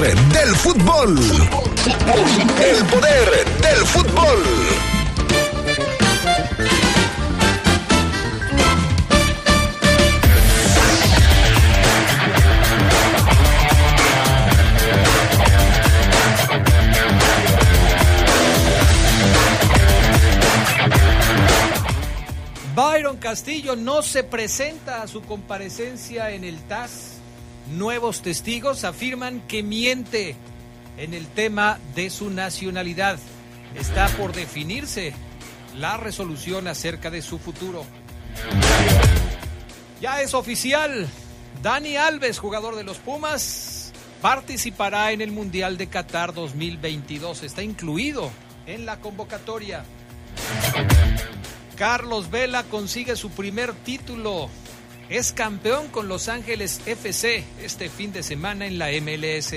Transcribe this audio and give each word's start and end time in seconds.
del 0.00 0.56
fútbol. 0.56 1.18
El 1.18 2.86
poder 2.86 3.44
del 3.60 3.86
fútbol. 3.86 4.38
Byron 22.74 23.18
Castillo 23.18 23.76
no 23.76 24.00
se 24.00 24.24
presenta 24.24 25.02
a 25.02 25.06
su 25.06 25.20
comparecencia 25.20 26.30
en 26.30 26.44
el 26.44 26.56
TAS. 26.62 27.11
Nuevos 27.72 28.20
testigos 28.20 28.84
afirman 28.84 29.40
que 29.48 29.62
miente 29.62 30.36
en 30.98 31.14
el 31.14 31.26
tema 31.26 31.78
de 31.94 32.10
su 32.10 32.28
nacionalidad. 32.28 33.18
Está 33.74 34.08
por 34.08 34.34
definirse 34.34 35.14
la 35.78 35.96
resolución 35.96 36.68
acerca 36.68 37.10
de 37.10 37.22
su 37.22 37.38
futuro. 37.38 37.86
Ya 40.02 40.20
es 40.20 40.34
oficial. 40.34 41.08
Dani 41.62 41.96
Alves, 41.96 42.38
jugador 42.38 42.76
de 42.76 42.84
los 42.84 42.98
Pumas, 42.98 43.92
participará 44.20 45.12
en 45.12 45.22
el 45.22 45.32
Mundial 45.32 45.78
de 45.78 45.86
Qatar 45.86 46.34
2022. 46.34 47.42
Está 47.42 47.62
incluido 47.62 48.30
en 48.66 48.84
la 48.84 49.00
convocatoria. 49.00 49.84
Carlos 51.76 52.30
Vela 52.30 52.64
consigue 52.64 53.16
su 53.16 53.30
primer 53.30 53.72
título. 53.72 54.50
Es 55.12 55.32
campeón 55.32 55.88
con 55.88 56.08
Los 56.08 56.30
Ángeles 56.30 56.80
FC 56.86 57.44
este 57.62 57.90
fin 57.90 58.14
de 58.14 58.22
semana 58.22 58.64
en 58.64 58.78
la 58.78 58.86
MLS. 59.02 59.52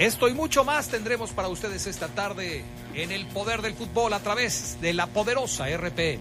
Esto 0.00 0.28
y 0.28 0.34
mucho 0.34 0.64
más 0.64 0.88
tendremos 0.88 1.30
para 1.30 1.46
ustedes 1.46 1.86
esta 1.86 2.08
tarde 2.08 2.64
en 2.94 3.12
el 3.12 3.28
poder 3.28 3.62
del 3.62 3.74
fútbol 3.74 4.12
a 4.12 4.18
través 4.18 4.78
de 4.80 4.92
la 4.92 5.06
poderosa. 5.06 5.66
Se 5.66 6.18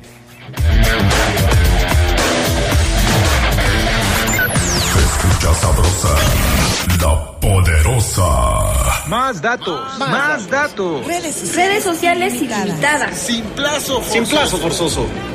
escucha 5.00 5.56
sabrosa, 5.56 6.16
la 7.02 7.40
poderosa. 7.40 9.08
Más 9.08 9.42
datos, 9.42 9.98
más, 9.98 10.48
datos. 10.52 11.04
Redes 11.08 11.84
sociales 11.84 12.36
ilimitadas. 12.36 13.18
Sin 13.18 13.44
plazo 13.44 14.02
forzoso. 14.02 14.14
Sin 14.14 14.26
plazo 14.28 14.58
forzoso. 14.60 15.35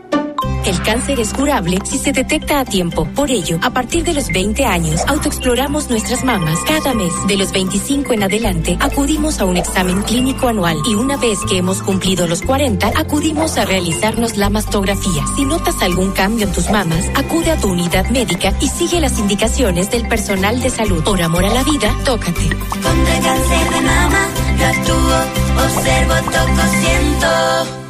El 0.65 0.79
cáncer 0.83 1.19
es 1.19 1.33
curable 1.33 1.79
si 1.83 1.97
se 1.97 2.11
detecta 2.11 2.59
a 2.59 2.65
tiempo. 2.65 3.07
Por 3.15 3.31
ello, 3.31 3.57
a 3.63 3.71
partir 3.71 4.03
de 4.03 4.13
los 4.13 4.27
20 4.27 4.63
años, 4.65 5.01
autoexploramos 5.07 5.89
nuestras 5.89 6.23
mamas 6.23 6.59
cada 6.67 6.93
mes. 6.93 7.11
De 7.27 7.35
los 7.35 7.51
25 7.51 8.13
en 8.13 8.23
adelante, 8.23 8.77
acudimos 8.79 9.39
a 9.39 9.45
un 9.45 9.57
examen 9.57 10.03
clínico 10.03 10.47
anual 10.47 10.77
y 10.87 10.93
una 10.93 11.17
vez 11.17 11.39
que 11.49 11.57
hemos 11.57 11.81
cumplido 11.81 12.27
los 12.27 12.43
40, 12.43 12.91
acudimos 12.95 13.57
a 13.57 13.65
realizarnos 13.65 14.37
la 14.37 14.49
mastografía. 14.49 15.25
Si 15.35 15.45
notas 15.45 15.81
algún 15.81 16.11
cambio 16.11 16.45
en 16.45 16.53
tus 16.53 16.69
mamas, 16.69 17.09
acude 17.15 17.51
a 17.51 17.57
tu 17.57 17.69
unidad 17.69 18.07
médica 18.09 18.53
y 18.61 18.67
sigue 18.67 18.99
las 18.99 19.17
indicaciones 19.17 19.89
del 19.89 20.07
personal 20.07 20.61
de 20.61 20.69
salud. 20.69 21.03
Por 21.03 21.21
amor 21.21 21.43
a 21.43 21.49
la 21.49 21.63
vida, 21.63 21.95
tócate. 22.05 22.49
Contra 22.49 23.17
el 23.17 23.23
cáncer 23.23 23.69
de 23.71 23.81
mama, 23.81 24.27
yo 24.59 24.65
actúo, 24.67 25.65
observo, 25.65 26.13
toco, 26.31 26.67
siento. 26.81 27.80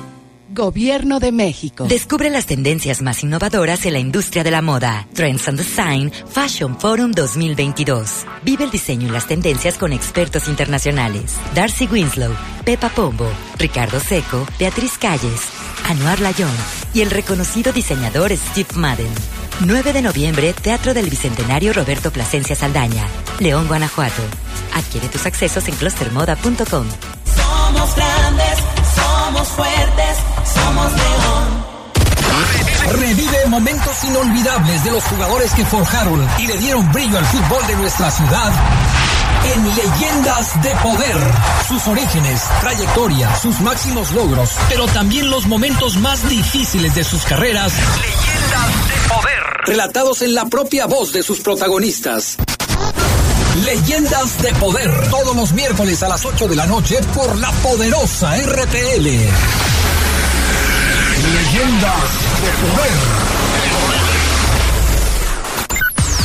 Gobierno 0.53 1.21
de 1.21 1.31
México. 1.31 1.85
Descubre 1.87 2.29
las 2.29 2.45
tendencias 2.45 3.01
más 3.01 3.23
innovadoras 3.23 3.85
en 3.85 3.93
la 3.93 3.99
industria 3.99 4.43
de 4.43 4.51
la 4.51 4.61
moda. 4.61 5.07
Trends 5.13 5.47
and 5.47 5.57
Design 5.57 6.11
Fashion 6.27 6.77
Forum 6.77 7.11
2022. 7.13 8.25
Vive 8.43 8.65
el 8.65 8.69
diseño 8.69 9.07
y 9.07 9.11
las 9.11 9.27
tendencias 9.27 9.77
con 9.77 9.93
expertos 9.93 10.49
internacionales. 10.49 11.37
Darcy 11.55 11.87
Winslow, 11.87 12.33
Pepa 12.65 12.89
Pombo, 12.89 13.29
Ricardo 13.57 14.01
Seco, 14.01 14.45
Beatriz 14.59 14.97
Calles, 14.97 15.41
Anuar 15.87 16.19
Layón 16.19 16.51
y 16.93 16.99
el 16.99 17.11
reconocido 17.11 17.71
diseñador 17.71 18.35
Steve 18.35 18.75
Madden. 18.75 19.13
9 19.61 19.93
de 19.93 20.01
noviembre, 20.01 20.53
Teatro 20.53 20.93
del 20.93 21.09
Bicentenario 21.09 21.71
Roberto 21.71 22.11
Plasencia 22.11 22.57
Saldaña, 22.57 23.07
León, 23.39 23.67
Guanajuato. 23.69 24.21
Adquiere 24.75 25.07
tus 25.07 25.25
accesos 25.25 25.65
en 25.69 25.75
clustermoda.com. 25.75 26.87
Somos 27.23 27.95
grandes, 27.95 28.57
somos 28.95 29.10
fuertes, 29.47 30.17
somos 30.53 30.91
león. 30.91 31.61
Revive 32.99 33.45
momentos 33.47 34.03
inolvidables 34.03 34.83
de 34.83 34.91
los 34.91 35.03
jugadores 35.03 35.53
que 35.53 35.65
forjaron 35.65 36.27
y 36.39 36.47
le 36.47 36.57
dieron 36.57 36.91
brillo 36.91 37.17
al 37.17 37.25
fútbol 37.25 37.67
de 37.67 37.75
nuestra 37.75 38.11
ciudad 38.11 38.51
en 39.53 39.75
Leyendas 39.75 40.61
de 40.61 40.69
Poder. 40.75 41.17
Sus 41.67 41.87
orígenes, 41.87 42.43
trayectoria, 42.61 43.35
sus 43.37 43.59
máximos 43.61 44.11
logros, 44.11 44.51
pero 44.69 44.85
también 44.87 45.29
los 45.29 45.47
momentos 45.47 45.97
más 45.97 46.27
difíciles 46.29 46.93
de 46.95 47.03
sus 47.03 47.23
carreras. 47.23 47.73
Leyendas 47.73 48.87
de 48.87 49.13
Poder. 49.13 49.43
Relatados 49.65 50.21
en 50.21 50.35
la 50.35 50.45
propia 50.45 50.85
voz 50.85 51.13
de 51.13 51.23
sus 51.23 51.39
protagonistas. 51.39 52.37
Leyendas 53.55 54.41
de 54.41 54.53
Poder. 54.55 55.09
Todos 55.09 55.35
los 55.35 55.51
miércoles 55.53 56.01
a 56.03 56.07
las 56.07 56.25
8 56.25 56.47
de 56.47 56.55
la 56.55 56.65
noche 56.65 56.99
por 57.13 57.37
la 57.37 57.51
poderosa 57.51 58.35
RPL. 58.37 59.03
Leyendas 61.33 62.11
de 62.41 62.51
Poder. 62.61 62.97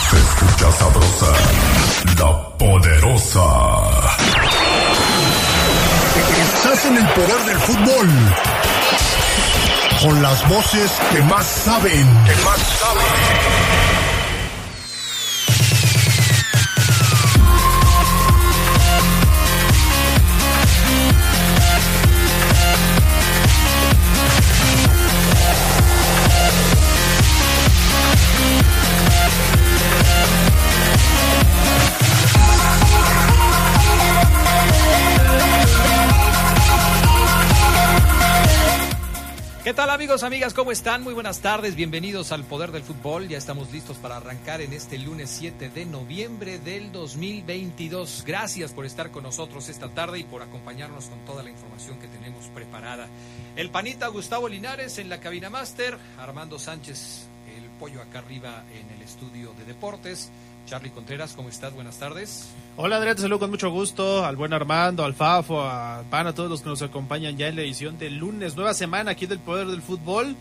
Se 0.08 0.16
escucha 0.16 0.72
sabrosa, 0.78 1.32
la 2.18 2.48
poderosa. 2.58 3.46
Estás 6.40 6.84
en 6.86 6.96
el 6.96 7.06
poder 7.08 7.44
del 7.44 7.58
fútbol. 7.58 8.08
Con 10.00 10.22
las 10.22 10.48
voces 10.48 10.92
que 11.10 11.22
más 11.22 11.46
saben. 11.46 12.06
Que 12.24 12.44
más 12.44 12.58
saben. 12.80 13.95
Amigos, 40.16 40.32
amigas? 40.32 40.54
¿Cómo 40.54 40.72
están? 40.72 41.02
Muy 41.02 41.12
buenas 41.12 41.40
tardes, 41.40 41.74
bienvenidos 41.74 42.32
al 42.32 42.42
Poder 42.44 42.72
del 42.72 42.82
Fútbol. 42.82 43.28
Ya 43.28 43.36
estamos 43.36 43.70
listos 43.70 43.98
para 43.98 44.16
arrancar 44.16 44.62
en 44.62 44.72
este 44.72 44.96
lunes 44.96 45.28
7 45.28 45.68
de 45.68 45.84
noviembre 45.84 46.58
del 46.58 46.90
2022. 46.90 48.24
Gracias 48.26 48.72
por 48.72 48.86
estar 48.86 49.10
con 49.10 49.24
nosotros 49.24 49.68
esta 49.68 49.90
tarde 49.90 50.20
y 50.20 50.24
por 50.24 50.40
acompañarnos 50.40 51.06
con 51.06 51.22
toda 51.26 51.42
la 51.42 51.50
información 51.50 51.98
que 51.98 52.08
tenemos 52.08 52.46
preparada. 52.54 53.08
El 53.56 53.68
panita 53.68 54.06
Gustavo 54.08 54.48
Linares 54.48 54.96
en 54.96 55.10
la 55.10 55.20
cabina 55.20 55.50
máster, 55.50 55.98
Armando 56.18 56.58
Sánchez, 56.58 57.26
el 57.54 57.68
pollo 57.78 58.00
acá 58.00 58.20
arriba 58.20 58.64
en 58.72 58.96
el 58.96 59.02
estudio 59.02 59.52
de 59.52 59.64
deportes. 59.66 60.30
Charlie 60.66 60.90
Contreras, 60.90 61.32
¿cómo 61.34 61.48
estás? 61.48 61.72
Buenas 61.74 61.96
tardes. 61.98 62.48
Hola 62.76 62.96
Adrián, 62.96 63.14
te 63.16 63.22
saludo 63.22 63.38
con 63.38 63.50
mucho 63.50 63.70
gusto 63.70 64.24
al 64.24 64.34
buen 64.36 64.52
Armando, 64.52 65.04
al 65.04 65.14
Fafo, 65.14 65.62
a 65.62 66.02
Pan, 66.10 66.26
a 66.26 66.34
todos 66.34 66.50
los 66.50 66.62
que 66.62 66.68
nos 66.68 66.82
acompañan 66.82 67.36
ya 67.36 67.46
en 67.46 67.56
la 67.56 67.62
edición 67.62 67.98
del 67.98 68.16
lunes, 68.16 68.56
nueva 68.56 68.74
semana 68.74 69.12
aquí 69.12 69.26
del 69.26 69.38
Poder 69.38 69.68
del 69.68 69.80
Fútbol, 69.80 70.34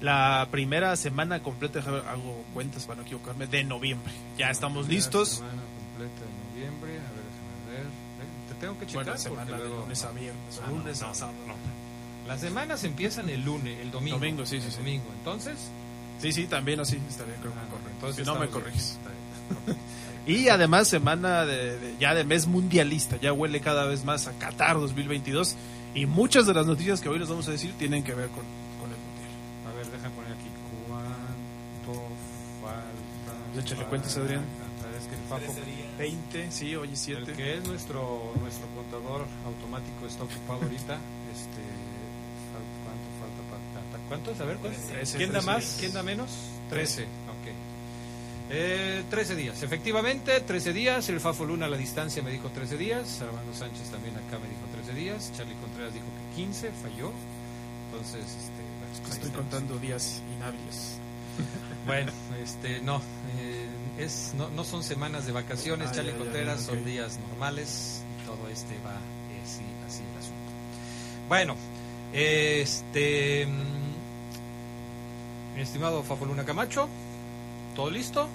la 0.00 0.48
primera 0.50 0.96
semana 0.96 1.40
completa, 1.42 1.78
hago 1.78 2.44
cuentas 2.54 2.84
para 2.86 2.96
no 2.96 3.02
equivocarme, 3.06 3.46
de 3.46 3.62
noviembre. 3.64 4.12
Ya 4.36 4.50
estamos 4.50 4.88
listos. 4.88 5.28
Semana 5.28 5.62
completa 5.78 6.20
de 6.22 6.60
noviembre, 6.60 6.90
a 6.90 7.10
ver, 7.12 7.24
déjame 7.30 7.78
ver. 7.78 7.86
Eh, 7.86 8.48
Te 8.48 8.54
tengo 8.56 8.78
que 8.80 8.86
checar 8.86 9.04
Buena 9.04 9.18
semana 9.18 9.58
de 9.58 9.68
lunes 9.68 10.04
a 10.04 10.10
viernes, 10.10 10.60
Ah, 10.64 10.70
lunes 10.70 11.00
no, 11.02 11.08
a 11.08 11.14
sábado. 11.14 11.36
no. 11.46 11.54
Las 12.26 12.40
semanas 12.40 12.82
empiezan 12.84 13.28
el 13.30 13.44
lunes, 13.44 13.78
el 13.80 13.90
domingo. 13.92 14.18
Domingo, 14.18 14.44
sí, 14.44 14.58
sí, 14.60 14.66
el 14.66 14.72
sí. 14.72 14.78
domingo. 14.78 15.04
Entonces, 15.18 15.56
Sí, 16.20 16.32
sí, 16.32 16.46
también 16.48 16.80
así 16.80 16.98
estaría 17.08 17.36
creo 17.36 17.52
que 17.52 17.58
Ah, 17.60 17.62
no, 17.62 17.68
correcto. 17.70 17.90
entonces 17.94 18.26
si 18.26 18.30
no 18.32 18.38
me 18.40 18.48
corriges. 18.48 18.98
Bien. 19.04 19.17
Y 20.28 20.50
además 20.50 20.88
semana 20.88 21.46
de, 21.46 21.78
de, 21.78 21.94
ya 21.98 22.14
de 22.14 22.22
mes 22.22 22.46
mundialista, 22.46 23.16
ya 23.16 23.32
huele 23.32 23.62
cada 23.62 23.86
vez 23.86 24.04
más 24.04 24.26
a 24.26 24.32
Qatar 24.32 24.78
2022 24.78 25.56
y 25.94 26.04
muchas 26.04 26.46
de 26.46 26.52
las 26.52 26.66
noticias 26.66 27.00
que 27.00 27.08
hoy 27.08 27.18
les 27.18 27.30
vamos 27.30 27.48
a 27.48 27.52
decir 27.52 27.72
tienen 27.78 28.04
que 28.04 28.12
ver 28.12 28.28
con, 28.28 28.44
con 28.78 28.90
el 28.90 28.98
mundial. 29.00 29.32
A 29.66 29.74
ver, 29.74 29.86
deja 29.86 30.10
poner 30.10 30.32
aquí 30.32 30.50
cuánto 30.86 32.02
falta. 32.60 33.58
Échale 33.58 33.84
cuentas, 33.86 34.16
Adrián. 34.18 34.44
Ah, 34.60 34.84
ah, 34.84 34.98
es 34.98 35.06
que 35.06 35.14
el 35.14 35.20
Papo 35.22 35.54
20, 35.98 36.52
sí, 36.52 36.76
hoy 36.76 36.90
7. 36.92 37.22
El 37.22 37.32
que 37.34 37.56
es 37.56 37.66
nuestro 37.66 38.34
nuestro 38.42 38.66
contador 38.76 39.26
automático 39.46 40.06
está 40.06 40.24
ocupado 40.24 40.60
ahorita, 40.62 40.98
este 41.32 41.64
¿cuánto 42.84 43.08
falta 43.18 43.42
para 43.48 44.08
¿Cuántos? 44.08 44.40
A 44.40 44.44
ver, 44.44 44.56
¿cuántos? 44.58 45.14
¿Quién 45.16 45.32
da 45.32 45.40
más? 45.40 45.76
¿Quién 45.80 45.94
da 45.94 46.02
menos? 46.02 46.28
13. 46.68 47.06
Ok. 48.48 48.54
Eh, 48.54 49.04
13 49.10 49.36
días. 49.36 49.62
Efectivamente, 49.62 50.40
13 50.40 50.72
días. 50.72 51.08
El 51.08 51.20
Fafo 51.20 51.44
Luna 51.44 51.66
a 51.66 51.68
la 51.68 51.76
distancia 51.76 52.22
me 52.22 52.30
dijo 52.30 52.48
13 52.48 52.76
días. 52.76 53.20
Armando 53.22 53.52
Sánchez 53.54 53.90
también 53.90 54.14
acá 54.16 54.38
me 54.38 54.48
dijo 54.48 54.62
13 54.72 54.94
días. 54.94 55.32
Charlie 55.36 55.54
Contreras 55.56 55.92
dijo 55.92 56.06
que 56.06 56.36
15, 56.36 56.70
falló. 56.82 57.12
Entonces, 57.92 58.24
este, 58.24 59.12
Estoy 59.14 59.30
contando 59.30 59.78
días 59.78 60.22
inhábiles. 60.36 60.98
Bueno, 61.86 62.10
este, 62.42 62.80
no, 62.80 63.00
eh, 63.38 63.66
es, 63.98 64.32
no, 64.36 64.50
no 64.50 64.64
son 64.64 64.82
semanas 64.82 65.24
de 65.24 65.32
vacaciones, 65.32 65.88
Ah, 65.90 65.94
Charlie 65.94 66.10
ya, 66.12 66.18
ya, 66.18 66.24
Contreras, 66.24 66.60
ya, 66.60 66.66
son 66.66 66.78
ok. 66.80 66.84
días 66.84 67.18
normales, 67.30 68.02
y 68.20 68.24
todo 68.26 68.46
este 68.48 68.74
va 68.84 68.96
eh, 68.96 69.40
sí, 69.46 69.62
así 69.86 70.02
el 70.02 70.18
asunto. 70.18 70.36
Bueno, 71.28 71.54
este, 72.12 73.46
mm, 73.46 73.94
mi 75.56 75.62
estimado 75.62 76.02
Fafoluna 76.02 76.44
Camacho, 76.44 76.88
¿todo 77.74 77.88
listo? 77.88 78.28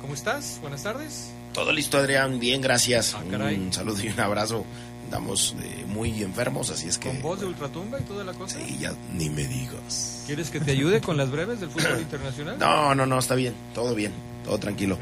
¿Cómo 0.00 0.14
estás? 0.14 0.58
Buenas 0.60 0.82
tardes. 0.82 1.30
Todo 1.52 1.72
listo, 1.72 1.98
Adrián. 1.98 2.38
Bien, 2.38 2.60
gracias. 2.60 3.14
Ah, 3.14 3.22
un 3.22 3.72
saludo 3.72 4.02
y 4.02 4.08
un 4.08 4.20
abrazo. 4.20 4.64
Andamos 5.04 5.56
eh, 5.60 5.84
muy 5.88 6.22
enfermos, 6.22 6.70
así 6.70 6.88
es 6.88 6.98
que. 6.98 7.08
¿Con 7.08 7.22
voz 7.22 7.40
de 7.40 7.46
ultratumba 7.46 7.98
y 7.98 8.04
toda 8.04 8.22
la 8.24 8.32
cosa? 8.32 8.58
Sí, 8.64 8.78
ya 8.78 8.92
ni 9.12 9.28
me 9.28 9.44
digas. 9.44 10.22
¿Quieres 10.26 10.50
que 10.50 10.60
te 10.60 10.70
ayude 10.70 11.00
con 11.00 11.16
las 11.16 11.30
breves 11.30 11.60
del 11.60 11.70
fútbol 11.70 12.00
internacional? 12.00 12.58
No, 12.58 12.94
no, 12.94 13.06
no, 13.06 13.18
está 13.18 13.34
bien. 13.34 13.54
Todo 13.74 13.94
bien. 13.94 14.12
Todo 14.44 14.58
tranquilo. 14.58 14.98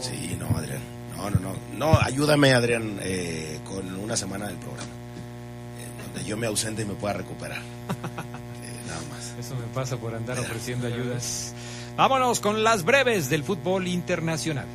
Sí, 0.00 0.36
no, 0.38 0.48
Adrián. 0.58 0.80
No, 1.16 1.30
no, 1.30 1.38
no. 1.40 1.54
No, 1.78 1.98
ayúdame, 2.00 2.52
Adrián, 2.52 2.98
eh, 3.00 3.60
con 3.64 3.94
una 3.94 4.16
semana 4.16 4.46
del 4.48 4.56
programa. 4.56 4.82
eh, 4.90 6.12
donde 6.12 6.28
yo 6.28 6.36
me 6.36 6.48
ausente 6.48 6.82
y 6.82 6.84
me 6.84 6.94
pueda 6.94 7.14
recuperar. 7.14 7.62
Eh, 8.64 8.88
nada 8.88 9.00
más. 9.10 9.34
Eso 9.38 9.54
me 9.56 9.66
pasa 9.74 9.96
por 9.98 10.14
andar 10.14 10.38
ofreciendo 10.38 10.86
ayudas. 10.86 11.54
Vámonos 11.96 12.40
con 12.40 12.64
las 12.64 12.84
breves 12.84 13.30
del 13.30 13.44
fútbol 13.44 13.86
internacional. 13.86 14.66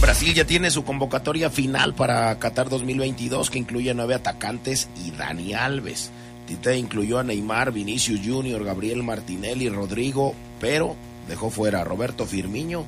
Brasil 0.00 0.32
ya 0.32 0.44
tiene 0.44 0.70
su 0.70 0.84
convocatoria 0.84 1.50
final 1.50 1.94
para 1.94 2.38
Qatar 2.38 2.68
2022 2.68 3.50
que 3.50 3.58
incluye 3.58 3.92
nueve 3.92 4.14
atacantes 4.14 4.88
y 5.04 5.10
Dani 5.10 5.54
Alves. 5.54 6.12
Tite 6.46 6.76
incluyó 6.76 7.18
a 7.18 7.24
Neymar, 7.24 7.72
Vinicius 7.72 8.20
Junior, 8.24 8.62
Gabriel 8.62 9.02
Martinelli, 9.02 9.68
Rodrigo, 9.68 10.34
pero 10.60 10.94
dejó 11.26 11.50
fuera 11.50 11.80
a 11.80 11.84
Roberto 11.84 12.26
Firmino 12.26 12.84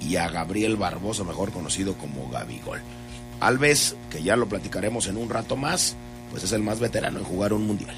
y 0.00 0.16
a 0.16 0.28
Gabriel 0.28 0.76
Barbosa, 0.76 1.24
mejor 1.24 1.50
conocido 1.50 1.94
como 1.94 2.28
Gabigol. 2.28 2.80
Alves, 3.40 3.96
que 4.10 4.22
ya 4.22 4.36
lo 4.36 4.48
platicaremos 4.48 5.06
en 5.06 5.16
un 5.16 5.30
rato 5.30 5.56
más, 5.56 5.96
pues 6.30 6.44
es 6.44 6.52
el 6.52 6.62
más 6.62 6.78
veterano 6.78 7.20
en 7.20 7.24
jugar 7.24 7.54
un 7.54 7.66
mundial. 7.66 7.94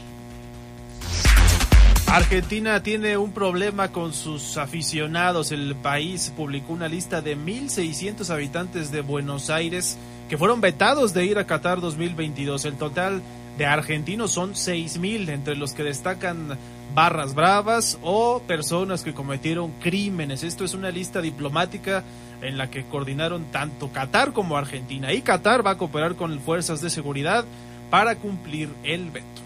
Argentina 2.08 2.82
tiene 2.82 3.16
un 3.16 3.32
problema 3.32 3.88
con 3.92 4.12
sus 4.12 4.56
aficionados. 4.56 5.52
El 5.52 5.74
país 5.74 6.32
publicó 6.36 6.72
una 6.72 6.88
lista 6.88 7.20
de 7.20 7.36
1.600 7.36 8.30
habitantes 8.30 8.90
de 8.90 9.00
Buenos 9.00 9.50
Aires 9.50 9.98
que 10.28 10.38
fueron 10.38 10.60
vetados 10.60 11.12
de 11.14 11.26
ir 11.26 11.38
a 11.38 11.46
Qatar 11.46 11.80
2022. 11.80 12.64
El 12.64 12.76
total 12.76 13.22
de 13.58 13.66
argentinos 13.66 14.32
son 14.32 14.54
6.000, 14.54 15.28
entre 15.30 15.56
los 15.56 15.72
que 15.72 15.82
destacan 15.82 16.56
barras 16.94 17.34
bravas 17.34 17.98
o 18.02 18.40
personas 18.46 19.02
que 19.02 19.12
cometieron 19.12 19.72
crímenes. 19.80 20.42
Esto 20.42 20.64
es 20.64 20.74
una 20.74 20.90
lista 20.90 21.20
diplomática 21.20 22.04
en 22.40 22.56
la 22.56 22.70
que 22.70 22.84
coordinaron 22.84 23.46
tanto 23.50 23.90
Qatar 23.92 24.32
como 24.32 24.56
Argentina. 24.56 25.12
Y 25.12 25.22
Qatar 25.22 25.66
va 25.66 25.72
a 25.72 25.78
cooperar 25.78 26.14
con 26.14 26.38
fuerzas 26.40 26.80
de 26.80 26.88
seguridad 26.88 27.44
para 27.90 28.16
cumplir 28.16 28.68
el 28.84 29.10
veto. 29.10 29.45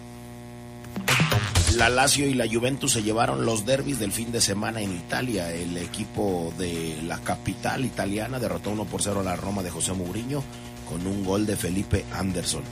La 1.76 1.88
Lazio 1.88 2.26
y 2.26 2.34
la 2.34 2.48
Juventus 2.48 2.92
se 2.92 3.02
llevaron 3.02 3.46
los 3.46 3.64
derbis 3.64 3.98
del 3.98 4.12
fin 4.12 4.32
de 4.32 4.40
semana 4.40 4.80
en 4.80 4.92
Italia. 4.92 5.52
El 5.52 5.76
equipo 5.76 6.52
de 6.58 6.98
la 7.04 7.18
capital 7.18 7.84
italiana 7.84 8.38
derrotó 8.38 8.70
1 8.70 8.84
por 8.86 9.02
0 9.02 9.20
a 9.20 9.22
la 9.22 9.36
Roma 9.36 9.62
de 9.62 9.70
José 9.70 9.92
Mourinho 9.92 10.42
con 10.88 11.06
un 11.06 11.24
gol 11.24 11.46
de 11.46 11.56
Felipe 11.56 12.04
Anderson, 12.12 12.64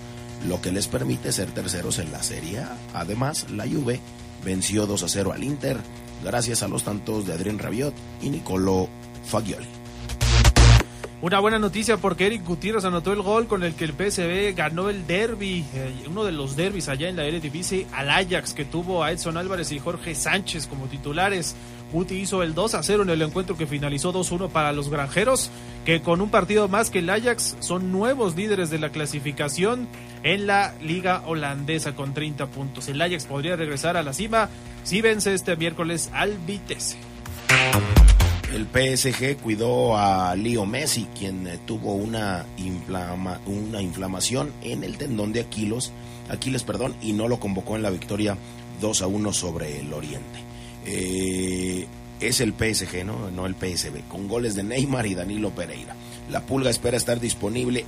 lo 0.49 0.61
que 0.61 0.73
les 0.73 0.89
permite 0.89 1.33
ser 1.33 1.51
terceros 1.53 2.01
en 2.01 2.11
la 2.11 2.23
Serie. 2.23 2.65
Además, 2.93 3.49
la 3.51 3.67
Juve 3.67 4.01
venció 4.45 4.87
2 4.87 5.03
a 5.05 5.09
0 5.09 5.33
al 5.33 5.45
Inter 5.45 5.79
gracias 6.25 6.63
a 6.63 6.69
los 6.69 6.83
tantos 6.83 7.27
de 7.27 7.35
Adrien 7.35 7.59
Rabiot 7.59 7.95
y 8.21 8.31
Nicolo 8.31 8.89
Fagioli. 9.25 9.67
Una 11.21 11.41
buena 11.41 11.59
noticia 11.59 11.97
porque 11.97 12.27
Eric 12.27 12.45
Gutiérrez 12.45 12.85
anotó 12.85 13.13
el 13.13 13.23
gol 13.23 13.49
con 13.49 13.65
el 13.65 13.75
que 13.75 13.85
el 13.85 13.91
PSV 13.91 14.55
ganó 14.55 14.89
el 14.89 15.05
derby, 15.09 15.65
eh, 15.75 16.05
uno 16.09 16.23
de 16.23 16.31
los 16.31 16.55
derbis 16.55 16.89
allá 16.89 17.09
en 17.09 17.17
la 17.17 17.25
Eredivisie 17.25 17.89
al 17.93 18.09
Ajax 18.09 18.55
que 18.55 18.65
tuvo 18.65 19.03
a 19.03 19.11
Edson 19.11 19.37
Álvarez 19.37 19.73
y 19.73 19.81
Jorge 19.81 20.15
Sánchez 20.15 20.69
como 20.69 20.87
titulares. 20.87 21.57
Guti 21.93 22.15
hizo 22.15 22.45
el 22.45 22.55
2 22.55 22.75
a 22.75 22.85
0 22.85 23.03
en 23.03 23.11
el 23.11 23.23
encuentro 23.23 23.57
que 23.57 23.67
finalizó 23.67 24.13
2-1 24.13 24.51
para 24.51 24.73
los 24.73 24.91
granjeros, 24.91 25.51
que 25.85 26.03
con 26.03 26.21
un 26.21 26.31
partido 26.31 26.69
más 26.69 26.89
que 26.89 27.01
el 27.01 27.11
Ajax 27.11 27.57
son 27.59 27.91
nuevos 27.91 28.37
líderes 28.37 28.71
de 28.71 28.79
la 28.79 28.91
clasificación 28.91 29.89
en 30.23 30.47
la 30.47 30.75
liga 30.81 31.25
holandesa 31.27 31.97
con 31.97 32.15
30 32.15 32.47
puntos. 32.47 32.87
El 32.87 33.03
Ajax 33.03 33.25
podría 33.25 33.57
regresar 33.57 33.97
a 33.97 34.05
la 34.05 34.13
cima 34.13 34.51
si 34.85 35.01
vence 35.01 35.35
este 35.35 35.57
miércoles 35.57 36.11
al 36.13 36.39
Vitesse. 36.47 37.08
El 38.55 38.67
PSG 38.67 39.37
cuidó 39.43 39.97
a 39.99 40.35
Leo 40.35 40.65
Messi, 40.65 41.07
quien 41.19 41.47
eh, 41.47 41.59
tuvo 41.67 41.93
una, 41.93 42.47
inflama- 42.57 43.41
una 43.47 43.83
inflamación 43.83 44.53
en 44.63 44.85
el 44.85 44.97
tendón 44.97 45.33
de 45.33 45.41
Aquiles, 45.41 45.93
Aquiles 46.31 46.63
perdón, 46.63 46.95
y 47.03 47.13
no 47.13 47.29
lo 47.29 47.39
convocó 47.41 47.77
en 47.77 47.83
la 47.83 47.91
victoria 47.91 48.39
2 48.81 49.03
a 49.03 49.07
1 49.07 49.33
sobre 49.35 49.81
el 49.81 49.93
Oriente. 49.93 50.41
Eh, 50.87 51.87
es 52.21 52.41
el 52.41 52.53
PSG, 52.55 53.05
¿no? 53.05 53.31
no 53.31 53.45
el 53.45 53.55
PSB, 53.55 54.09
con 54.09 54.29
goles 54.29 54.55
de 54.55 54.63
Neymar 54.63 55.07
y 55.07 55.15
Danilo 55.15 55.51
Pereira. 55.51 55.95
La 56.31 56.41
Pulga 56.41 56.71
espera 56.71 56.97
estar 56.97 57.21
disponible 57.21 57.85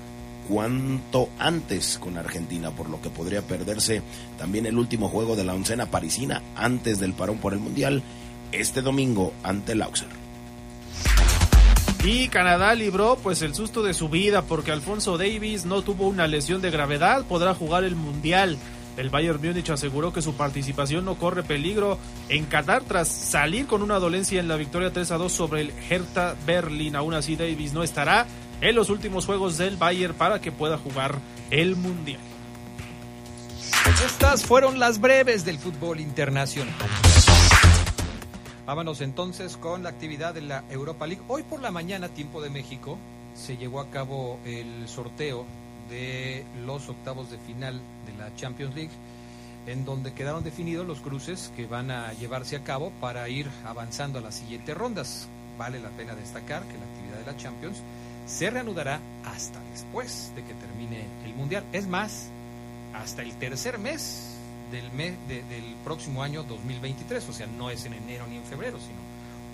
cuanto 0.47 1.31
antes 1.39 1.97
con 1.99 2.19
Argentina, 2.19 2.71
por 2.71 2.91
lo 2.91 3.01
que 3.01 3.09
podría 3.09 3.41
perderse 3.43 4.03
también 4.39 4.67
el 4.67 4.77
último 4.79 5.09
juego 5.09 5.37
de 5.37 5.45
la 5.45 5.55
oncena 5.55 5.87
parisina 5.87 6.43
antes 6.55 7.01
del 7.01 7.15
parón 7.15 7.39
por 7.39 7.55
el 7.55 7.61
Mundial 7.61 8.03
este 8.53 8.83
domingo 8.83 9.33
ante 9.43 9.73
el 9.73 9.83
Auxerre. 9.83 10.20
Y 12.03 12.29
Canadá 12.29 12.75
libró 12.75 13.19
pues 13.23 13.43
el 13.43 13.55
susto 13.55 13.83
de 13.83 13.93
su 13.93 14.09
vida 14.09 14.43
porque 14.43 14.73
Alfonso 14.73 15.19
Davis 15.19 15.67
no 15.67 15.83
tuvo 15.83 16.09
una 16.09 16.27
lesión 16.27 16.63
de 16.63 16.71
gravedad, 16.71 17.27
podrá 17.27 17.55
jugar 17.55 17.85
el 17.85 17.95
Mundial. 17.95 18.57
El 18.97 19.11
Bayern 19.11 19.41
Múnich 19.41 19.69
aseguró 19.71 20.13
que 20.13 20.23
su 20.23 20.35
participación 20.35 21.05
no 21.05 21.17
corre 21.17 21.43
peligro 21.43 21.99
en 22.29 22.47
Qatar 22.47 22.83
tras 22.85 23.09
salir 23.09 23.67
con 23.67 23.83
una 23.83 23.99
dolencia 23.99 24.41
en 24.41 24.49
la 24.49 24.57
victoria 24.57 24.93
3 24.93 25.11
a 25.11 25.17
2 25.19 25.31
sobre 25.33 25.61
el 25.61 25.73
Hertha 25.91 26.37
Berlín. 26.47 26.97
Aún 26.97 27.15
así 27.15 27.37
Davis 27.37 27.73
no 27.73 27.83
estará 27.83 28.27
en 28.63 28.75
los 28.75 28.89
últimos 28.89 29.27
juegos 29.27 29.59
del 29.59 29.77
Bayern 29.77 30.15
para 30.15 30.41
que 30.41 30.53
pueda 30.53 30.79
jugar 30.79 31.19
el 31.51 31.77
Mundial. 31.77 32.21
Estas 34.05 34.45
fueron 34.45 34.79
las 34.79 35.01
breves 35.01 35.45
del 35.45 35.59
fútbol 35.59 36.01
internacional. 36.01 36.75
Vámonos 38.67 39.01
entonces 39.01 39.57
con 39.57 39.83
la 39.83 39.89
actividad 39.89 40.35
de 40.35 40.43
la 40.43 40.65
Europa 40.71 41.07
League. 41.07 41.23
Hoy 41.29 41.43
por 41.43 41.61
la 41.61 41.71
mañana, 41.71 42.09
tiempo 42.09 42.43
de 42.43 42.51
México, 42.51 42.99
se 43.35 43.57
llevó 43.57 43.81
a 43.81 43.91
cabo 43.91 44.39
el 44.45 44.87
sorteo 44.87 45.47
de 45.89 46.45
los 46.65 46.89
octavos 46.89 47.31
de 47.31 47.39
final 47.39 47.81
de 48.07 48.13
la 48.19 48.35
Champions 48.37 48.75
League, 48.75 48.91
en 49.67 49.85
donde 49.85 50.13
quedaron 50.13 50.45
definidos 50.45 50.87
los 50.87 51.01
cruces 51.01 51.53
que 51.57 51.67
van 51.67 51.91
a 51.91 52.13
llevarse 52.13 52.57
a 52.57 52.63
cabo 52.63 52.93
para 53.01 53.29
ir 53.29 53.49
avanzando 53.65 54.19
a 54.19 54.23
las 54.23 54.37
siguientes 54.37 54.77
rondas. 54.77 55.27
Vale 55.59 55.81
la 55.81 55.89
pena 55.91 56.15
destacar 56.15 56.63
que 56.65 56.79
la 56.79 56.85
actividad 56.85 57.19
de 57.19 57.33
la 57.33 57.37
Champions 57.37 57.79
se 58.27 58.51
reanudará 58.51 59.01
hasta 59.25 59.59
después 59.73 60.33
de 60.37 60.45
que 60.45 60.55
termine 60.55 61.07
el 61.25 61.35
Mundial. 61.35 61.65
Es 61.73 61.87
más, 61.87 62.29
hasta 62.95 63.23
el 63.23 63.33
tercer 63.35 63.79
mes 63.79 64.40
del, 64.71 64.91
mes 64.93 65.15
de- 65.29 65.43
del 65.45 65.65
próximo 65.85 66.23
año 66.23 66.43
2023, 66.45 67.29
o 67.29 67.33
sea, 67.33 67.47
no 67.47 67.71
es 67.71 67.85
en 67.85 67.95
enero 67.95 68.27
ni 68.29 68.37
en 68.37 68.45
febrero, 68.45 68.79
sino 68.79 68.99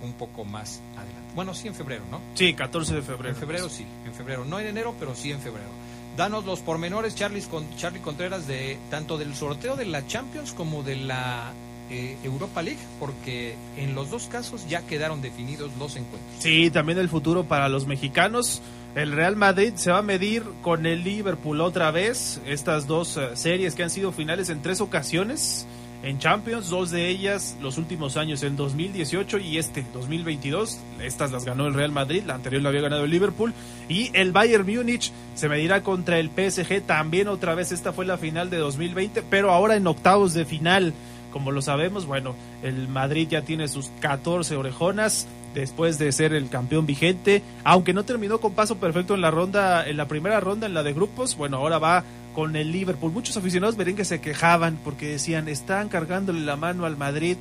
un 0.02 0.12
poco 0.14 0.44
más 0.44 0.80
adelante. 0.96 1.32
Bueno, 1.34 1.54
sí 1.54 1.68
en 1.68 1.74
febrero, 1.74 2.04
¿no? 2.10 2.20
Sí, 2.34 2.54
14 2.54 2.94
de 2.96 3.02
febrero. 3.02 3.34
En 3.34 3.36
febrero 3.40 3.68
sí, 3.68 3.86
en 4.04 4.14
febrero, 4.14 4.44
no 4.44 4.58
en 4.60 4.66
enero, 4.66 4.94
pero 4.98 5.14
sí 5.14 5.32
en 5.32 5.40
febrero. 5.40 5.68
Danos 6.16 6.44
los 6.46 6.60
pormenores, 6.60 7.14
Charlie, 7.14 7.42
con, 7.42 7.64
Charlie 7.76 8.00
Contreras, 8.00 8.46
de 8.46 8.78
tanto 8.90 9.18
del 9.18 9.34
sorteo 9.34 9.76
de 9.76 9.84
la 9.86 10.06
Champions 10.06 10.52
como 10.52 10.82
de 10.82 10.96
la 10.96 11.52
eh, 11.90 12.16
Europa 12.24 12.62
League, 12.62 12.80
porque 12.98 13.54
en 13.76 13.94
los 13.94 14.10
dos 14.10 14.26
casos 14.26 14.68
ya 14.68 14.82
quedaron 14.86 15.22
definidos 15.22 15.70
los 15.78 15.96
encuentros. 15.96 16.30
Sí, 16.38 16.70
también 16.70 16.98
el 16.98 17.08
futuro 17.08 17.44
para 17.44 17.68
los 17.68 17.86
mexicanos. 17.86 18.62
El 18.94 19.12
Real 19.12 19.36
Madrid 19.36 19.74
se 19.76 19.90
va 19.90 19.98
a 19.98 20.02
medir 20.02 20.42
con 20.62 20.86
el 20.86 21.04
Liverpool 21.04 21.60
otra 21.60 21.90
vez. 21.90 22.40
Estas 22.46 22.86
dos 22.86 23.16
eh, 23.16 23.36
series 23.36 23.74
que 23.74 23.82
han 23.82 23.90
sido 23.90 24.12
finales 24.12 24.48
en 24.48 24.62
tres 24.62 24.80
ocasiones 24.80 25.66
en 26.02 26.18
Champions, 26.18 26.68
dos 26.68 26.90
de 26.90 27.08
ellas 27.08 27.56
los 27.60 27.78
últimos 27.78 28.16
años, 28.16 28.42
en 28.42 28.54
2018 28.54 29.38
y 29.38 29.58
este 29.58 29.84
2022. 29.92 30.78
Estas 31.00 31.32
las 31.32 31.44
ganó 31.44 31.66
el 31.66 31.74
Real 31.74 31.90
Madrid, 31.90 32.22
la 32.24 32.34
anterior 32.34 32.62
la 32.62 32.68
había 32.68 32.82
ganado 32.82 33.04
el 33.04 33.10
Liverpool. 33.10 33.52
Y 33.88 34.10
el 34.12 34.30
Bayern 34.30 34.66
Múnich 34.66 35.10
se 35.34 35.48
medirá 35.48 35.82
contra 35.82 36.18
el 36.18 36.30
PSG 36.30 36.82
también 36.82 37.28
otra 37.28 37.54
vez. 37.54 37.72
Esta 37.72 37.92
fue 37.92 38.06
la 38.06 38.18
final 38.18 38.50
de 38.50 38.58
2020, 38.58 39.22
pero 39.28 39.50
ahora 39.50 39.76
en 39.76 39.86
octavos 39.86 40.32
de 40.32 40.44
final. 40.44 40.94
Como 41.36 41.52
lo 41.52 41.60
sabemos, 41.60 42.06
bueno, 42.06 42.34
el 42.62 42.88
Madrid 42.88 43.28
ya 43.28 43.42
tiene 43.42 43.68
sus 43.68 43.90
14 44.00 44.56
orejonas 44.56 45.28
después 45.54 45.98
de 45.98 46.10
ser 46.10 46.32
el 46.32 46.48
campeón 46.48 46.86
vigente, 46.86 47.42
aunque 47.62 47.92
no 47.92 48.06
terminó 48.06 48.40
con 48.40 48.54
paso 48.54 48.78
perfecto 48.78 49.14
en 49.14 49.20
la 49.20 49.30
ronda, 49.30 49.86
en 49.86 49.98
la 49.98 50.08
primera 50.08 50.40
ronda, 50.40 50.66
en 50.66 50.72
la 50.72 50.82
de 50.82 50.94
grupos, 50.94 51.36
bueno, 51.36 51.58
ahora 51.58 51.78
va 51.78 52.04
con 52.34 52.56
el 52.56 52.72
Liverpool. 52.72 53.12
Muchos 53.12 53.36
aficionados 53.36 53.76
que 53.76 54.04
se 54.06 54.22
quejaban 54.22 54.78
porque 54.82 55.08
decían, 55.08 55.46
están 55.48 55.90
cargándole 55.90 56.40
la 56.40 56.56
mano 56.56 56.86
al 56.86 56.96
Madrid. 56.96 57.36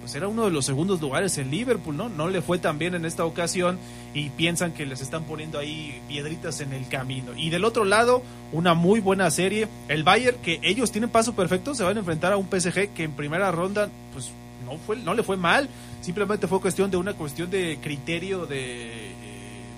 Pues 0.00 0.14
era 0.14 0.28
uno 0.28 0.46
de 0.46 0.50
los 0.50 0.64
segundos 0.64 1.00
lugares 1.00 1.36
en 1.38 1.50
Liverpool, 1.50 1.96
¿no? 1.96 2.08
No 2.08 2.28
le 2.28 2.42
fue 2.42 2.58
tan 2.58 2.78
bien 2.78 2.94
en 2.94 3.04
esta 3.04 3.24
ocasión 3.24 3.78
y 4.14 4.30
piensan 4.30 4.72
que 4.72 4.86
les 4.86 5.00
están 5.00 5.24
poniendo 5.24 5.58
ahí 5.58 6.00
piedritas 6.08 6.60
en 6.60 6.72
el 6.72 6.88
camino. 6.88 7.32
Y 7.36 7.50
del 7.50 7.64
otro 7.64 7.84
lado, 7.84 8.22
una 8.52 8.74
muy 8.74 9.00
buena 9.00 9.30
serie. 9.30 9.68
El 9.88 10.02
Bayern, 10.02 10.38
que 10.42 10.58
ellos 10.62 10.90
tienen 10.90 11.10
paso 11.10 11.34
perfecto, 11.34 11.74
se 11.74 11.84
van 11.84 11.96
a 11.96 12.00
enfrentar 12.00 12.32
a 12.32 12.38
un 12.38 12.48
PSG 12.48 12.88
que 12.94 13.04
en 13.04 13.12
primera 13.12 13.50
ronda, 13.52 13.90
pues 14.12 14.30
no, 14.64 14.78
fue, 14.78 14.96
no 14.96 15.14
le 15.14 15.22
fue 15.22 15.36
mal. 15.36 15.68
Simplemente 16.00 16.48
fue 16.48 16.60
cuestión 16.60 16.90
de 16.90 16.96
una 16.96 17.12
cuestión 17.12 17.50
de 17.50 17.78
criterio 17.82 18.46
de, 18.46 19.12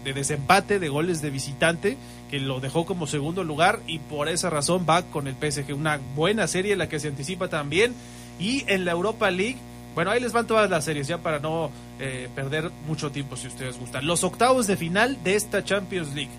de 0.05 0.13
desempate 0.13 0.79
de 0.79 0.89
goles 0.89 1.21
de 1.21 1.31
visitante 1.31 1.97
que 2.31 2.41
lo 2.41 2.61
dejó 2.61 2.87
como 2.87 3.07
segundo 3.07 3.45
lugar 3.45 3.81
y 3.87 3.99
por 3.99 4.29
esa 4.29 4.49
razón 4.49 4.87
va 4.89 5.03
con 5.03 5.27
el 5.27 5.35
PSG. 5.35 5.75
Una 5.75 6.01
buena 6.17 6.47
serie 6.47 6.73
en 6.73 6.79
la 6.79 6.89
que 6.89 6.99
se 6.99 7.09
anticipa 7.09 7.49
también. 7.49 7.93
Y 8.39 8.65
en 8.69 8.87
la 8.87 8.93
Europa 8.93 9.31
League, 9.31 9.59
bueno, 9.95 10.11
ahí 10.11 10.21
les 10.21 10.33
van 10.33 10.47
todas 10.47 10.69
las 10.71 10.85
series 10.85 11.07
ya 11.07 11.19
para 11.19 11.39
no 11.39 11.71
eh, 11.99 12.29
perder 12.35 12.71
mucho 12.87 13.11
tiempo 13.11 13.37
si 13.37 13.49
ustedes 13.49 13.79
gustan. 13.79 14.07
Los 14.07 14.25
octavos 14.25 14.67
de 14.67 14.77
final 14.77 15.23
de 15.23 15.37
esta 15.37 15.65
Champions 15.65 16.15
League. 16.15 16.31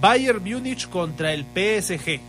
Bayern 0.00 0.42
Múnich 0.42 0.88
contra 0.88 1.32
el 1.32 1.44
PSG. 1.44 2.20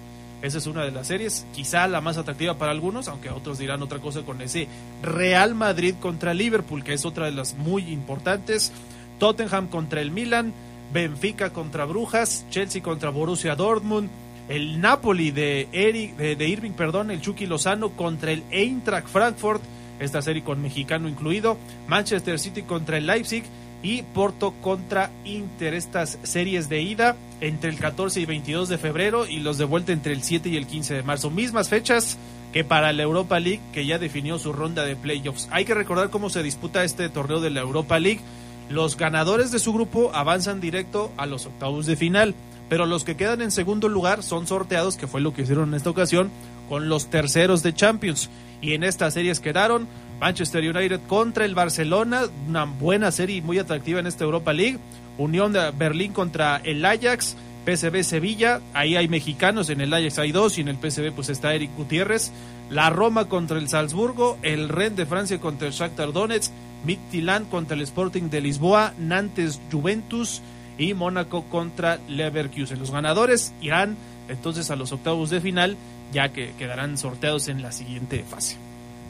Esa 0.41 0.59
es 0.59 0.67
una 0.67 0.83
de 0.83 0.91
las 0.91 1.07
series, 1.07 1.47
quizá 1.53 1.87
la 1.87 1.99
más 1.99 2.17
atractiva 2.17 2.53
para 2.59 2.71
algunos, 2.71 3.07
aunque 3.07 3.31
otros 3.31 3.57
dirán 3.57 3.81
otra 3.81 3.97
cosa 3.99 4.21
con 4.21 4.39
ese 4.39 4.67
Real 5.01 5.55
Madrid 5.55 5.95
contra 5.99 6.35
Liverpool, 6.35 6.83
que 6.83 6.93
es 6.93 7.05
otra 7.05 7.25
de 7.25 7.31
las 7.31 7.55
muy 7.55 7.89
importantes. 7.89 8.71
Tottenham 9.17 9.67
contra 9.67 9.99
el 9.99 10.11
Milan, 10.11 10.53
Benfica 10.93 11.51
contra 11.51 11.85
Brujas, 11.85 12.45
Chelsea 12.51 12.83
contra 12.83 13.09
Borussia 13.09 13.55
Dortmund, 13.55 14.09
el 14.47 14.79
Napoli 14.79 15.31
de, 15.31 15.67
de, 15.71 16.47
Irving, 16.47 16.71
perdón, 16.71 17.11
el 17.11 17.21
Chucky 17.21 17.47
Lozano 17.47 17.89
contra 17.91 18.31
el 18.31 18.43
Eintracht 18.51 19.07
Frankfurt, 19.07 19.61
esta 19.99 20.21
serie 20.21 20.43
con 20.43 20.61
mexicano 20.61 21.09
incluido, 21.09 21.57
Manchester 21.87 22.39
City 22.39 22.63
contra 22.63 22.97
el 22.97 23.07
Leipzig 23.07 23.43
y 23.83 24.01
Porto 24.01 24.53
contra 24.61 25.11
Inter, 25.23 25.73
estas 25.73 26.17
series 26.23 26.69
de 26.69 26.81
ida 26.81 27.15
entre 27.41 27.69
el 27.69 27.77
14 27.77 28.21
y 28.21 28.25
22 28.25 28.69
de 28.69 28.77
febrero 28.77 29.27
y 29.27 29.39
los 29.39 29.57
de 29.57 29.65
vuelta 29.65 29.91
entre 29.91 30.13
el 30.13 30.23
7 30.23 30.49
y 30.49 30.57
el 30.57 30.65
15 30.65 30.95
de 30.95 31.03
marzo, 31.03 31.29
mismas 31.29 31.69
fechas 31.69 32.17
que 32.53 32.63
para 32.63 32.93
la 32.93 33.03
Europa 33.03 33.39
League 33.39 33.61
que 33.73 33.85
ya 33.85 33.99
definió 33.99 34.39
su 34.39 34.53
ronda 34.53 34.83
de 34.83 34.95
playoffs. 34.95 35.47
Hay 35.51 35.65
que 35.65 35.73
recordar 35.73 36.09
cómo 36.09 36.29
se 36.29 36.43
disputa 36.43 36.83
este 36.83 37.09
torneo 37.09 37.39
de 37.39 37.49
la 37.49 37.61
Europa 37.61 37.99
League. 37.99 38.21
Los 38.69 38.97
ganadores 38.97 39.51
de 39.51 39.59
su 39.59 39.73
grupo 39.73 40.11
avanzan 40.13 40.59
directo 40.59 41.11
a 41.17 41.25
los 41.25 41.45
octavos 41.45 41.85
de 41.85 41.95
final, 41.95 42.35
pero 42.69 42.85
los 42.85 43.03
que 43.03 43.15
quedan 43.15 43.41
en 43.41 43.51
segundo 43.51 43.87
lugar 43.87 44.23
son 44.23 44.47
sorteados, 44.47 44.97
que 44.97 45.07
fue 45.07 45.21
lo 45.21 45.33
que 45.33 45.43
hicieron 45.43 45.69
en 45.69 45.75
esta 45.75 45.89
ocasión, 45.89 46.31
con 46.69 46.89
los 46.89 47.09
terceros 47.09 47.63
de 47.63 47.73
Champions. 47.73 48.29
Y 48.61 48.73
en 48.73 48.83
estas 48.83 49.13
series 49.13 49.39
quedaron 49.39 49.87
Manchester 50.19 50.63
United 50.63 51.01
contra 51.07 51.45
el 51.45 51.55
Barcelona, 51.55 52.23
una 52.47 52.65
buena 52.65 53.11
serie 53.11 53.41
muy 53.41 53.59
atractiva 53.59 53.99
en 53.99 54.07
esta 54.07 54.23
Europa 54.23 54.53
League, 54.53 54.79
Unión 55.17 55.53
de 55.53 55.71
Berlín 55.71 56.11
contra 56.13 56.57
el 56.63 56.83
Ajax, 56.83 57.35
PSV 57.65 58.03
Sevilla, 58.03 58.61
ahí 58.73 58.95
hay 58.95 59.07
mexicanos, 59.07 59.69
en 59.69 59.81
el 59.81 59.93
Ajax 59.93 60.19
hay 60.19 60.31
dos 60.31 60.57
y 60.57 60.61
en 60.61 60.69
el 60.69 60.77
PSV 60.77 61.11
pues 61.13 61.29
está 61.29 61.53
Eric 61.53 61.71
Gutiérrez, 61.75 62.31
la 62.69 62.89
Roma 62.89 63.25
contra 63.25 63.57
el 63.57 63.67
Salzburgo, 63.67 64.37
el 64.41 64.69
Rennes 64.69 64.97
de 64.97 65.05
Francia 65.05 65.39
contra 65.39 65.67
el 65.67 65.73
Shakhtar 65.73 66.13
Donetsk, 66.13 66.51
Midtjylland 66.85 67.49
contra 67.49 67.75
el 67.75 67.81
Sporting 67.81 68.29
de 68.29 68.41
Lisboa, 68.41 68.93
Nantes 68.97 69.59
Juventus 69.71 70.41
y 70.77 70.93
Mónaco 70.93 71.43
contra 71.45 71.99
Leverkusen. 72.07 72.79
Los 72.79 72.91
ganadores 72.91 73.53
irán 73.61 73.97
entonces 74.29 74.71
a 74.71 74.75
los 74.75 74.91
octavos 74.91 75.29
de 75.29 75.41
final, 75.41 75.77
ya 76.11 76.29
que 76.29 76.53
quedarán 76.57 76.97
sorteados 76.97 77.47
en 77.47 77.61
la 77.61 77.71
siguiente 77.71 78.23
fase. 78.23 78.57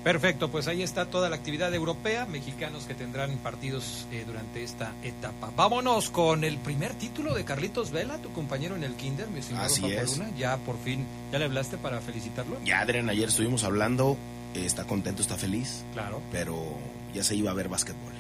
Perfecto, 0.03 0.49
pues 0.49 0.69
ahí 0.69 0.83
está 0.83 1.07
toda 1.07 1.29
la 1.29 1.35
actividad 1.35 1.73
europea, 1.73 2.25
mexicanos 2.25 2.85
que 2.85 2.93
tendrán 2.93 3.35
partidos 3.39 4.07
eh, 4.11 4.23
durante 4.25 4.63
esta 4.63 4.93
etapa. 5.03 5.51
Vámonos 5.55 6.09
con 6.09 6.45
el 6.45 6.57
primer 6.59 6.93
título 6.93 7.33
de 7.33 7.43
Carlitos 7.43 7.91
Vela, 7.91 8.17
tu 8.19 8.31
compañero 8.31 8.77
en 8.77 8.85
el 8.85 8.93
Kinder, 8.93 9.27
mi 9.27 9.39
estimado 9.39 9.65
Así 9.65 9.91
es. 9.91 10.21
Ya 10.37 10.55
por 10.57 10.79
fin, 10.79 11.05
¿ya 11.31 11.39
le 11.39 11.45
hablaste 11.45 11.77
para 11.77 11.99
felicitarlo? 11.99 12.57
Ya, 12.63 12.79
Adrián, 12.79 13.09
ayer 13.09 13.27
estuvimos 13.27 13.65
hablando, 13.65 14.15
eh, 14.55 14.65
está 14.65 14.85
contento, 14.85 15.21
está 15.21 15.35
feliz. 15.35 15.83
Claro. 15.93 16.21
Pero 16.31 16.77
ya 17.13 17.23
se 17.23 17.35
iba 17.35 17.51
a 17.51 17.53
ver 17.53 17.67
básquetbol. 17.67 18.13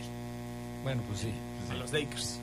Bueno, 0.83 1.01
pues 1.07 1.21
sí. 1.21 1.31
A 1.71 1.73
los 1.75 1.93
Lakers. 1.93 2.39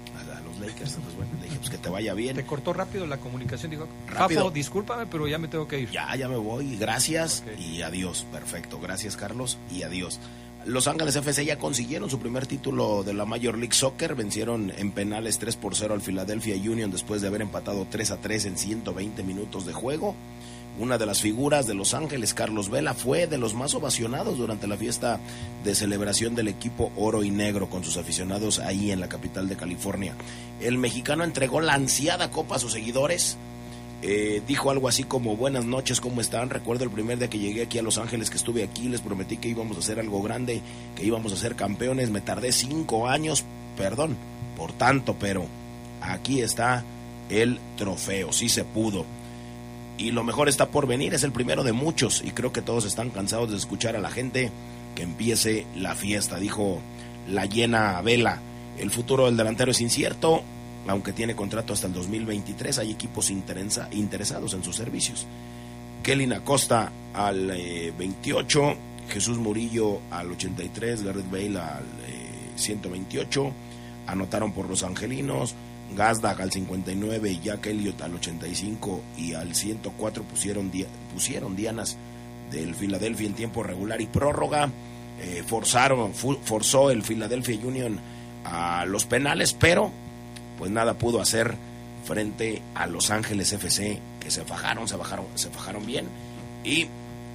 Los 0.59 0.69
Lakers, 0.69 0.95
entonces 0.95 1.17
bueno, 1.17 1.33
le 1.39 1.45
dije, 1.45 1.59
pues 1.59 1.71
que 1.71 1.79
te 1.79 1.89
vaya 1.89 2.15
bien. 2.15 2.37
Te 2.37 2.45
cortó 2.45 2.73
rápido 2.73 3.07
la 3.07 3.19
comunicación, 3.19 3.71
dijo, 3.71 3.89
rápido. 4.09 4.51
discúlpame, 4.51 5.07
pero 5.07 5.27
ya 5.29 5.39
me 5.39 5.49
tengo 5.49 5.69
que 5.69 5.81
ir. 5.81 5.91
Ya, 5.91 6.15
ya 6.17 6.29
me 6.29 6.37
voy, 6.37 6.77
gracias 6.77 7.45
y 7.59 7.83
adiós. 7.83 8.27
Perfecto, 8.33 8.81
gracias 8.81 9.17
Carlos 9.17 9.59
y 9.71 9.83
adiós. 9.83 10.21
Los 10.67 10.89
Ángeles 10.89 11.15
FC 11.15 11.45
ya 11.45 11.59
consiguieron 11.59 12.09
su 12.09 12.19
primer 12.19 12.47
título 12.47 13.03
de 13.05 13.13
la 13.13 13.27
Major 13.27 13.59
League 13.59 13.75
Soccer, 13.75 14.15
vencieron 14.15 14.73
en 14.75 14.93
penales 14.93 15.39
3 15.39 15.57
por 15.57 15.77
0 15.77 15.93
al 15.93 16.01
Philadelphia 16.01 16.57
Union 16.57 16.91
después 16.91 17.21
de 17.21 17.29
haber 17.29 17.43
empatado 17.43 17.87
3 17.91 18.13
a 18.13 18.17
3 18.17 18.47
en 18.47 18.57
120 18.57 19.23
minutos 19.25 19.67
de 19.67 19.75
juego. 19.75 20.15
Una 20.77 20.99
de 20.99 21.07
las 21.07 21.21
figuras 21.21 21.69
de 21.69 21.75
Los 21.75 21.95
Ángeles, 21.95 22.35
Carlos 22.35 22.69
Vela, 22.69 22.95
fue 22.95 23.29
de 23.29 23.39
los 23.39 23.55
más 23.55 23.75
ovacionados 23.75 24.39
durante 24.39 24.67
la 24.67 24.77
fiesta 24.77 25.21
de 25.63 25.73
celebración 25.73 26.35
del 26.35 26.49
equipo 26.49 26.91
oro 26.97 27.23
y 27.23 27.31
negro 27.31 27.71
con 27.71 27.85
sus 27.85 27.97
aficionados 27.97 28.59
ahí 28.59 28.91
en 28.91 28.99
la 28.99 29.09
capital 29.09 29.49
de 29.49 29.57
California. 29.57 30.15
El 30.61 30.77
mexicano 30.79 31.23
entregó 31.23 31.61
la 31.61 31.75
ansiada 31.75 32.33
copa 32.33 32.57
a 32.57 32.59
sus 32.59 32.73
seguidores. 32.73 33.37
Eh, 34.03 34.43
dijo 34.49 34.73
algo 34.73 34.89
así 34.89 35.05
como 35.05 35.37
buenas 35.37 35.65
noches, 35.65 36.01
¿cómo 36.01 36.21
están? 36.21 36.51
Recuerdo 36.51 36.83
el 36.83 36.91
primer 36.91 37.19
día 37.19 37.31
que 37.31 37.39
llegué 37.39 37.63
aquí 37.63 37.79
a 37.79 37.83
Los 37.83 37.97
Ángeles 37.97 38.29
que 38.29 38.37
estuve 38.37 38.65
aquí, 38.65 38.89
les 38.89 39.01
prometí 39.01 39.37
que 39.37 39.49
íbamos 39.49 39.77
a 39.77 39.81
hacer 39.81 40.01
algo 40.01 40.23
grande, 40.23 40.61
que 40.97 41.05
íbamos 41.05 41.33
a 41.33 41.37
ser 41.37 41.55
campeones, 41.55 42.11
me 42.11 42.21
tardé 42.21 42.51
cinco 42.51 43.09
años, 43.09 43.45
perdón, 43.79 44.17
por 44.59 44.73
tanto, 44.73 45.17
pero 45.19 45.47
aquí 46.03 46.43
está 46.43 46.85
el 47.31 47.61
trofeo, 47.79 48.33
sí 48.33 48.51
se 48.51 48.65
pudo 48.65 49.07
y 49.97 50.11
lo 50.11 50.25
mejor 50.25 50.49
está 50.49 50.67
por 50.69 50.87
venir, 50.87 51.15
es 51.15 51.23
el 51.23 51.33
primero 51.33 51.63
de 51.63 51.73
muchos 51.73 52.23
y 52.25 52.31
creo 52.31 52.53
que 52.53 52.63
todos 52.63 52.85
están 52.85 53.11
cansados 53.11 53.51
de 53.51 53.57
escuchar 53.57 53.97
a 53.97 54.01
la 54.01 54.11
gente 54.11 54.51
que 54.95 55.03
empiece 55.03 55.67
la 55.77 55.95
fiesta, 55.95 56.39
dijo 56.39 56.81
la 57.29 57.47
llena 57.47 58.01
Vela. 58.03 58.41
El 58.79 58.91
futuro 58.91 59.27
del 59.27 59.37
delantero 59.37 59.71
es 59.71 59.81
incierto, 59.81 60.43
aunque 60.89 61.13
tiene 61.13 61.37
contrato 61.37 61.73
hasta 61.73 61.87
el 61.87 61.93
2023, 61.93 62.79
hay 62.79 62.91
equipos 62.91 63.31
interesados 63.31 64.55
en 64.55 64.65
sus 64.65 64.77
servicios. 64.77 65.27
Kelly 66.03 66.31
Acosta 66.33 66.93
al 67.15 67.47
28, 67.97 68.63
eh, 68.63 68.77
Jesús 69.09 69.39
Murillo 69.39 70.01
al 70.11 70.31
83, 70.33 71.03
Garrett 71.05 71.31
Bale 71.31 71.59
al 71.59 71.85
128, 72.57 73.45
eh, 73.47 73.53
anotaron 74.07 74.53
por 74.53 74.69
los 74.69 74.83
angelinos, 74.83 75.55
Gazdag 75.95 76.41
al 76.41 76.53
59 76.53 77.31
y 77.31 77.41
Jack 77.41 77.67
Elliott 77.67 78.01
al 78.03 78.15
85 78.15 79.03
y 79.17 79.35
al 79.35 79.55
104 79.55 80.23
pusieron, 80.25 80.71
pusieron 81.13 81.57
dianas 81.57 81.97
del 82.51 82.75
Philadelphia 82.75 83.27
en 83.27 83.35
tiempo 83.35 83.63
regular 83.63 84.01
y 84.01 84.07
prórroga. 84.07 84.71
Eh, 85.21 85.43
forzaron, 85.47 86.13
forzó 86.15 86.91
el 86.91 87.03
Philadelphia 87.03 87.59
Union 87.63 87.99
a 88.45 88.85
los 88.87 89.05
penales, 89.05 89.55
pero 89.55 89.93
pues 90.59 90.71
nada 90.71 90.95
pudo 90.95 91.21
hacer 91.21 91.55
frente 92.05 92.61
a 92.75 92.87
Los 92.87 93.11
Ángeles 93.11 93.53
FC, 93.53 93.99
que 94.21 94.31
se 94.31 94.45
fajaron, 94.45 94.89
se 94.89 94.97
bajaron, 94.97 95.27
se 95.35 95.51
fajaron 95.51 95.87
bien. 95.87 96.07
Y 96.65 96.89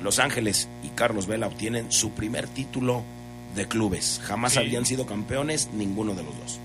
Los 0.03 0.19
Ángeles 0.19 0.67
y 0.83 0.89
Carlos 0.89 1.25
Vela 1.25 1.47
obtienen 1.47 1.91
su 1.91 2.11
primer 2.11 2.47
título 2.47 3.03
de 3.55 3.67
clubes. 3.67 4.21
Jamás 4.23 4.57
habían 4.57 4.85
sido 4.85 5.05
campeones 5.05 5.69
ninguno 5.73 6.13
de 6.13 6.23
los 6.23 6.37
dos 6.37 6.59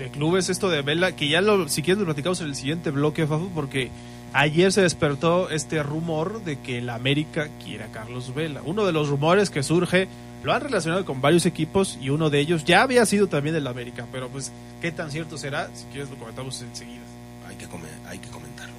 de 0.00 0.10
clubes 0.10 0.48
esto 0.48 0.68
de 0.68 0.82
Vela, 0.82 1.14
que 1.14 1.28
ya 1.28 1.40
lo, 1.40 1.68
si 1.68 1.82
quieres 1.82 2.00
lo 2.00 2.06
platicamos 2.06 2.40
en 2.40 2.48
el 2.48 2.54
siguiente 2.54 2.90
bloque, 2.90 3.26
Fafu, 3.26 3.50
porque 3.50 3.90
ayer 4.32 4.72
se 4.72 4.82
despertó 4.82 5.50
este 5.50 5.82
rumor 5.82 6.42
de 6.42 6.58
que 6.58 6.80
la 6.80 6.94
América 6.94 7.48
quiere 7.62 7.84
a 7.84 7.88
Carlos 7.88 8.34
Vela. 8.34 8.62
Uno 8.64 8.86
de 8.86 8.92
los 8.92 9.08
rumores 9.08 9.50
que 9.50 9.62
surge 9.62 10.08
lo 10.42 10.52
han 10.52 10.62
relacionado 10.62 11.04
con 11.04 11.20
varios 11.20 11.46
equipos 11.46 11.98
y 12.00 12.10
uno 12.10 12.30
de 12.30 12.40
ellos 12.40 12.64
ya 12.64 12.82
había 12.82 13.04
sido 13.04 13.28
también 13.28 13.54
del 13.54 13.66
América, 13.66 14.06
pero 14.10 14.28
pues 14.28 14.52
qué 14.80 14.90
tan 14.90 15.10
cierto 15.10 15.36
será, 15.36 15.70
si 15.74 15.84
quieres 15.86 16.10
lo 16.10 16.16
comentamos 16.16 16.60
enseguida. 16.62 17.02
Hay 17.48 17.56
que, 17.56 17.66
hay 18.08 18.18
que 18.18 18.28
comentarlo. 18.28 18.74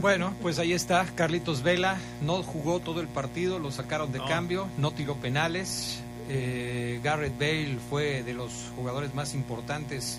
Bueno, 0.00 0.34
pues 0.42 0.58
ahí 0.58 0.72
está, 0.72 1.04
Carlitos 1.14 1.62
Vela, 1.62 1.98
no 2.22 2.42
jugó 2.42 2.80
todo 2.80 3.00
el 3.00 3.08
partido, 3.08 3.58
lo 3.58 3.70
sacaron 3.70 4.12
de 4.12 4.20
cambio, 4.20 4.68
no 4.78 4.90
tiró 4.90 5.16
penales. 5.16 6.02
Eh, 6.28 7.00
Garrett 7.02 7.38
Bale 7.38 7.78
fue 7.88 8.22
de 8.22 8.34
los 8.34 8.52
jugadores 8.74 9.14
más 9.14 9.34
importantes 9.34 10.18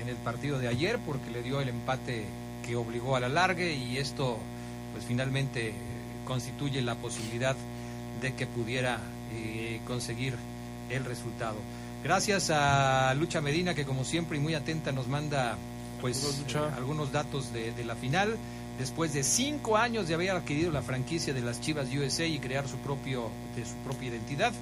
en 0.00 0.08
el 0.08 0.16
partido 0.16 0.58
de 0.58 0.68
ayer 0.68 0.98
porque 1.04 1.30
le 1.30 1.42
dio 1.42 1.60
el 1.60 1.68
empate 1.68 2.24
que 2.66 2.76
obligó 2.76 3.16
a 3.16 3.20
la 3.20 3.28
largue 3.28 3.72
y 3.72 3.96
esto 3.96 4.38
pues 4.92 5.04
finalmente 5.06 5.72
constituye 6.26 6.82
la 6.82 6.94
posibilidad 6.96 7.56
de 8.20 8.34
que 8.34 8.46
pudiera 8.46 8.98
eh, 9.32 9.80
conseguir 9.86 10.34
el 10.90 11.04
resultado. 11.04 11.56
Gracias 12.04 12.50
a 12.50 13.14
Lucha 13.14 13.40
Medina 13.40 13.74
que 13.74 13.84
como 13.84 14.04
siempre 14.04 14.36
y 14.36 14.40
muy 14.40 14.54
atenta 14.54 14.92
nos 14.92 15.08
manda 15.08 15.56
pues 16.00 16.44
eh, 16.48 16.58
algunos 16.76 17.12
datos 17.12 17.52
de, 17.52 17.72
de, 17.72 17.84
la 17.84 17.96
final. 17.96 18.36
Después 18.78 19.14
de 19.14 19.22
cinco 19.22 19.78
años 19.78 20.06
de 20.06 20.14
haber 20.14 20.30
adquirido 20.30 20.70
la 20.70 20.82
franquicia 20.82 21.32
de 21.32 21.40
las 21.40 21.62
Chivas 21.62 21.88
USA 21.94 22.26
y 22.26 22.38
crear 22.38 22.68
su 22.68 22.76
propio 22.76 23.30
de 23.56 23.64
su 23.64 23.74
propia 23.76 24.10
identidad, 24.10 24.52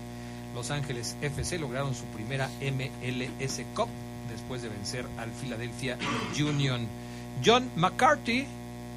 Los 0.54 0.70
Ángeles 0.70 1.16
FC 1.20 1.58
lograron 1.58 1.94
su 1.94 2.04
primera 2.06 2.48
MLS 2.60 3.62
Cup 3.74 3.88
después 4.30 4.62
de 4.62 4.68
vencer 4.68 5.06
al 5.18 5.30
Philadelphia 5.30 5.98
Union. 6.38 6.86
John 7.44 7.70
McCarthy, 7.76 8.46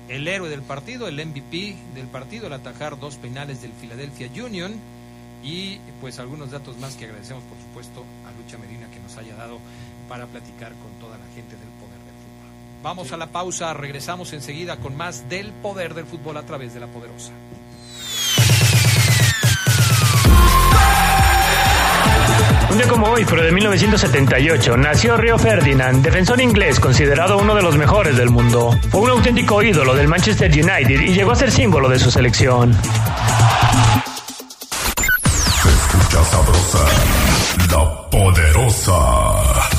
el 0.07 0.27
héroe 0.27 0.49
del 0.49 0.61
partido, 0.61 1.07
el 1.07 1.15
MVP 1.25 1.75
del 1.95 2.07
partido, 2.07 2.47
al 2.47 2.53
atajar 2.53 2.99
dos 2.99 3.15
penales 3.15 3.61
del 3.61 3.71
Philadelphia 3.71 4.29
Union 4.43 4.75
y 5.43 5.77
pues 6.01 6.19
algunos 6.19 6.51
datos 6.51 6.77
más 6.77 6.95
que 6.95 7.05
agradecemos 7.05 7.43
por 7.43 7.57
supuesto 7.57 8.03
a 8.27 8.31
Lucha 8.41 8.57
Medina 8.57 8.89
que 8.91 8.99
nos 8.99 9.17
haya 9.17 9.35
dado 9.35 9.59
para 10.09 10.25
platicar 10.27 10.73
con 10.73 10.91
toda 10.99 11.17
la 11.17 11.25
gente 11.35 11.55
del 11.55 11.69
poder 11.79 11.99
del 11.99 12.15
fútbol. 12.15 12.83
Vamos 12.83 13.11
a 13.11 13.17
la 13.17 13.27
pausa, 13.27 13.73
regresamos 13.73 14.33
enseguida 14.33 14.77
con 14.77 14.95
más 14.95 15.29
del 15.29 15.51
poder 15.53 15.93
del 15.93 16.05
fútbol 16.05 16.37
a 16.37 16.43
través 16.43 16.73
de 16.73 16.79
la 16.79 16.87
poderosa. 16.87 17.31
Como 22.85 23.07
hoy, 23.07 23.25
pero 23.27 23.43
de 23.43 23.51
1978, 23.51 24.77
nació 24.77 25.17
Rio 25.17 25.37
Ferdinand, 25.37 26.03
defensor 26.03 26.39
inglés 26.39 26.79
considerado 26.79 27.37
uno 27.37 27.53
de 27.53 27.61
los 27.61 27.75
mejores 27.75 28.15
del 28.15 28.29
mundo. 28.29 28.79
Fue 28.89 29.01
un 29.01 29.09
auténtico 29.09 29.61
ídolo 29.61 29.93
del 29.93 30.07
Manchester 30.07 30.49
United 30.49 31.01
y 31.01 31.13
llegó 31.13 31.31
a 31.31 31.35
ser 31.35 31.51
símbolo 31.51 31.89
de 31.89 31.99
su 31.99 32.09
selección. 32.09 32.75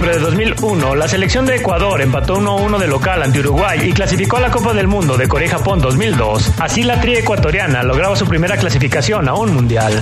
Pero 0.00 0.14
de 0.14 0.18
2001, 0.18 0.94
la 0.94 1.06
selección 1.06 1.44
de 1.44 1.56
Ecuador 1.56 2.00
empató 2.00 2.38
1-1 2.38 2.78
de 2.78 2.86
local 2.86 3.22
ante 3.22 3.40
Uruguay 3.40 3.78
y 3.84 3.92
clasificó 3.92 4.38
a 4.38 4.40
la 4.40 4.50
Copa 4.50 4.72
del 4.72 4.86
Mundo 4.86 5.18
de 5.18 5.28
Corea 5.28 5.46
y 5.46 5.50
Japón 5.50 5.80
2002. 5.80 6.52
Así 6.58 6.82
la 6.82 6.98
tri 7.00 7.16
ecuatoriana 7.16 7.82
lograba 7.82 8.16
su 8.16 8.26
primera 8.26 8.56
clasificación 8.56 9.28
a 9.28 9.34
un 9.34 9.52
mundial. 9.52 9.92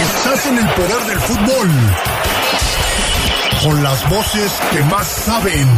Estás 0.00 0.46
en 0.46 0.58
el 0.58 0.68
poder 0.68 1.00
del 1.08 1.18
fútbol. 1.18 1.68
Con 3.64 3.82
las 3.82 4.08
voces. 4.08 4.52
Que 4.70 4.82
más 4.84 5.06
saben. 5.06 5.68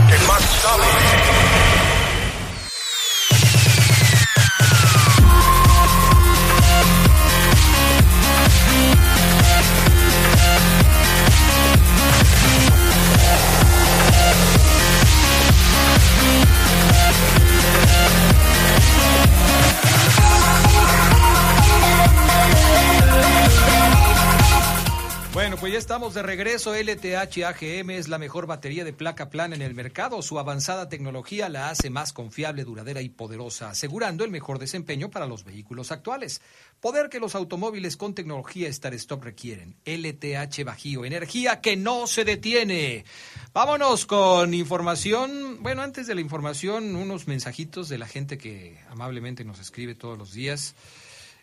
Estamos 25.77 26.15
de 26.15 26.23
regreso. 26.23 26.75
LTH 26.75 27.45
AGM 27.45 27.91
es 27.91 28.09
la 28.09 28.19
mejor 28.19 28.47
batería 28.47 28.83
de 28.85 28.95
placa 28.95 29.29
plana 29.29 29.55
en 29.55 29.61
el 29.61 29.75
mercado. 29.75 30.23
Su 30.23 30.39
avanzada 30.39 30.89
tecnología 30.89 31.51
la 31.51 31.69
hace 31.69 31.91
más 31.91 32.15
confiable, 32.15 32.65
duradera 32.65 33.03
y 33.03 33.11
poderosa, 33.11 33.71
asegurando 33.71 34.25
el 34.25 34.31
mejor 34.31 34.59
desempeño 34.59 35.11
para 35.11 35.27
los 35.27 35.45
vehículos 35.45 35.93
actuales. 35.93 36.41
Poder 36.81 37.11
que 37.11 37.21
los 37.21 37.35
automóviles 37.35 37.99
con 37.99 38.15
tecnología 38.15 38.69
Star 38.69 38.95
Stop 38.95 39.25
requieren. 39.25 39.77
LTH 39.85 40.65
Bajío, 40.65 41.05
energía 41.05 41.61
que 41.61 41.77
no 41.77 42.07
se 42.07 42.25
detiene. 42.25 43.05
Vámonos 43.53 44.07
con 44.07 44.55
información. 44.55 45.63
Bueno, 45.63 45.83
antes 45.83 46.07
de 46.07 46.15
la 46.15 46.23
información, 46.23 46.97
unos 46.97 47.29
mensajitos 47.29 47.91
de 47.91 47.99
la 47.99 48.07
gente 48.07 48.39
que 48.39 48.79
amablemente 48.89 49.45
nos 49.45 49.61
escribe 49.61 49.95
todos 49.95 50.17
los 50.17 50.33
días. 50.33 50.75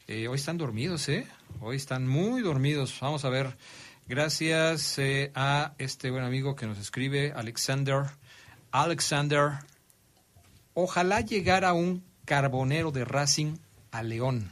Eh, 0.07 0.27
hoy 0.27 0.35
están 0.35 0.57
dormidos, 0.57 1.07
¿eh? 1.07 1.27
Hoy 1.61 1.75
están 1.75 2.07
muy 2.07 2.41
dormidos. 2.41 2.97
Vamos 2.99 3.25
a 3.25 3.29
ver. 3.29 3.55
Gracias 4.07 4.99
eh, 4.99 5.31
a 5.33 5.73
este 5.77 6.11
buen 6.11 6.23
amigo 6.23 6.55
que 6.55 6.67
nos 6.67 6.77
escribe, 6.77 7.31
Alexander. 7.35 8.03
Alexander, 8.71 9.51
ojalá 10.73 11.21
llegara 11.21 11.73
un 11.73 12.03
carbonero 12.25 12.91
de 12.91 13.05
Racing 13.05 13.55
a 13.91 14.03
León. 14.03 14.51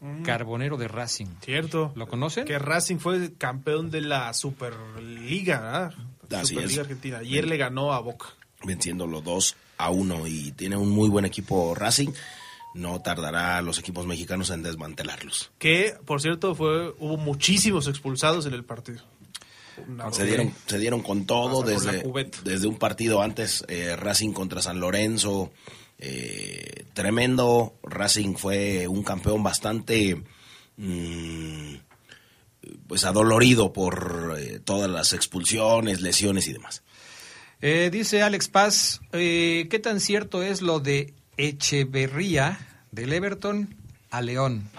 Mm. 0.00 0.22
Carbonero 0.22 0.76
de 0.78 0.88
Racing. 0.88 1.26
Cierto. 1.42 1.92
¿Lo 1.94 2.08
conocen? 2.08 2.44
Que 2.44 2.58
Racing 2.58 2.96
fue 2.96 3.34
campeón 3.34 3.90
de 3.90 4.00
la 4.00 4.32
Superliga, 4.32 5.60
¿verdad? 5.60 5.94
Así 6.40 6.54
Superliga 6.54 6.72
es. 6.72 6.78
Argentina. 6.78 7.18
Ayer 7.18 7.46
le 7.46 7.56
ganó 7.56 7.92
a 7.92 8.00
Boca. 8.00 8.26
Venciendo 8.64 9.06
los 9.06 9.22
2 9.22 9.56
a 9.78 9.90
1 9.90 10.26
y 10.26 10.52
tiene 10.52 10.76
un 10.76 10.90
muy 10.90 11.08
buen 11.08 11.24
equipo 11.24 11.74
Racing. 11.74 12.10
No 12.74 13.00
tardará 13.02 13.60
los 13.62 13.78
equipos 13.78 14.06
mexicanos 14.06 14.50
en 14.50 14.62
desmantelarlos. 14.62 15.52
Que, 15.58 15.94
por 16.04 16.20
cierto, 16.20 16.54
fue 16.54 16.94
hubo 16.98 17.16
muchísimos 17.16 17.86
expulsados 17.88 18.46
en 18.46 18.54
el 18.54 18.64
partido. 18.64 19.02
Se 20.12 20.24
dieron, 20.24 20.54
se 20.66 20.78
dieron 20.78 21.02
con 21.02 21.24
todo 21.26 21.62
desde, 21.62 22.04
desde 22.44 22.66
un 22.66 22.78
partido 22.78 23.22
antes, 23.22 23.64
eh, 23.68 23.96
Racing 23.96 24.32
contra 24.32 24.60
San 24.60 24.80
Lorenzo, 24.80 25.50
eh, 25.98 26.84
tremendo. 26.92 27.74
Racing 27.82 28.34
fue 28.34 28.86
un 28.86 29.02
campeón 29.02 29.42
bastante 29.42 30.22
mm, 30.76 31.74
pues 32.86 33.04
adolorido 33.04 33.72
por 33.72 34.36
eh, 34.38 34.60
todas 34.62 34.90
las 34.90 35.12
expulsiones, 35.12 36.00
lesiones 36.00 36.48
y 36.48 36.52
demás. 36.52 36.82
Eh, 37.60 37.90
dice 37.92 38.22
Alex 38.22 38.48
Paz, 38.48 39.00
eh, 39.12 39.68
¿qué 39.70 39.78
tan 39.78 40.00
cierto 40.00 40.42
es 40.42 40.62
lo 40.62 40.80
de 40.80 41.14
Echeverría 41.36 42.58
del 42.90 43.12
Everton 43.12 43.74
a 44.10 44.20
León? 44.20 44.70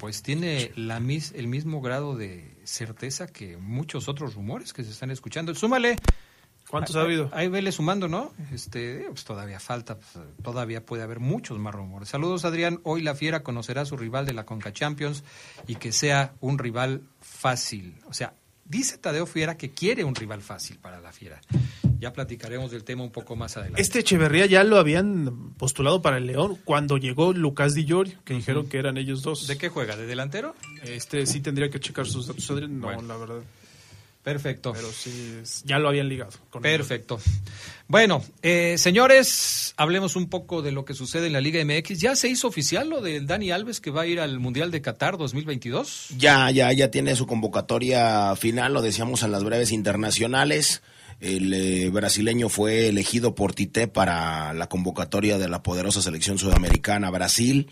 pues 0.00 0.22
tiene 0.22 0.72
la 0.76 0.98
mis, 0.98 1.32
el 1.32 1.46
mismo 1.46 1.82
grado 1.82 2.16
de 2.16 2.56
certeza 2.64 3.26
que 3.26 3.58
muchos 3.58 4.08
otros 4.08 4.34
rumores 4.34 4.72
que 4.72 4.82
se 4.82 4.90
están 4.90 5.10
escuchando. 5.10 5.54
Súmale. 5.54 5.96
¿Cuántos 6.68 6.96
ha 6.96 7.02
habido? 7.02 7.28
Ahí 7.32 7.48
vele 7.48 7.70
sumando, 7.70 8.08
¿no? 8.08 8.32
Este, 8.50 9.04
pues 9.08 9.24
todavía 9.24 9.60
falta, 9.60 9.98
pues, 9.98 10.24
todavía 10.42 10.86
puede 10.86 11.02
haber 11.02 11.20
muchos 11.20 11.58
más 11.58 11.74
rumores. 11.74 12.08
Saludos, 12.08 12.46
Adrián. 12.46 12.80
Hoy 12.84 13.02
la 13.02 13.14
Fiera 13.14 13.42
conocerá 13.42 13.82
a 13.82 13.84
su 13.84 13.96
rival 13.96 14.24
de 14.24 14.32
la 14.32 14.46
Conca 14.46 14.72
Champions 14.72 15.22
y 15.66 15.74
que 15.74 15.92
sea 15.92 16.32
un 16.40 16.58
rival 16.58 17.02
fácil. 17.20 17.96
O 18.06 18.14
sea, 18.14 18.32
dice 18.64 18.96
Tadeo 18.96 19.26
Fiera 19.26 19.58
que 19.58 19.70
quiere 19.70 20.04
un 20.04 20.14
rival 20.14 20.40
fácil 20.40 20.78
para 20.78 21.00
la 21.00 21.12
Fiera. 21.12 21.42
Ya 22.00 22.12
platicaremos 22.12 22.70
del 22.70 22.82
tema 22.82 23.04
un 23.04 23.10
poco 23.10 23.36
más 23.36 23.56
adelante. 23.56 23.80
Este 23.82 24.00
Echeverría 24.00 24.46
ya 24.46 24.64
lo 24.64 24.78
habían 24.78 25.52
postulado 25.58 26.00
para 26.00 26.16
el 26.16 26.26
León 26.26 26.58
cuando 26.64 26.96
llegó 26.96 27.32
Lucas 27.32 27.74
Di 27.74 27.84
Llorio, 27.84 28.18
que 28.24 28.34
dijeron 28.34 28.68
que 28.68 28.78
eran 28.78 28.96
ellos 28.96 29.22
dos. 29.22 29.46
¿De 29.46 29.58
qué 29.58 29.68
juega? 29.68 29.96
¿De 29.96 30.06
delantero? 30.06 30.54
Este 30.82 31.26
sí 31.26 31.40
tendría 31.40 31.70
que 31.70 31.78
checar 31.78 32.06
sus 32.06 32.26
datos, 32.26 32.50
Adrián. 32.50 32.80
No, 32.80 33.02
la 33.02 33.16
verdad. 33.16 33.42
Perfecto. 34.22 34.72
Pero 34.74 34.90
sí, 34.92 35.40
ya 35.64 35.78
lo 35.78 35.88
habían 35.88 36.08
ligado. 36.08 36.32
Perfecto. 36.60 37.18
Bueno, 37.88 38.22
eh, 38.42 38.76
señores, 38.76 39.72
hablemos 39.76 40.14
un 40.14 40.28
poco 40.28 40.60
de 40.60 40.72
lo 40.72 40.84
que 40.84 40.92
sucede 40.92 41.26
en 41.26 41.32
la 41.32 41.40
Liga 41.40 41.64
MX. 41.64 42.00
¿Ya 42.00 42.14
se 42.14 42.28
hizo 42.28 42.46
oficial 42.46 42.90
lo 42.90 43.00
del 43.00 43.26
Dani 43.26 43.50
Alves 43.50 43.80
que 43.80 43.90
va 43.90 44.02
a 44.02 44.06
ir 44.06 44.20
al 44.20 44.38
Mundial 44.38 44.70
de 44.70 44.82
Qatar 44.82 45.16
2022? 45.16 46.10
Ya, 46.18 46.50
ya, 46.50 46.70
ya 46.72 46.90
tiene 46.90 47.16
su 47.16 47.26
convocatoria 47.26 48.36
final, 48.36 48.74
lo 48.74 48.82
decíamos 48.82 49.22
en 49.22 49.32
las 49.32 49.42
breves 49.42 49.72
internacionales. 49.72 50.82
El 51.20 51.52
eh, 51.52 51.90
brasileño 51.90 52.48
fue 52.48 52.88
elegido 52.88 53.34
por 53.34 53.54
Tite 53.54 53.88
para 53.88 54.54
la 54.54 54.68
convocatoria 54.68 55.38
de 55.38 55.48
la 55.48 55.62
poderosa 55.62 56.00
selección 56.00 56.38
sudamericana 56.38 57.10
Brasil. 57.10 57.70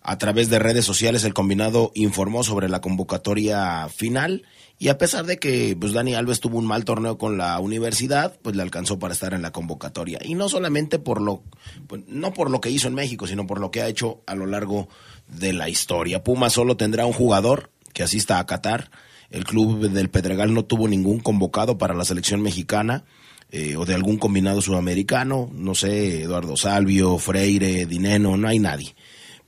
A 0.00 0.18
través 0.18 0.48
de 0.48 0.58
redes 0.58 0.84
sociales 0.84 1.24
el 1.24 1.34
combinado 1.34 1.90
informó 1.94 2.44
sobre 2.44 2.68
la 2.68 2.80
convocatoria 2.80 3.88
final 3.88 4.44
y 4.78 4.88
a 4.88 4.98
pesar 4.98 5.26
de 5.26 5.38
que 5.38 5.76
pues 5.78 5.92
Dani 5.92 6.14
Alves 6.14 6.40
tuvo 6.40 6.58
un 6.58 6.66
mal 6.66 6.84
torneo 6.84 7.18
con 7.18 7.36
la 7.36 7.58
universidad, 7.58 8.38
pues 8.40 8.56
le 8.56 8.62
alcanzó 8.62 8.98
para 8.98 9.14
estar 9.14 9.34
en 9.34 9.42
la 9.42 9.50
convocatoria. 9.52 10.18
Y 10.22 10.34
no 10.34 10.48
solamente 10.48 10.98
por 10.98 11.20
lo, 11.20 11.42
pues, 11.88 12.02
no 12.06 12.32
por 12.32 12.50
lo 12.50 12.60
que 12.60 12.70
hizo 12.70 12.88
en 12.88 12.94
México, 12.94 13.26
sino 13.26 13.46
por 13.46 13.58
lo 13.58 13.70
que 13.70 13.82
ha 13.82 13.88
hecho 13.88 14.22
a 14.26 14.34
lo 14.34 14.46
largo 14.46 14.88
de 15.28 15.52
la 15.52 15.68
historia. 15.68 16.22
Puma 16.22 16.50
solo 16.50 16.76
tendrá 16.76 17.04
un 17.04 17.12
jugador 17.12 17.70
que 17.92 18.02
asista 18.02 18.38
a 18.38 18.46
Qatar. 18.46 18.90
El 19.30 19.44
club 19.44 19.88
del 19.88 20.10
Pedregal 20.10 20.54
no 20.54 20.64
tuvo 20.64 20.88
ningún 20.88 21.20
convocado 21.20 21.78
para 21.78 21.94
la 21.94 22.04
selección 22.04 22.42
mexicana. 22.42 23.04
Eh, 23.52 23.76
o 23.76 23.84
de 23.84 23.94
algún 23.94 24.16
combinado 24.16 24.60
sudamericano, 24.60 25.48
no 25.52 25.76
sé, 25.76 26.22
Eduardo 26.22 26.56
Salvio, 26.56 27.16
Freire, 27.16 27.86
Dineno, 27.86 28.36
no 28.36 28.48
hay 28.48 28.58
nadie 28.58 28.96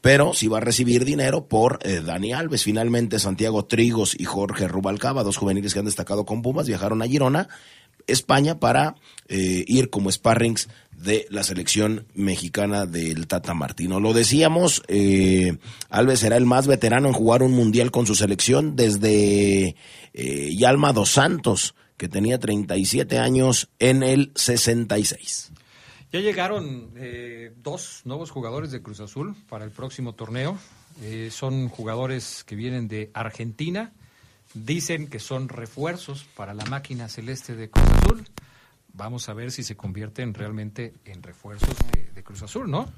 pero 0.01 0.33
sí 0.35 0.49
va 0.49 0.59
a 0.59 0.62
recibir 0.62 1.05
dinero 1.05 1.49
por 1.49 1.81
eh, 1.83 2.01
Dani 2.05 2.33
Alves. 2.33 2.64
Finalmente, 2.64 3.19
Santiago 3.19 3.64
Trigos 3.64 4.14
y 4.19 4.25
Jorge 4.25 4.69
Rubalcaba, 4.69 5.25
dos 5.25 5.37
juveniles 5.37 5.73
que 5.73 5.81
han 5.81 5.87
destacado 5.87 6.25
con 6.25 6.43
Pumas, 6.43 6.67
viajaron 6.67 7.03
a 7.03 7.07
Girona, 7.07 7.49
España, 8.07 8.59
para 8.59 8.95
eh, 9.29 9.64
ir 9.67 9.91
como 9.91 10.11
sparrings 10.11 10.69
de 10.99 11.27
la 11.31 11.43
selección 11.43 12.07
mexicana 12.15 12.87
del 12.87 13.27
Tata 13.27 13.55
Martino. 13.55 14.01
Lo 14.01 14.13
decíamos, 14.13 14.83
eh, 14.89 15.59
Alves 15.89 16.21
será 16.21 16.37
el 16.37 16.47
más 16.47 16.67
veterano 16.67 17.09
en 17.09 17.15
jugar 17.15 17.43
un 17.43 17.53
mundial 17.53 17.91
con 17.91 18.07
su 18.07 18.15
selección 18.15 18.77
desde 18.77 19.77
Yalma 20.15 20.93
dos 20.93 21.11
Santos, 21.11 21.75
que 21.97 22.09
tenía 22.09 22.39
37 22.39 23.19
años 23.19 23.69
en 23.79 24.03
el 24.03 24.33
66. 24.35 25.53
Ya 26.11 26.21
llegaron 26.21 26.91
eh, 26.97 27.53
dos 27.63 28.01
nuevos 28.05 28.31
jugadores 28.31 28.71
de 28.71 28.81
Cruz 28.81 29.01
Azul 29.01 29.37
para 29.49 29.67
el 29.67 29.71
próximo 29.71 30.15
torneo. 30.15 30.59
Eh, 31.03 31.29
son 31.31 31.69
jugadores 31.69 32.45
que 32.45 32.57
vienen 32.57 32.89
de 32.89 33.11
Argentina. 33.13 33.93
Dicen 34.55 35.09
que 35.09 35.19
son 35.19 35.51
refuerzos 35.51 36.25
para 36.35 36.55
la 36.55 36.65
máquina 36.65 37.11
celeste 37.11 37.55
de 37.55 37.69
Cruz 37.69 37.85
Azul. 37.85 38.25
Vamos 38.99 39.31
a 39.31 39.33
ver 39.33 39.51
si 39.51 39.63
se 39.63 39.77
convierten 39.77 40.35
realmente 40.35 40.93
en 41.07 41.23
refuerzos 41.23 41.75
de, 41.93 42.11
de 42.13 42.23
Cruz 42.23 42.43
Azul, 42.43 42.71
¿no? 42.71 42.93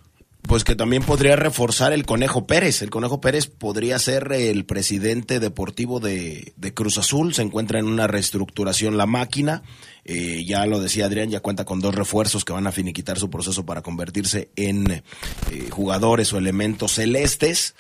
pues 0.51 0.65
que 0.65 0.75
también 0.75 1.03
podría 1.03 1.37
reforzar 1.37 1.93
el 1.93 2.07
Conejo 2.07 2.47
Pérez. 2.47 2.83
El 2.83 2.91
Conejo 2.91 3.21
Pérez 3.21 3.47
podría 3.47 3.99
ser 3.99 4.33
el 4.33 4.65
presidente 4.65 5.39
deportivo 5.39 6.01
de, 6.01 6.53
Cruz 6.75 6.99
Azul. 6.99 7.35
Se 7.35 7.43
encuentra 7.43 7.79
en 7.79 7.87
una 7.87 8.07
reestructuración 8.07 8.97
la 8.97 9.07
máquina. 9.07 9.63
Eh, 10.05 10.45
ya 10.45 10.67
lo 10.67 10.81
decía 10.81 11.07
Adrián, 11.07 11.31
ya 11.31 11.41
cuenta 11.41 11.65
con 11.65 11.81
dos 11.81 11.95
refuerzos 11.95 12.45
que 12.45 12.53
van 12.53 12.67
a 12.67 12.73
finiquitar 12.73 13.19
su 13.19 13.31
proceso 13.31 13.65
para 13.67 13.83
convertirse 13.83 14.51
en 14.57 14.91
eh, 14.91 15.03
jugadores 15.71 16.33
o 16.33 16.39
elementos 16.39 16.95
celestes. 16.95 17.75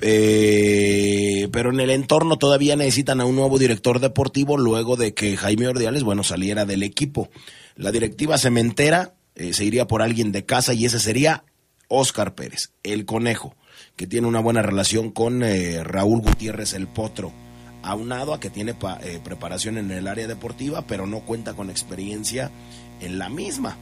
Eh, 0.00 1.48
pero 1.50 1.70
en 1.70 1.80
el 1.80 1.90
entorno 1.90 2.38
todavía 2.38 2.76
necesitan 2.76 3.20
a 3.20 3.24
un 3.24 3.36
nuevo 3.36 3.58
director 3.58 4.00
deportivo 4.00 4.56
luego 4.56 4.96
de 4.96 5.14
que 5.14 5.36
Jaime 5.36 5.66
Ordiales, 5.66 6.04
bueno, 6.04 6.22
saliera 6.22 6.64
del 6.64 6.82
equipo. 6.82 7.30
La 7.76 7.90
directiva 7.90 8.38
cementera 8.38 9.14
se 9.34 9.64
iría 9.64 9.86
por 9.86 10.02
alguien 10.02 10.32
de 10.32 10.44
casa 10.44 10.74
y 10.74 10.84
ese 10.84 10.98
sería 10.98 11.44
Oscar 11.88 12.34
Pérez, 12.34 12.70
el 12.82 13.06
conejo, 13.06 13.56
que 13.96 14.06
tiene 14.06 14.26
una 14.26 14.40
buena 14.40 14.62
relación 14.62 15.10
con 15.10 15.42
eh, 15.42 15.82
Raúl 15.82 16.20
Gutiérrez 16.20 16.74
el 16.74 16.86
Potro, 16.86 17.32
aunado 17.82 18.34
a 18.34 18.40
que 18.40 18.50
tiene 18.50 18.76
eh, 19.02 19.20
preparación 19.24 19.78
en 19.78 19.90
el 19.90 20.06
área 20.06 20.26
deportiva, 20.26 20.86
pero 20.86 21.06
no 21.06 21.20
cuenta 21.20 21.54
con 21.54 21.70
experiencia 21.70 22.50
en 23.00 23.18
la 23.18 23.30
misma. 23.30 23.76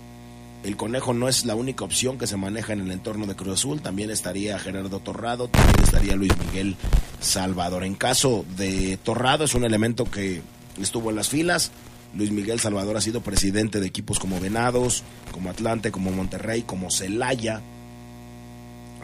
El 0.67 0.77
conejo 0.77 1.15
no 1.15 1.29
es 1.29 1.45
la 1.45 1.55
única 1.55 1.85
opción 1.85 2.19
que 2.19 2.27
se 2.27 2.37
maneja 2.37 2.73
en 2.73 2.81
el 2.81 2.91
entorno 2.91 3.27
de 3.27 3.37
Cruz 3.37 3.55
Azul, 3.55 3.81
también 3.81 4.11
estaría 4.11 4.59
Gerardo 4.59 4.99
Torrado, 4.99 5.47
también 5.47 5.85
estaría 5.85 6.17
Luis 6.17 6.33
Miguel 6.45 6.75
Salvador. 7.21 7.85
En 7.85 7.95
caso 7.95 8.45
de 8.57 8.99
Torrado 9.01 9.45
es 9.45 9.55
un 9.55 9.65
elemento 9.65 10.11
que 10.11 10.43
estuvo 10.81 11.11
en 11.11 11.17
las 11.17 11.29
filas, 11.29 11.71
Luis 12.17 12.33
Miguel 12.33 12.59
Salvador 12.59 12.97
ha 12.97 13.01
sido 13.01 13.21
presidente 13.21 13.79
de 13.79 13.87
equipos 13.87 14.19
como 14.19 14.41
Venados, 14.41 15.05
como 15.31 15.51
Atlante, 15.51 15.93
como 15.93 16.11
Monterrey, 16.11 16.63
como 16.63 16.91
Celaya, 16.91 17.63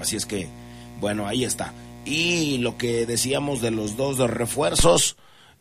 Así 0.01 0.17
es 0.17 0.27
que, 0.27 0.49
bueno, 0.99 1.29
ahí 1.29 1.45
está. 1.45 1.73
Y 2.05 2.59
lo 2.59 2.77
que 2.77 3.07
decíamos 3.07 3.61
de 3.61 3.71
los 3.71 3.97
dos 3.97 4.19
refuerzos 4.19 5.17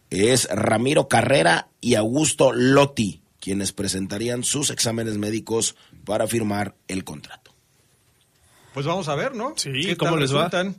es 0.09 0.49
Ramiro 0.49 1.07
Carrera 1.07 1.69
y 1.79 1.93
Augusto 1.93 2.51
Lotti, 2.51 3.21
quienes 3.39 3.71
presentarían 3.71 4.43
sus 4.43 4.69
exámenes 4.69 5.17
médicos 5.17 5.75
para 6.05 6.27
firmar 6.27 6.75
el 6.87 7.03
contrato. 7.03 7.53
Pues 8.73 8.85
vamos 8.85 9.07
a 9.07 9.15
ver, 9.15 9.35
¿no? 9.35 9.53
Sí, 9.57 9.95
¿cómo 9.95 10.15
les 10.17 10.31
resultan? 10.31 10.75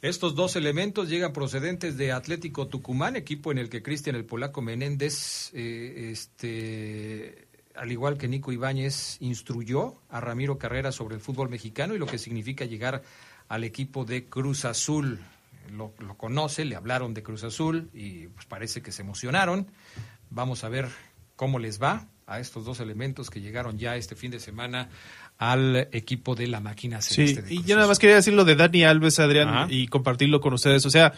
Estos 0.00 0.34
dos 0.34 0.54
elementos 0.54 1.08
llegan 1.08 1.32
procedentes 1.32 1.96
de 1.96 2.12
Atlético 2.12 2.68
Tucumán, 2.68 3.16
equipo 3.16 3.50
en 3.50 3.58
el 3.58 3.68
que 3.68 3.82
Cristian 3.82 4.14
el 4.14 4.24
Polaco 4.24 4.62
Menéndez 4.62 5.50
eh, 5.54 6.10
este, 6.12 7.48
al 7.78 7.92
igual 7.92 8.18
que 8.18 8.28
Nico 8.28 8.52
Ibáñez, 8.52 9.18
instruyó 9.20 9.94
a 10.10 10.20
Ramiro 10.20 10.58
Carrera 10.58 10.92
sobre 10.92 11.14
el 11.14 11.20
fútbol 11.20 11.48
mexicano 11.48 11.94
y 11.94 11.98
lo 11.98 12.06
que 12.06 12.18
significa 12.18 12.64
llegar 12.64 13.02
al 13.48 13.64
equipo 13.64 14.04
de 14.04 14.24
Cruz 14.26 14.64
Azul. 14.64 15.20
Lo, 15.70 15.92
conoce, 16.16 16.64
le 16.64 16.76
hablaron 16.76 17.12
de 17.12 17.22
Cruz 17.22 17.44
Azul 17.44 17.90
y 17.92 18.28
pues 18.28 18.46
parece 18.46 18.82
que 18.82 18.90
se 18.90 19.02
emocionaron. 19.02 19.66
Vamos 20.30 20.64
a 20.64 20.68
ver 20.68 20.88
cómo 21.36 21.58
les 21.58 21.80
va 21.80 22.06
a 22.28 22.38
estos 22.40 22.64
dos 22.64 22.78
elementos 22.80 23.30
que 23.30 23.40
llegaron 23.40 23.78
ya 23.78 23.96
este 23.96 24.14
fin 24.14 24.30
de 24.30 24.38
semana 24.38 24.90
al 25.38 25.88
equipo 25.92 26.34
de 26.34 26.46
la 26.46 26.60
máquina 26.60 27.00
celeste. 27.00 27.48
Sí, 27.48 27.56
y 27.56 27.62
yo 27.64 27.74
nada 27.74 27.88
más 27.88 27.98
quería 27.98 28.16
decir 28.16 28.34
lo 28.34 28.44
de 28.44 28.54
Dani 28.54 28.84
Alves, 28.84 29.18
Adrián, 29.18 29.68
y 29.70 29.88
compartirlo 29.88 30.40
con 30.40 30.52
ustedes. 30.52 30.84
O 30.84 30.90
sea, 30.90 31.14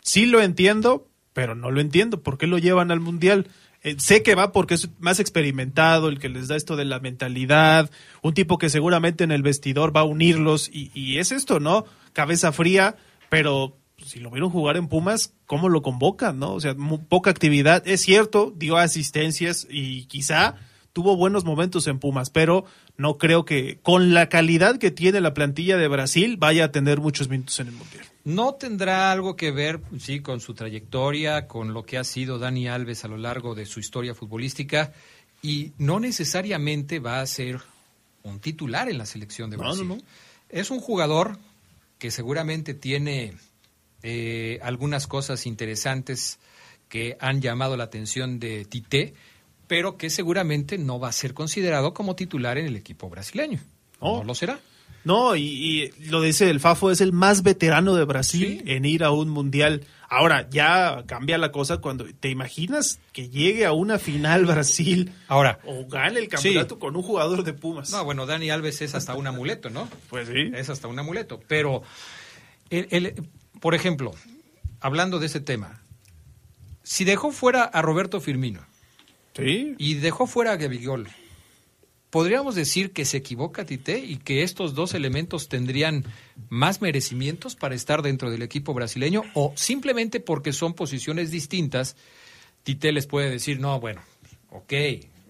sí 0.00 0.26
lo 0.26 0.40
entiendo, 0.40 1.08
pero 1.34 1.54
no 1.54 1.70
lo 1.70 1.80
entiendo. 1.80 2.22
¿Por 2.22 2.38
qué 2.38 2.46
lo 2.46 2.58
llevan 2.58 2.90
al 2.90 3.00
Mundial? 3.00 3.48
Eh, 3.82 3.96
sé 3.98 4.22
que 4.22 4.34
va 4.34 4.52
porque 4.52 4.74
es 4.74 4.88
más 4.98 5.20
experimentado, 5.20 6.08
el 6.08 6.18
que 6.18 6.28
les 6.28 6.48
da 6.48 6.56
esto 6.56 6.76
de 6.76 6.84
la 6.84 7.00
mentalidad, 7.00 7.90
un 8.22 8.34
tipo 8.34 8.58
que 8.58 8.70
seguramente 8.70 9.24
en 9.24 9.32
el 9.32 9.42
vestidor 9.42 9.94
va 9.94 10.00
a 10.00 10.04
unirlos 10.04 10.68
y, 10.72 10.90
y 10.94 11.18
es 11.18 11.32
esto, 11.32 11.60
¿no? 11.60 11.84
Cabeza 12.12 12.52
fría, 12.52 12.96
pero 13.28 13.79
si 14.04 14.20
lo 14.20 14.30
vieron 14.30 14.50
jugar 14.50 14.76
en 14.76 14.88
Pumas, 14.88 15.34
¿cómo 15.46 15.68
lo 15.68 15.82
convocan, 15.82 16.38
no? 16.38 16.54
O 16.54 16.60
sea, 16.60 16.74
poca 17.08 17.30
actividad. 17.30 17.86
Es 17.86 18.00
cierto, 18.00 18.52
dio 18.56 18.76
asistencias 18.76 19.66
y 19.70 20.06
quizá 20.06 20.56
tuvo 20.92 21.16
buenos 21.16 21.44
momentos 21.44 21.86
en 21.86 21.98
Pumas, 21.98 22.30
pero 22.30 22.64
no 22.96 23.18
creo 23.18 23.44
que 23.44 23.78
con 23.82 24.12
la 24.12 24.28
calidad 24.28 24.78
que 24.78 24.90
tiene 24.90 25.20
la 25.20 25.34
plantilla 25.34 25.76
de 25.76 25.88
Brasil 25.88 26.36
vaya 26.36 26.66
a 26.66 26.72
tener 26.72 27.00
muchos 27.00 27.28
minutos 27.28 27.60
en 27.60 27.68
el 27.68 27.74
Mundial. 27.74 28.04
No 28.24 28.54
tendrá 28.54 29.12
algo 29.12 29.36
que 29.36 29.50
ver, 29.50 29.80
sí, 29.98 30.20
con 30.20 30.40
su 30.40 30.54
trayectoria, 30.54 31.46
con 31.46 31.72
lo 31.72 31.84
que 31.84 31.96
ha 31.96 32.04
sido 32.04 32.38
Dani 32.38 32.68
Alves 32.68 33.04
a 33.04 33.08
lo 33.08 33.16
largo 33.16 33.54
de 33.54 33.66
su 33.66 33.80
historia 33.80 34.14
futbolística 34.14 34.92
y 35.42 35.72
no 35.78 36.00
necesariamente 36.00 36.98
va 36.98 37.20
a 37.20 37.26
ser 37.26 37.60
un 38.22 38.40
titular 38.40 38.88
en 38.90 38.98
la 38.98 39.06
selección 39.06 39.50
de 39.50 39.56
Brasil. 39.56 40.04
Es 40.48 40.70
un 40.70 40.80
jugador 40.80 41.38
que 41.98 42.10
seguramente 42.10 42.74
tiene 42.74 43.34
eh, 44.02 44.58
algunas 44.62 45.06
cosas 45.06 45.46
interesantes 45.46 46.38
que 46.88 47.16
han 47.20 47.40
llamado 47.40 47.76
la 47.76 47.84
atención 47.84 48.38
de 48.40 48.64
Tite, 48.64 49.14
pero 49.66 49.96
que 49.96 50.10
seguramente 50.10 50.78
no 50.78 50.98
va 50.98 51.08
a 51.08 51.12
ser 51.12 51.34
considerado 51.34 51.94
como 51.94 52.16
titular 52.16 52.58
en 52.58 52.66
el 52.66 52.76
equipo 52.76 53.08
brasileño. 53.08 53.60
No 54.00 54.24
lo 54.24 54.34
será. 54.34 54.58
No, 55.04 55.34
y, 55.34 55.92
lo 56.08 56.20
dice 56.20 56.50
el 56.50 56.60
Fafo, 56.60 56.90
es 56.90 57.00
el 57.00 57.12
más 57.12 57.42
veterano 57.42 57.94
de 57.94 58.04
Brasil 58.04 58.62
en 58.66 58.84
ir 58.84 59.02
a 59.02 59.12
un 59.12 59.30
mundial. 59.30 59.84
Ahora, 60.08 60.48
ya 60.50 61.04
cambia 61.06 61.38
la 61.38 61.52
cosa 61.52 61.78
cuando 61.78 62.04
te 62.04 62.28
imaginas 62.28 62.98
que 63.12 63.28
llegue 63.28 63.64
a 63.64 63.72
una 63.72 63.98
final 63.98 64.44
Brasil 64.44 65.12
Ahora, 65.28 65.60
o 65.64 65.86
gane 65.86 66.18
el 66.18 66.28
campeonato 66.28 66.78
con 66.78 66.96
un 66.96 67.02
jugador 67.02 67.44
de 67.44 67.52
Pumas. 67.52 67.90
No, 67.92 68.04
bueno, 68.04 68.26
Dani 68.26 68.50
Alves 68.50 68.82
es 68.82 68.94
hasta 68.94 69.14
un 69.14 69.26
amuleto, 69.26 69.70
¿no? 69.70 69.88
Pues 70.10 70.28
sí. 70.28 70.50
Es 70.52 70.68
hasta 70.68 70.88
un 70.88 70.98
amuleto. 70.98 71.40
Pero, 71.46 71.82
el, 72.68 73.14
por 73.60 73.74
ejemplo, 73.74 74.12
hablando 74.80 75.18
de 75.18 75.26
ese 75.26 75.40
tema, 75.40 75.82
si 76.82 77.04
dejó 77.04 77.30
fuera 77.30 77.64
a 77.64 77.82
Roberto 77.82 78.20
Firmino 78.20 78.66
¿Sí? 79.36 79.74
y 79.78 79.94
dejó 79.94 80.26
fuera 80.26 80.52
a 80.52 80.56
Gabigol, 80.56 81.08
¿podríamos 82.10 82.54
decir 82.54 82.92
que 82.92 83.04
se 83.04 83.18
equivoca 83.18 83.64
Tite 83.64 83.98
y 83.98 84.16
que 84.16 84.42
estos 84.42 84.74
dos 84.74 84.94
elementos 84.94 85.48
tendrían 85.48 86.04
más 86.48 86.80
merecimientos 86.80 87.54
para 87.54 87.74
estar 87.74 88.02
dentro 88.02 88.30
del 88.30 88.42
equipo 88.42 88.74
brasileño 88.74 89.22
o 89.34 89.52
simplemente 89.56 90.20
porque 90.20 90.52
son 90.52 90.74
posiciones 90.74 91.30
distintas, 91.30 91.96
Tite 92.62 92.92
les 92.92 93.06
puede 93.06 93.30
decir, 93.30 93.60
no, 93.60 93.78
bueno, 93.78 94.02
ok, 94.50 94.72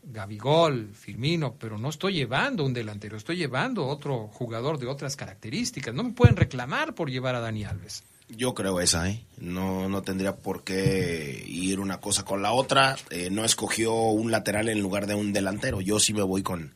Gabigol, 0.02 0.90
Firmino, 0.94 1.54
pero 1.54 1.78
no 1.78 1.88
estoy 1.88 2.14
llevando 2.14 2.64
un 2.64 2.72
delantero, 2.72 3.16
estoy 3.16 3.36
llevando 3.36 3.86
otro 3.86 4.28
jugador 4.28 4.78
de 4.78 4.86
otras 4.86 5.14
características. 5.14 5.94
No 5.94 6.02
me 6.02 6.12
pueden 6.12 6.36
reclamar 6.36 6.94
por 6.94 7.10
llevar 7.10 7.34
a 7.34 7.40
Dani 7.40 7.64
Alves. 7.64 8.02
Yo 8.36 8.54
creo 8.54 8.80
esa, 8.80 9.08
¿eh? 9.08 9.24
No, 9.38 9.88
no 9.88 10.02
tendría 10.02 10.36
por 10.36 10.64
qué 10.64 11.44
ir 11.46 11.80
una 11.80 12.00
cosa 12.00 12.24
con 12.24 12.42
la 12.42 12.52
otra. 12.52 12.96
Eh, 13.10 13.28
no 13.30 13.44
escogió 13.44 13.92
un 13.94 14.30
lateral 14.30 14.68
en 14.68 14.80
lugar 14.80 15.06
de 15.06 15.14
un 15.14 15.32
delantero. 15.32 15.80
Yo 15.80 15.98
sí 15.98 16.12
me 16.12 16.22
voy 16.22 16.42
con, 16.42 16.74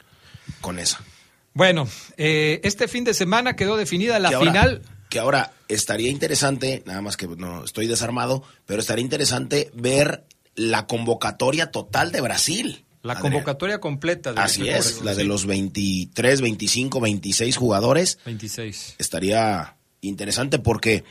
con 0.61 0.79
esa. 0.79 1.01
Bueno, 1.53 1.88
eh, 2.17 2.61
este 2.64 2.88
fin 2.88 3.05
de 3.05 3.14
semana 3.14 3.55
quedó 3.55 3.77
definida 3.77 4.19
la 4.19 4.38
final. 4.38 4.83
Que 5.09 5.21
ahora 5.21 5.53
estaría 5.69 6.11
interesante, 6.11 6.83
nada 6.87 7.01
más 7.01 7.17
que 7.17 7.29
no 7.29 7.64
estoy 7.64 7.87
desarmado, 7.87 8.43
pero 8.67 8.81
estaría 8.81 9.05
interesante 9.05 9.71
ver 9.75 10.25
la 10.57 10.87
convocatoria 10.87 11.71
total 11.71 12.11
de 12.11 12.21
Brasil. 12.21 12.85
La 13.03 13.21
convocatoria 13.21 13.81
completa. 13.81 14.33
De 14.33 14.40
Así 14.40 14.69
es, 14.69 15.03
la 15.03 15.14
de 15.14 15.25
los 15.25 15.47
23, 15.47 16.40
25, 16.40 17.01
26 17.01 17.57
jugadores. 17.57 18.19
26. 18.25 18.97
Estaría 18.99 19.77
interesante 20.01 20.59
porque 20.59 21.05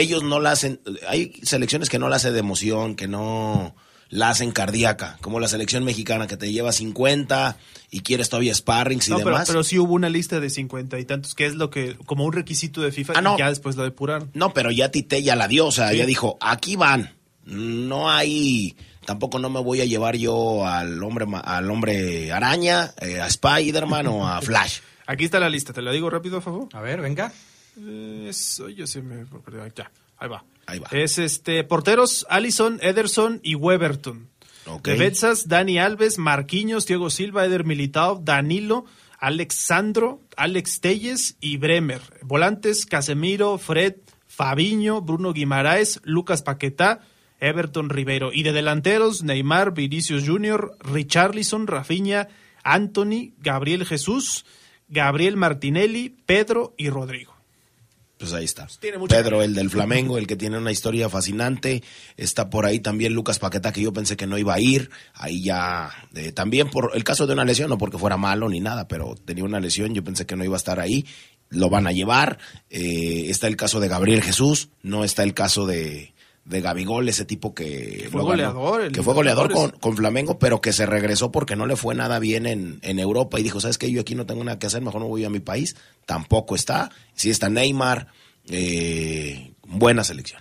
ellos 0.00 0.22
no 0.22 0.40
la 0.40 0.52
hacen, 0.52 0.80
hay 1.08 1.32
selecciones 1.42 1.88
que 1.88 1.98
no 1.98 2.08
la 2.08 2.16
hacen 2.16 2.32
de 2.32 2.40
emoción, 2.40 2.94
que 2.94 3.08
no 3.08 3.74
la 4.10 4.30
hacen 4.30 4.52
cardíaca, 4.52 5.18
como 5.20 5.38
la 5.40 5.48
selección 5.48 5.84
mexicana 5.84 6.26
que 6.26 6.36
te 6.36 6.50
lleva 6.50 6.72
50 6.72 7.56
y 7.90 8.00
quieres 8.00 8.28
todavía 8.28 8.54
sparrings 8.54 9.08
y 9.08 9.10
no, 9.10 9.18
demás. 9.18 9.42
Pero, 9.46 9.46
pero, 9.46 9.64
sí 9.64 9.78
hubo 9.78 9.94
una 9.94 10.08
lista 10.08 10.40
de 10.40 10.50
50 10.50 10.98
y 10.98 11.04
tantos, 11.04 11.34
que 11.34 11.46
es 11.46 11.54
lo 11.54 11.70
que, 11.70 11.96
como 12.06 12.24
un 12.24 12.32
requisito 12.32 12.80
de 12.80 12.92
FIFA, 12.92 13.14
ah, 13.16 13.34
y 13.34 13.38
ya 13.38 13.48
después 13.48 13.76
lo 13.76 13.84
depuraron. 13.84 14.30
No, 14.34 14.54
pero 14.54 14.70
ya 14.70 14.90
Tite 14.90 15.22
ya 15.22 15.36
la 15.36 15.48
dio, 15.48 15.66
o 15.66 15.72
sea, 15.72 15.92
ya 15.92 16.06
dijo, 16.06 16.38
aquí 16.40 16.76
van, 16.76 17.14
no 17.44 18.10
hay, 18.10 18.76
tampoco 19.04 19.38
no 19.38 19.50
me 19.50 19.60
voy 19.60 19.82
a 19.82 19.84
llevar 19.84 20.16
yo 20.16 20.66
al 20.66 21.02
hombre, 21.02 21.26
al 21.44 21.70
hombre 21.70 22.32
araña, 22.32 22.94
eh, 23.00 23.20
a 23.20 23.26
Spider-Man 23.26 24.06
o 24.06 24.26
a 24.26 24.40
Flash. 24.42 24.80
Aquí 25.06 25.24
está 25.24 25.40
la 25.40 25.48
lista, 25.48 25.72
te 25.72 25.82
la 25.82 25.90
digo 25.92 26.10
rápido, 26.10 26.38
a 26.38 26.40
favor. 26.42 26.68
A 26.72 26.80
ver, 26.80 27.00
venga. 27.00 27.32
Eso, 28.28 28.68
yo 28.68 28.86
se 28.86 29.02
me 29.02 29.24
ya, 29.74 29.90
ahí 30.18 30.28
va. 30.28 30.44
Ahí 30.66 30.78
va. 30.78 30.88
Es 30.90 31.18
este 31.18 31.64
porteros 31.64 32.26
Allison, 32.28 32.78
Ederson 32.82 33.40
y 33.42 33.54
Weberton. 33.54 34.28
Okay. 34.66 34.98
De 34.98 35.34
Dani 35.46 35.78
Alves, 35.78 36.18
Marquinhos, 36.18 36.86
Diego 36.86 37.08
Silva, 37.08 37.46
Eder 37.46 37.64
Militao, 37.64 38.20
Danilo, 38.22 38.84
Alexandro, 39.18 40.20
Alex 40.36 40.80
Telles 40.80 41.36
y 41.40 41.56
Bremer. 41.56 42.02
Volantes 42.22 42.84
Casemiro, 42.84 43.56
Fred, 43.56 43.96
Fabiño, 44.26 45.00
Bruno 45.00 45.32
Guimaraes, 45.32 46.00
Lucas 46.04 46.42
Paquetá, 46.42 47.00
Everton 47.40 47.88
Rivero. 47.88 48.30
Y 48.32 48.42
de 48.42 48.52
delanteros, 48.52 49.22
Neymar, 49.22 49.72
Vinicius 49.72 50.24
Jr., 50.26 50.72
Richarlison, 50.80 51.66
Rafinha, 51.66 52.28
Anthony, 52.62 53.32
Gabriel 53.38 53.86
Jesús, 53.86 54.44
Gabriel 54.88 55.36
Martinelli, 55.36 56.14
Pedro 56.26 56.74
y 56.76 56.90
Rodrigo. 56.90 57.37
Pues 58.18 58.32
ahí 58.32 58.44
está. 58.44 58.66
Pedro, 59.08 59.42
el 59.42 59.54
del 59.54 59.70
Flamengo, 59.70 60.18
el 60.18 60.26
que 60.26 60.34
tiene 60.34 60.58
una 60.58 60.72
historia 60.72 61.08
fascinante. 61.08 61.84
Está 62.16 62.50
por 62.50 62.66
ahí 62.66 62.80
también 62.80 63.14
Lucas 63.14 63.38
Paqueta, 63.38 63.72
que 63.72 63.80
yo 63.80 63.92
pensé 63.92 64.16
que 64.16 64.26
no 64.26 64.36
iba 64.36 64.54
a 64.54 64.60
ir. 64.60 64.90
Ahí 65.14 65.42
ya, 65.44 65.90
eh, 66.16 66.32
también 66.32 66.68
por 66.68 66.90
el 66.94 67.04
caso 67.04 67.28
de 67.28 67.34
una 67.34 67.44
lesión, 67.44 67.70
no 67.70 67.78
porque 67.78 67.96
fuera 67.96 68.16
malo 68.16 68.48
ni 68.48 68.58
nada, 68.58 68.88
pero 68.88 69.14
tenía 69.24 69.44
una 69.44 69.60
lesión, 69.60 69.94
yo 69.94 70.02
pensé 70.02 70.26
que 70.26 70.34
no 70.34 70.44
iba 70.44 70.56
a 70.56 70.58
estar 70.58 70.80
ahí. 70.80 71.06
Lo 71.48 71.70
van 71.70 71.86
a 71.86 71.92
llevar. 71.92 72.38
Eh, 72.70 73.26
está 73.28 73.46
el 73.46 73.56
caso 73.56 73.78
de 73.78 73.88
Gabriel 73.88 74.22
Jesús, 74.22 74.70
no 74.82 75.04
está 75.04 75.22
el 75.22 75.32
caso 75.32 75.64
de, 75.64 76.12
de 76.48 76.60
Gabigol, 76.62 77.08
ese 77.08 77.24
tipo 77.26 77.54
que, 77.54 78.08
fue 78.10 78.22
goleador, 78.22 78.90
que 78.90 79.02
fue 79.02 79.12
goleador 79.12 79.52
con, 79.52 79.70
con, 79.72 79.96
Flamengo, 79.96 80.38
pero 80.38 80.60
que 80.62 80.72
se 80.72 80.86
regresó 80.86 81.30
porque 81.30 81.56
no 81.56 81.66
le 81.66 81.76
fue 81.76 81.94
nada 81.94 82.18
bien 82.18 82.46
en, 82.46 82.78
en 82.82 82.98
Europa 82.98 83.38
y 83.38 83.42
dijo, 83.42 83.60
¿sabes 83.60 83.76
qué? 83.76 83.90
Yo 83.92 84.00
aquí 84.00 84.14
no 84.14 84.24
tengo 84.24 84.42
nada 84.42 84.58
que 84.58 84.66
hacer, 84.66 84.80
mejor 84.80 85.02
no 85.02 85.08
voy 85.08 85.24
a 85.24 85.30
mi 85.30 85.40
país. 85.40 85.76
Tampoco 86.06 86.54
está. 86.54 86.90
Sí 87.14 87.28
está 87.28 87.50
Neymar, 87.50 88.08
eh, 88.48 89.52
buena 89.66 90.04
selección. 90.04 90.40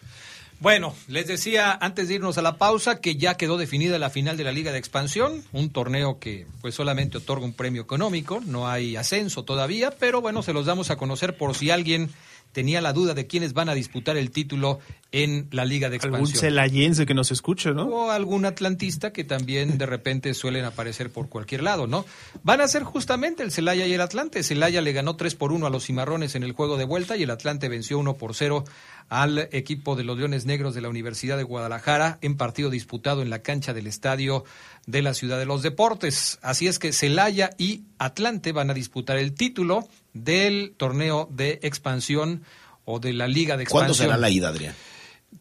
Bueno, 0.59 0.95
les 1.07 1.27
decía 1.27 1.77
antes 1.79 2.07
de 2.07 2.15
irnos 2.15 2.37
a 2.39 2.41
la 2.41 2.57
pausa 2.57 2.99
que 2.99 3.15
ya 3.15 3.35
quedó 3.35 3.57
definida 3.57 3.99
la 3.99 4.09
final 4.09 4.37
de 4.37 4.43
la 4.43 4.51
Liga 4.51 4.71
de 4.71 4.79
Expansión, 4.79 5.43
un 5.51 5.69
torneo 5.69 6.17
que 6.19 6.47
pues 6.61 6.73
solamente 6.73 7.17
otorga 7.19 7.45
un 7.45 7.53
premio 7.53 7.83
económico, 7.83 8.41
no 8.43 8.67
hay 8.67 8.95
ascenso 8.95 9.43
todavía, 9.43 9.91
pero 9.91 10.19
bueno, 10.19 10.41
se 10.41 10.53
los 10.53 10.65
damos 10.65 10.89
a 10.89 10.95
conocer 10.95 11.37
por 11.37 11.53
si 11.53 11.69
alguien 11.69 12.09
tenía 12.53 12.81
la 12.81 12.91
duda 12.91 13.13
de 13.13 13.27
quiénes 13.27 13.53
van 13.53 13.69
a 13.69 13.75
disputar 13.75 14.17
el 14.17 14.31
título 14.31 14.79
en 15.11 15.47
la 15.51 15.65
Liga 15.65 15.89
de 15.89 15.97
Expansión. 15.97 16.25
Algún 16.25 16.39
celayense 16.39 17.05
que 17.05 17.13
nos 17.13 17.31
escuche, 17.31 17.71
¿no? 17.71 17.85
O 17.85 18.11
algún 18.11 18.45
atlantista 18.45 19.13
que 19.13 19.23
también 19.23 19.77
de 19.77 19.85
repente 19.85 20.33
suelen 20.33 20.65
aparecer 20.65 21.09
por 21.09 21.29
cualquier 21.29 21.63
lado, 21.63 21.87
¿no? 21.87 22.05
Van 22.43 22.61
a 22.61 22.67
ser 22.67 22.83
justamente 22.83 23.43
el 23.43 23.51
Celaya 23.51 23.85
y 23.85 23.93
el 23.93 24.01
Atlante. 24.01 24.43
Celaya 24.43 24.81
le 24.81 24.91
ganó 24.91 25.15
3 25.15 25.35
por 25.35 25.51
1 25.51 25.65
a 25.65 25.69
los 25.69 25.85
Cimarrones 25.85 26.35
en 26.35 26.43
el 26.43 26.51
juego 26.51 26.77
de 26.77 26.83
vuelta 26.83 27.15
y 27.15 27.23
el 27.23 27.31
Atlante 27.31 27.69
venció 27.69 27.99
1 27.99 28.15
por 28.15 28.35
0 28.35 28.65
al 29.09 29.47
equipo 29.53 29.95
de 29.95 30.03
los 30.03 30.17
Leones 30.17 30.45
Negros 30.45 30.75
de 30.75 30.81
la 30.81 30.89
Universidad 30.89 31.37
de 31.37 31.43
Guadalajara 31.43 32.17
en 32.21 32.35
partido 32.35 32.69
disputado 32.69 33.21
en 33.21 33.29
la 33.29 33.39
cancha 33.39 33.73
del 33.73 33.87
estadio 33.87 34.43
de 34.85 35.01
la 35.01 35.13
Ciudad 35.13 35.39
de 35.39 35.45
los 35.45 35.63
Deportes. 35.63 36.39
Así 36.41 36.67
es 36.67 36.79
que 36.79 36.91
Celaya 36.91 37.51
y 37.57 37.83
Atlante 37.97 38.51
van 38.51 38.69
a 38.69 38.73
disputar 38.73 39.17
el 39.17 39.33
título 39.33 39.87
del 40.13 40.73
torneo 40.75 41.29
de 41.31 41.59
expansión 41.63 42.43
o 42.83 42.99
de 42.99 43.13
la 43.13 43.27
Liga 43.27 43.55
de 43.55 43.63
Expansión. 43.63 43.87
¿Cuándo 43.87 43.93
será 43.93 44.17
la 44.17 44.29
ida, 44.29 44.49
Adrián? 44.49 44.73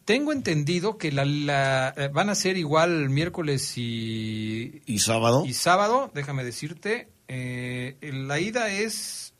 Tengo 0.05 0.31
entendido 0.31 0.97
que 0.97 1.11
la, 1.11 1.93
eh, 1.95 2.09
van 2.13 2.29
a 2.29 2.35
ser 2.35 2.57
igual 2.57 3.09
miércoles 3.09 3.77
y... 3.77 4.81
¿Y 4.85 4.99
sábado? 4.99 5.43
Y 5.45 5.53
sábado, 5.53 6.11
déjame 6.13 6.43
decirte. 6.43 7.09
Eh, 7.27 7.97
la 8.01 8.39
ida 8.39 8.69
es 8.69 9.33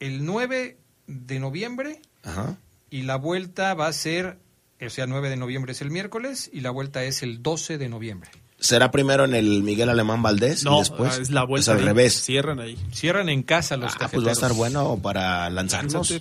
el 0.00 0.24
9 0.24 0.78
de 1.06 1.40
noviembre 1.40 2.00
Ajá. 2.22 2.58
y 2.90 3.02
la 3.02 3.16
vuelta 3.16 3.74
va 3.74 3.86
a 3.86 3.92
ser, 3.92 4.38
o 4.80 4.90
sea, 4.90 5.06
9 5.06 5.30
de 5.30 5.36
noviembre 5.36 5.72
es 5.72 5.80
el 5.82 5.90
miércoles 5.90 6.50
y 6.52 6.60
la 6.60 6.70
vuelta 6.70 7.04
es 7.04 7.22
el 7.22 7.42
12 7.42 7.78
de 7.78 7.88
noviembre. 7.88 8.30
¿Será 8.60 8.90
primero 8.90 9.24
en 9.24 9.34
el 9.34 9.62
Miguel 9.62 9.88
Alemán 9.88 10.20
Valdés 10.20 10.64
no, 10.64 10.76
y 10.76 10.78
después? 10.80 11.18
es 11.18 11.30
la 11.30 11.44
vuelta. 11.44 11.72
al 11.72 11.82
revés. 11.82 12.22
Cierran 12.22 12.58
ahí. 12.58 12.76
Cierran 12.92 13.28
en 13.28 13.44
casa 13.44 13.76
los 13.76 13.94
ah, 14.00 14.08
pues 14.12 14.24
va 14.26 14.30
a 14.30 14.32
estar 14.32 14.52
bueno 14.52 14.98
para 15.00 15.48
lanzarnos. 15.48 16.08
Sí. 16.08 16.20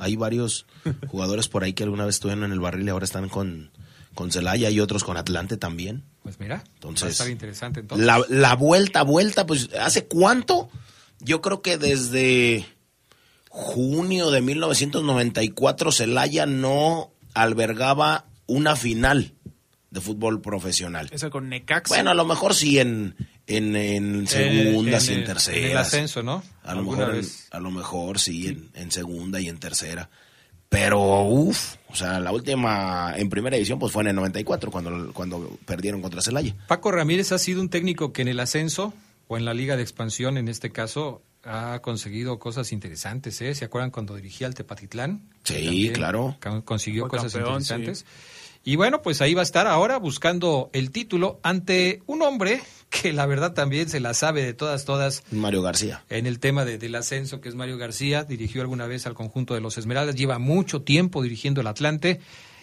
Hay 0.00 0.16
varios 0.16 0.66
jugadores 1.08 1.46
por 1.46 1.62
ahí 1.62 1.74
que 1.74 1.84
alguna 1.84 2.04
vez 2.04 2.16
estuvieron 2.16 2.42
en 2.44 2.52
el 2.52 2.58
barril 2.58 2.86
y 2.86 2.90
ahora 2.90 3.04
están 3.04 3.28
con, 3.28 3.70
con 4.14 4.32
Celaya 4.32 4.68
y 4.70 4.80
otros 4.80 5.04
con 5.04 5.16
Atlante 5.16 5.56
también. 5.56 6.02
Pues 6.24 6.40
mira, 6.40 6.64
entonces, 6.74 7.04
va 7.04 7.08
a 7.08 7.10
estar 7.12 7.30
interesante 7.30 7.80
entonces. 7.80 8.04
La, 8.04 8.20
la 8.28 8.56
vuelta, 8.56 9.02
vuelta, 9.02 9.46
pues 9.46 9.70
¿hace 9.80 10.06
cuánto? 10.06 10.68
Yo 11.20 11.40
creo 11.40 11.62
que 11.62 11.78
desde 11.78 12.66
junio 13.48 14.32
de 14.32 14.42
1994 14.42 15.92
Celaya 15.92 16.46
no 16.46 17.12
albergaba 17.32 18.26
una 18.46 18.74
final 18.74 19.34
de 19.96 20.02
fútbol 20.02 20.42
profesional. 20.42 21.08
Esa 21.10 21.30
con 21.30 21.48
Necaxa. 21.48 21.94
Bueno, 21.94 22.10
a 22.10 22.14
lo 22.14 22.26
mejor 22.26 22.54
sí 22.54 22.78
en, 22.78 23.16
en, 23.46 23.74
en 23.74 24.26
segundas 24.26 25.08
y 25.08 25.14
en 25.14 25.24
terceras. 25.24 25.58
En 25.58 25.70
el 25.70 25.76
ascenso, 25.78 26.22
¿no? 26.22 26.42
A 26.62 26.74
lo, 26.74 26.82
mejor, 26.82 27.20
a 27.50 27.60
lo 27.60 27.70
mejor 27.70 28.18
sí, 28.18 28.46
En, 28.46 28.70
en, 28.74 28.90
segunda 28.90 29.40
y 29.40 29.48
en 29.48 29.58
tercera. 29.58 30.10
Pero, 30.68 31.22
uff, 31.22 31.76
o 31.88 31.96
sea, 31.96 32.20
la 32.20 32.30
última 32.30 33.14
en 33.16 33.30
primera 33.30 33.56
división 33.56 33.78
pues 33.78 33.90
fue 33.90 34.02
en 34.02 34.08
el 34.08 34.16
94, 34.16 34.70
cuando, 34.70 35.14
cuando 35.14 35.58
perdieron 35.64 36.02
contra 36.02 36.20
Celaya. 36.20 36.54
Paco 36.68 36.92
Ramírez 36.92 37.32
ha 37.32 37.38
sido 37.38 37.62
un 37.62 37.70
técnico 37.70 38.12
que 38.12 38.20
en 38.20 38.28
el 38.28 38.38
ascenso, 38.38 38.92
o 39.28 39.38
en 39.38 39.46
la 39.46 39.54
liga 39.54 39.76
de 39.76 39.82
expansión 39.82 40.36
en 40.36 40.48
este 40.48 40.72
caso, 40.72 41.22
ha 41.42 41.80
conseguido 41.80 42.38
cosas 42.38 42.70
interesantes, 42.70 43.40
¿eh? 43.40 43.54
¿Se 43.54 43.64
acuerdan 43.64 43.90
cuando 43.90 44.14
dirigía 44.14 44.46
al 44.46 44.54
Tepatitlán? 44.54 45.22
Sí, 45.44 45.90
claro. 45.94 46.36
Consiguió 46.66 47.08
cosas 47.08 47.34
interesantes. 47.34 48.04
Y 48.68 48.74
bueno, 48.74 49.00
pues 49.00 49.20
ahí 49.20 49.32
va 49.32 49.42
a 49.42 49.44
estar 49.44 49.68
ahora 49.68 49.96
buscando 49.96 50.70
el 50.72 50.90
título 50.90 51.38
ante 51.44 52.02
un 52.06 52.22
hombre 52.22 52.60
que 52.90 53.12
la 53.12 53.24
verdad 53.24 53.54
también 53.54 53.88
se 53.88 54.00
la 54.00 54.12
sabe 54.12 54.42
de 54.42 54.54
todas, 54.54 54.84
todas. 54.84 55.22
Mario 55.30 55.62
García. 55.62 56.04
En 56.10 56.26
el 56.26 56.40
tema 56.40 56.64
del 56.64 56.96
ascenso, 56.96 57.40
que 57.40 57.48
es 57.48 57.54
Mario 57.54 57.78
García, 57.78 58.24
dirigió 58.24 58.62
alguna 58.62 58.88
vez 58.88 59.06
al 59.06 59.14
conjunto 59.14 59.54
de 59.54 59.60
los 59.60 59.78
Esmeraldas, 59.78 60.16
lleva 60.16 60.40
mucho 60.40 60.82
tiempo 60.82 61.22
dirigiendo 61.22 61.60
el 61.60 61.68
Atlante. 61.68 62.20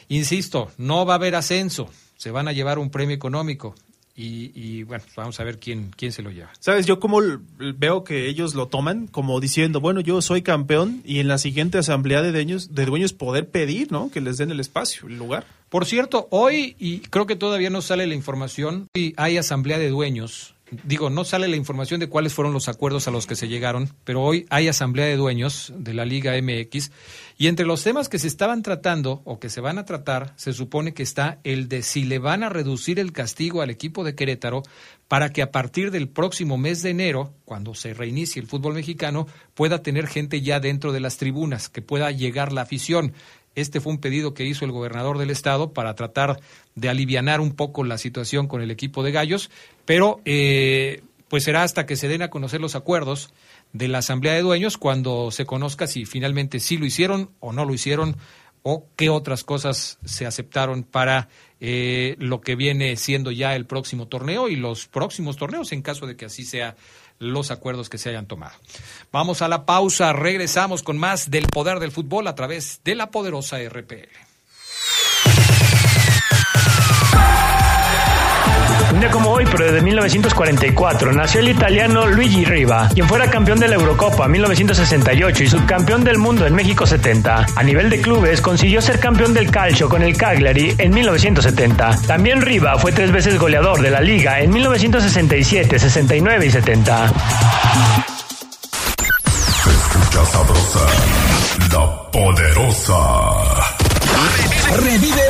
Insisto, 0.09 0.69
no 0.77 1.05
va 1.05 1.13
a 1.13 1.15
haber 1.15 1.35
ascenso, 1.35 1.89
se 2.17 2.31
van 2.31 2.49
a 2.49 2.51
llevar 2.51 2.79
un 2.79 2.89
premio 2.89 3.15
económico. 3.15 3.73
Y, 4.15 4.83
bueno, 4.83 5.03
vamos 5.15 5.39
a 5.39 5.43
ver 5.43 5.59
quién, 5.59 5.91
quién 5.95 6.11
se 6.11 6.21
lo 6.21 6.29
lleva. 6.29 6.51
Sabes, 6.59 6.85
yo 6.85 6.99
como 6.99 7.19
veo 7.57 8.03
que 8.03 8.27
ellos 8.27 8.53
lo 8.53 8.67
toman 8.67 9.07
como 9.07 9.39
diciendo, 9.39 9.81
bueno, 9.81 10.01
yo 10.01 10.21
soy 10.21 10.43
campeón 10.43 11.01
y 11.03 11.19
en 11.19 11.27
la 11.27 11.39
siguiente 11.39 11.79
asamblea 11.79 12.21
de 12.21 12.31
dueños, 12.31 12.75
de 12.75 12.85
dueños 12.85 13.13
poder 13.13 13.49
pedir, 13.49 13.91
¿no? 13.91 14.11
Que 14.11 14.21
les 14.21 14.37
den 14.37 14.51
el 14.51 14.59
espacio, 14.59 15.07
el 15.07 15.17
lugar. 15.17 15.45
Por 15.69 15.85
cierto, 15.87 16.27
hoy, 16.29 16.75
y 16.77 16.99
creo 16.99 17.25
que 17.25 17.35
todavía 17.35 17.71
no 17.71 17.81
sale 17.81 18.05
la 18.05 18.13
información, 18.13 18.87
y 18.93 19.13
hay 19.17 19.37
asamblea 19.37 19.79
de 19.79 19.89
dueños 19.89 20.53
digo, 20.83 21.09
no 21.09 21.23
sale 21.23 21.47
la 21.47 21.55
información 21.55 21.99
de 21.99 22.09
cuáles 22.09 22.33
fueron 22.33 22.53
los 22.53 22.67
acuerdos 22.67 23.07
a 23.07 23.11
los 23.11 23.27
que 23.27 23.35
se 23.35 23.47
llegaron, 23.47 23.89
pero 24.03 24.21
hoy 24.21 24.45
hay 24.49 24.67
asamblea 24.67 25.05
de 25.05 25.15
dueños 25.15 25.73
de 25.77 25.93
la 25.93 26.05
Liga 26.05 26.33
MX 26.41 26.91
y 27.37 27.47
entre 27.47 27.65
los 27.65 27.83
temas 27.83 28.09
que 28.09 28.19
se 28.19 28.27
estaban 28.27 28.61
tratando 28.63 29.21
o 29.25 29.39
que 29.39 29.49
se 29.49 29.61
van 29.61 29.77
a 29.77 29.85
tratar, 29.85 30.33
se 30.35 30.53
supone 30.53 30.93
que 30.93 31.03
está 31.03 31.39
el 31.43 31.67
de 31.67 31.81
si 31.81 32.03
le 32.03 32.19
van 32.19 32.43
a 32.43 32.49
reducir 32.49 32.99
el 32.99 33.11
castigo 33.11 33.61
al 33.61 33.69
equipo 33.69 34.03
de 34.03 34.15
Querétaro 34.15 34.63
para 35.07 35.31
que 35.31 35.41
a 35.41 35.51
partir 35.51 35.91
del 35.91 36.09
próximo 36.09 36.57
mes 36.57 36.81
de 36.81 36.89
enero, 36.89 37.33
cuando 37.45 37.75
se 37.75 37.93
reinicie 37.93 38.41
el 38.41 38.47
fútbol 38.47 38.73
mexicano, 38.73 39.27
pueda 39.53 39.83
tener 39.83 40.07
gente 40.07 40.41
ya 40.41 40.59
dentro 40.59 40.91
de 40.91 40.99
las 40.99 41.17
tribunas, 41.17 41.69
que 41.69 41.81
pueda 41.81 42.11
llegar 42.11 42.51
la 42.51 42.61
afición. 42.61 43.13
Este 43.55 43.79
fue 43.79 43.93
un 43.93 43.99
pedido 43.99 44.33
que 44.33 44.45
hizo 44.45 44.65
el 44.65 44.71
gobernador 44.71 45.17
del 45.17 45.29
estado 45.29 45.73
para 45.73 45.95
tratar 45.95 46.39
de 46.75 46.89
alivianar 46.89 47.41
un 47.41 47.53
poco 47.53 47.83
la 47.83 47.97
situación 47.97 48.47
con 48.47 48.61
el 48.61 48.71
equipo 48.71 49.03
de 49.03 49.11
Gallos, 49.11 49.51
pero 49.85 50.21
eh, 50.25 51.03
pues 51.27 51.43
será 51.43 51.63
hasta 51.63 51.85
que 51.85 51.95
se 51.95 52.07
den 52.07 52.21
a 52.21 52.29
conocer 52.29 52.61
los 52.61 52.75
acuerdos 52.75 53.33
de 53.71 53.87
la 53.87 53.99
Asamblea 53.99 54.33
de 54.33 54.41
Dueños 54.41 54.77
cuando 54.77 55.31
se 55.31 55.45
conozca 55.45 55.87
si 55.87 56.05
finalmente 56.05 56.59
sí 56.59 56.77
lo 56.77 56.85
hicieron 56.85 57.31
o 57.39 57.53
no 57.53 57.65
lo 57.65 57.73
hicieron 57.73 58.17
o 58.63 58.87
qué 58.95 59.09
otras 59.09 59.43
cosas 59.43 59.99
se 60.05 60.25
aceptaron 60.25 60.83
para 60.83 61.27
eh, 61.59 62.15
lo 62.17 62.41
que 62.41 62.55
viene 62.55 62.95
siendo 62.95 63.29
ya 63.31 63.55
el 63.55 63.65
próximo 63.65 64.07
torneo 64.07 64.47
y 64.47 64.55
los 64.55 64.87
próximos 64.87 65.35
torneos 65.35 65.71
en 65.73 65.81
caso 65.81 66.07
de 66.07 66.15
que 66.15 66.25
así 66.25 66.45
sea 66.45 66.75
los 67.19 67.51
acuerdos 67.51 67.89
que 67.89 67.97
se 67.97 68.09
hayan 68.09 68.27
tomado. 68.27 68.55
Vamos 69.11 69.41
a 69.41 69.47
la 69.47 69.65
pausa, 69.65 70.13
regresamos 70.13 70.83
con 70.83 70.97
más 70.97 71.31
del 71.31 71.47
poder 71.47 71.79
del 71.79 71.91
fútbol 71.91 72.27
a 72.27 72.35
través 72.35 72.81
de 72.83 72.95
la 72.95 73.11
poderosa 73.11 73.57
RPL. 73.57 74.09
Día 79.03 79.11
como 79.11 79.31
hoy, 79.31 79.43
pero 79.51 79.65
desde 79.65 79.81
1944, 79.81 81.11
nació 81.11 81.41
el 81.41 81.49
italiano 81.49 82.07
Luigi 82.07 82.45
Riva, 82.45 82.87
quien 82.93 83.05
fuera 83.05 83.29
campeón 83.29 83.59
de 83.59 83.67
la 83.67 83.75
Eurocopa 83.75 84.29
1968 84.29 85.43
y 85.43 85.47
subcampeón 85.47 86.05
del 86.05 86.19
mundo 86.19 86.47
en 86.47 86.55
México 86.55 86.85
70. 86.85 87.47
A 87.53 87.63
nivel 87.63 87.89
de 87.89 87.99
clubes, 87.99 88.39
consiguió 88.39 88.81
ser 88.81 89.01
campeón 89.01 89.33
del 89.33 89.51
calcio 89.51 89.89
con 89.89 90.03
el 90.03 90.15
Cagliari 90.15 90.73
en 90.77 90.93
1970. 90.93 91.97
También 92.07 92.41
Riva 92.41 92.77
fue 92.77 92.93
tres 92.93 93.11
veces 93.11 93.37
goleador 93.37 93.81
de 93.81 93.89
la 93.89 93.99
liga 93.99 94.39
en 94.39 94.51
1967, 94.51 95.79
69 95.79 96.45
y 96.45 96.51
70. 96.51 97.05
escucha 99.65 100.25
sabrosa, 100.27 100.79
la 101.73 102.09
poderosa. 102.09 103.73
Revive 104.77 105.22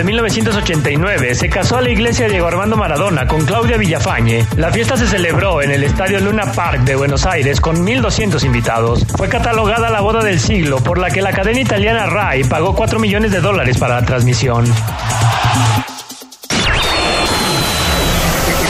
De 0.00 0.04
1989, 0.04 1.34
se 1.34 1.50
casó 1.50 1.76
a 1.76 1.82
la 1.82 1.90
iglesia 1.90 2.26
Diego 2.26 2.46
Armando 2.46 2.74
Maradona 2.74 3.26
con 3.26 3.44
Claudia 3.44 3.76
Villafañe. 3.76 4.46
La 4.56 4.70
fiesta 4.70 4.96
se 4.96 5.06
celebró 5.06 5.60
en 5.60 5.70
el 5.72 5.84
Estadio 5.84 6.20
Luna 6.20 6.52
Park 6.52 6.84
de 6.84 6.96
Buenos 6.96 7.26
Aires 7.26 7.60
con 7.60 7.84
1.200 7.84 8.42
invitados. 8.44 9.04
Fue 9.18 9.28
catalogada 9.28 9.90
la 9.90 10.00
boda 10.00 10.24
del 10.24 10.40
siglo, 10.40 10.78
por 10.78 10.96
la 10.96 11.10
que 11.10 11.20
la 11.20 11.32
cadena 11.32 11.60
italiana 11.60 12.06
RAI 12.06 12.44
pagó 12.44 12.74
4 12.74 12.98
millones 12.98 13.30
de 13.30 13.42
dólares 13.42 13.76
para 13.76 14.00
la 14.00 14.06
transmisión. 14.06 14.64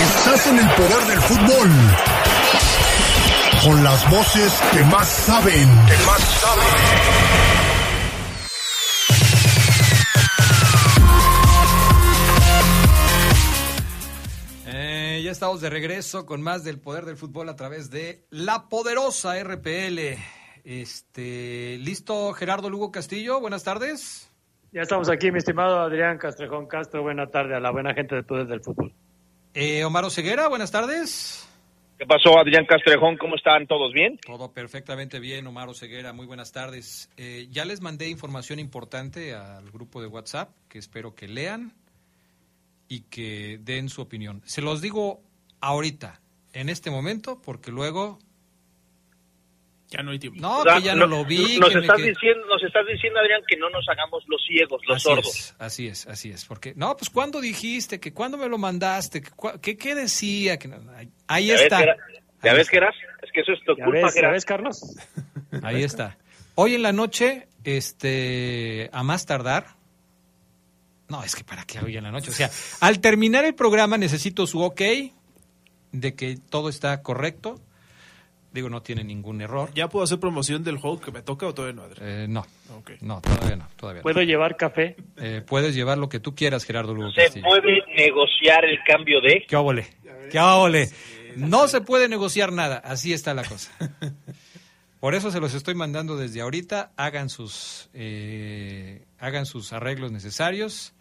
Estás 0.03 0.47
en 0.49 0.59
el 0.59 0.69
poder 0.71 1.07
del 1.07 1.21
fútbol. 1.21 1.71
Con 3.63 3.85
las 3.85 4.11
voces 4.11 4.53
que 4.73 4.83
más 4.87 5.07
saben. 5.07 5.69
Que 5.87 6.07
más 6.07 6.21
saben. 6.41 7.50
Estamos 15.31 15.61
de 15.61 15.71
regreso 15.71 16.27
con 16.27 16.43
más 16.43 16.65
del 16.65 16.81
poder 16.81 17.05
del 17.05 17.17
fútbol 17.17 17.49
a 17.49 17.57
través 17.57 17.91
de 17.91 18.25
la 18.31 18.69
poderosa 18.69 19.41
RPL. 19.43 20.19
Este, 20.65 21.79
¿listo 21.79 22.33
Gerardo 22.33 22.69
Lugo 22.69 22.91
Castillo? 22.91 23.41
Buenas 23.41 23.63
tardes. 23.63 24.29
Ya 24.73 24.83
estamos 24.83 25.09
aquí, 25.09 25.31
mi 25.31 25.39
estimado 25.39 25.81
Adrián 25.81 26.19
Castrejón 26.19 26.67
Castro. 26.67 27.03
Buena 27.03 27.29
tarde 27.29 27.55
a 27.55 27.61
la 27.61 27.71
buena 27.71 27.95
gente 27.95 28.17
del 28.17 28.25
poder 28.25 28.49
del 28.49 28.61
fútbol. 28.61 28.93
Eh, 29.55 29.85
Omar 29.85 30.11
Ceguera, 30.11 30.49
buenas 30.49 30.73
tardes. 30.73 31.49
¿Qué 31.97 32.07
pasó, 32.07 32.39
Adrián 32.39 32.67
Castrejón? 32.67 33.17
¿Cómo 33.17 33.37
están? 33.37 33.67
¿Todos 33.67 33.93
bien? 33.93 34.19
Todo 34.27 34.53
perfectamente 34.53 35.21
bien, 35.21 35.47
Omar 35.47 35.73
Ceguera. 35.75 36.13
Muy 36.13 36.27
buenas 36.27 36.51
tardes. 36.51 37.09
Eh, 37.17 37.47
ya 37.51 37.65
les 37.65 37.81
mandé 37.81 38.09
información 38.09 38.59
importante 38.59 39.35
al 39.35 39.71
grupo 39.71 40.01
de 40.01 40.09
WhatsApp 40.09 40.51
que 40.69 40.79
espero 40.79 41.15
que 41.15 41.29
lean 41.29 41.73
y 42.91 43.03
que 43.03 43.59
den 43.63 43.89
su 43.89 44.03
opinión. 44.03 44.43
Se 44.45 44.61
los 44.61 44.83
digo 44.83 45.23
ahorita, 45.61 46.21
en 46.53 46.69
este 46.69 46.91
momento, 46.91 47.41
porque 47.43 47.71
luego... 47.71 48.19
Ya 49.89 50.05
no 50.05 50.13
hay 50.13 50.21
tiempo. 50.21 50.41
No, 50.41 50.63
que 50.63 50.83
ya 50.83 50.95
no, 50.95 51.09
lo 51.09 51.25
vi. 51.25 51.59
Nos, 51.59 51.75
estás 51.75 51.97
diciendo, 51.97 52.47
nos 52.47 52.63
estás 52.63 52.87
diciendo, 52.87 53.19
Adrián, 53.19 53.43
que 53.49 53.57
no 53.57 53.69
nos 53.71 53.89
hagamos 53.89 54.23
los 54.29 54.41
ciegos, 54.47 54.81
los 54.87 55.03
sordos. 55.03 55.57
así 55.59 55.89
es, 55.89 56.07
así 56.07 56.31
es. 56.31 56.45
Porque, 56.45 56.75
no, 56.77 56.97
pues 56.97 57.11
¿cuándo 57.11 57.41
dijiste? 57.41 57.99
que 57.99 58.13
¿Cuándo 58.13 58.39
me 58.39 58.49
lo 58.49 58.57
mandaste? 58.57 59.21
¿Qué, 59.61 59.77
qué 59.77 59.95
decía? 59.97 60.61
Que 60.61 60.71
ahí 61.27 61.51
está. 61.51 61.97
¿Ya 62.43 62.55
ves, 62.55 62.71
que 62.71 62.77
eras? 62.77 62.95
Es 63.21 63.33
que 63.33 63.41
eso 63.41 63.53
es 63.53 63.61
tu 63.65 63.75
culpa, 63.75 64.11
¿Ya 64.15 64.31
ves, 64.31 64.45
Carlos? 64.45 64.81
Ahí 65.63 65.83
está. 65.83 66.17
Hoy 66.55 66.75
en 66.75 66.83
la 66.83 66.93
noche, 66.93 67.49
este, 67.65 68.89
a 68.93 69.03
más 69.03 69.27
tardar, 69.27 69.67
no, 71.09 71.25
es 71.25 71.35
que 71.35 71.43
para 71.43 71.65
qué 71.65 71.81
hoy 71.81 71.97
en 71.97 72.05
la 72.05 72.13
noche. 72.13 72.31
O 72.31 72.33
sea, 72.33 72.51
al 72.81 73.01
terminar 73.01 73.45
el 73.45 73.55
programa 73.55 73.99
necesito 73.99 74.47
su 74.47 74.63
ok 74.63 74.81
de 75.93 76.15
que 76.15 76.37
todo 76.37 76.69
está 76.69 77.03
correcto 77.03 77.61
Digo, 78.53 78.69
no 78.69 78.83
tiene 78.83 79.05
ningún 79.05 79.41
error. 79.41 79.71
¿Ya 79.75 79.89
puedo 79.89 80.03
hacer 80.03 80.19
promoción 80.19 80.65
del 80.65 80.77
juego 80.77 81.01
que 81.01 81.13
me 81.13 81.23
toca 81.23 81.47
o 81.47 81.55
todavía 81.55 81.81
no, 81.81 81.89
eh, 82.01 82.27
no. 82.29 82.45
No, 83.01 83.21
todavía 83.21 83.57
no. 83.57 83.69
Todavía 83.77 84.03
¿Puedo 84.03 84.23
llevar 84.23 84.57
café? 84.57 84.97
Eh, 85.19 85.43
puedes 85.47 85.75
llevar 85.75 85.99
lo 85.99 86.09
que 86.09 86.19
tú 86.19 86.35
quieras, 86.35 86.65
Gerardo 86.65 86.93
Lugo 86.93 87.11
¿Se 87.13 87.41
puede 87.41 87.81
negociar 87.97 88.65
el 88.65 88.79
cambio 88.85 89.21
de? 89.21 89.45
¡Qué 89.47 89.55
óvole! 89.55 89.87
¡Qué 90.33 90.41
óvole! 90.41 90.89
No 91.37 91.69
se 91.69 91.81
puede 91.81 92.09
negociar 92.09 92.53
nada. 92.53 92.79
Así 92.79 93.13
está 93.13 93.35
la 93.35 93.45
cosa. 93.45 93.71
Por 95.01 95.15
eso 95.15 95.31
se 95.31 95.39
los 95.39 95.55
estoy 95.55 95.77
mandando 95.77 96.17
desde 96.17 96.41
ahorita. 96.41 96.91
Hagan 96.97 97.29
sus, 97.29 97.89
eh, 97.95 99.05
hagan 99.21 99.47
sus 99.47 99.73
arreglos 99.73 100.11
necesarios 100.11 100.93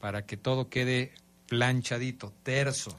para 0.00 0.26
que 0.26 0.36
todo 0.36 0.68
quede 0.68 1.12
planchadito, 1.46 2.32
terso, 2.42 2.98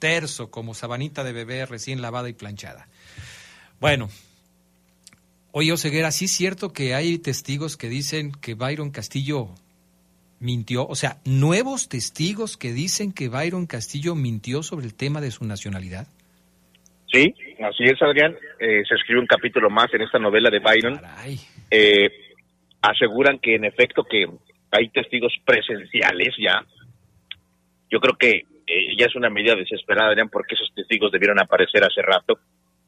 terso, 0.00 0.50
como 0.50 0.74
sabanita 0.74 1.22
de 1.22 1.32
bebé 1.32 1.64
recién 1.66 2.02
lavada 2.02 2.28
y 2.28 2.32
planchada. 2.32 2.88
Bueno, 3.80 4.08
oye, 5.52 5.72
Oseguera, 5.72 6.10
¿sí 6.10 6.24
es 6.24 6.32
cierto 6.32 6.72
que 6.72 6.94
hay 6.94 7.18
testigos 7.18 7.76
que 7.76 7.88
dicen 7.88 8.32
que 8.32 8.54
Byron 8.54 8.90
Castillo 8.90 9.50
mintió? 10.40 10.86
O 10.88 10.96
sea, 10.96 11.18
nuevos 11.24 11.88
testigos 11.88 12.56
que 12.56 12.72
dicen 12.72 13.12
que 13.12 13.28
Byron 13.28 13.66
Castillo 13.66 14.16
mintió 14.16 14.64
sobre 14.64 14.86
el 14.86 14.94
tema 14.94 15.20
de 15.20 15.30
su 15.30 15.44
nacionalidad. 15.44 16.08
Sí, 17.12 17.34
así 17.62 17.84
es, 17.84 18.00
Adrián. 18.02 18.36
Eh, 18.60 18.82
se 18.88 18.94
escribe 18.94 19.20
un 19.20 19.26
capítulo 19.26 19.68
más 19.70 19.92
en 19.94 20.02
esta 20.02 20.18
novela 20.18 20.50
de 20.50 20.58
Byron. 20.60 21.00
Eh, 21.70 22.10
aseguran 22.82 23.38
que 23.38 23.54
en 23.54 23.64
efecto 23.64 24.04
que 24.04 24.26
hay 24.70 24.88
testigos 24.90 25.32
presenciales 25.44 26.34
ya. 26.38 26.64
Yo 27.90 27.98
creo 27.98 28.16
que 28.16 28.44
ya 28.96 29.06
es 29.06 29.16
una 29.16 29.30
medida 29.30 29.54
desesperada, 29.54 30.10
Adrián, 30.10 30.28
porque 30.28 30.54
esos 30.54 30.72
testigos 30.74 31.12
debieron 31.12 31.40
aparecer 31.40 31.84
hace 31.84 32.02
rato 32.02 32.38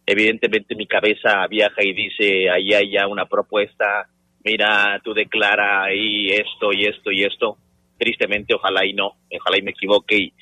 evidentemente 0.06 0.74
mi 0.74 0.86
cabeza 0.86 1.46
viaja 1.48 1.82
y 1.82 1.92
dice, 1.92 2.50
ahí 2.50 2.72
hay 2.72 2.90
ya 2.90 3.06
una 3.06 3.26
propuesta, 3.26 4.08
mira, 4.44 5.00
tú 5.02 5.14
declara 5.14 5.84
ahí 5.84 6.28
esto 6.28 6.72
y 6.72 6.84
esto 6.84 7.10
y 7.10 7.24
esto. 7.24 7.56
Tristemente, 7.98 8.54
ojalá 8.54 8.84
y 8.84 8.94
no, 8.94 9.12
ojalá 9.38 9.58
y 9.58 9.62
me 9.62 9.70
equivoque 9.70 10.16
y, 10.16 10.32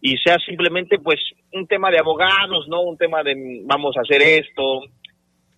y 0.00 0.16
sea 0.18 0.38
simplemente 0.38 0.98
pues 0.98 1.20
un 1.52 1.66
tema 1.66 1.90
de 1.90 1.98
abogados, 1.98 2.66
¿no? 2.68 2.82
Un 2.82 2.96
tema 2.96 3.22
de 3.22 3.62
vamos 3.64 3.96
a 3.96 4.00
hacer 4.00 4.22
esto. 4.22 4.82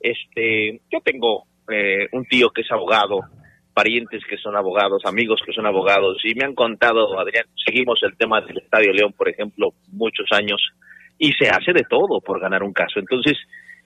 Este, 0.00 0.80
yo 0.90 1.00
tengo 1.04 1.44
eh, 1.70 2.08
un 2.12 2.24
tío 2.26 2.50
que 2.50 2.62
es 2.62 2.72
abogado, 2.72 3.20
parientes 3.76 4.22
que 4.24 4.38
son 4.38 4.56
abogados, 4.56 5.02
amigos 5.04 5.42
que 5.44 5.52
son 5.52 5.66
abogados 5.66 6.16
y 6.24 6.34
me 6.34 6.46
han 6.46 6.54
contado, 6.54 7.20
Adrián, 7.20 7.44
seguimos 7.62 8.00
el 8.04 8.16
tema 8.16 8.40
del 8.40 8.56
Estadio 8.56 8.90
León, 8.90 9.12
por 9.12 9.28
ejemplo, 9.28 9.74
muchos 9.92 10.26
años 10.32 10.62
y 11.18 11.32
se 11.34 11.50
hace 11.50 11.74
de 11.74 11.82
todo 11.82 12.22
por 12.22 12.40
ganar 12.40 12.62
un 12.62 12.72
caso. 12.72 12.98
Entonces, 12.98 13.36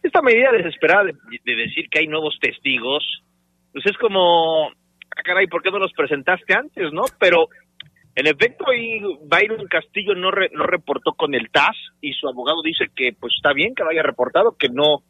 esta 0.01 0.23
medida 0.23 0.53
desesperada 0.53 1.07
de, 1.45 1.57
decir 1.57 1.89
que 1.91 1.99
hay 1.99 2.07
nuevos 2.07 2.39
testigos, 2.41 3.03
pues 3.73 3.85
es 3.85 3.99
como, 3.99 4.69
ah, 4.69 5.23
caray, 5.25 5.49
¿por 5.49 5.61
qué 5.61 5.73
no 5.73 5.81
los 5.81 5.93
presentaste 5.93 6.55
antes, 6.55 6.93
no? 6.93 7.03
Pero 7.19 7.49
en 8.15 8.29
efecto, 8.29 8.71
ahí 8.71 9.01
Byron 9.25 9.67
Castillo 9.67 10.15
no, 10.15 10.31
no 10.53 10.67
reportó 10.67 11.15
con 11.15 11.35
el 11.35 11.51
TAS 11.51 11.77
y 12.01 12.13
su 12.13 12.29
abogado 12.29 12.63
dice 12.63 12.87
que 12.95 13.13
pues 13.19 13.33
está 13.37 13.53
bien 13.53 13.75
que 13.75 13.83
lo 13.83 13.91
haya 13.91 14.05
reportado, 14.05 14.55
que 14.57 14.69
no 14.69 15.03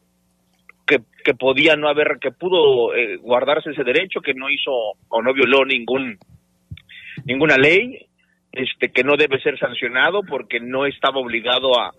que, 0.91 1.03
que 1.23 1.33
podía 1.33 1.77
no 1.77 1.87
haber, 1.87 2.17
que 2.19 2.31
pudo 2.31 2.93
eh, 2.93 3.15
guardarse 3.17 3.69
ese 3.69 3.85
derecho, 3.85 4.19
que 4.19 4.33
no 4.33 4.49
hizo 4.49 4.71
o 5.07 5.21
no 5.21 5.33
violó 5.33 5.63
ningún 5.63 6.17
ninguna 7.25 7.55
ley 7.57 8.07
este 8.51 8.91
que 8.91 9.03
no 9.03 9.15
debe 9.15 9.39
ser 9.39 9.57
sancionado 9.57 10.23
porque 10.23 10.59
no 10.59 10.85
estaba 10.85 11.19
obligado 11.19 11.79
a, 11.79 11.91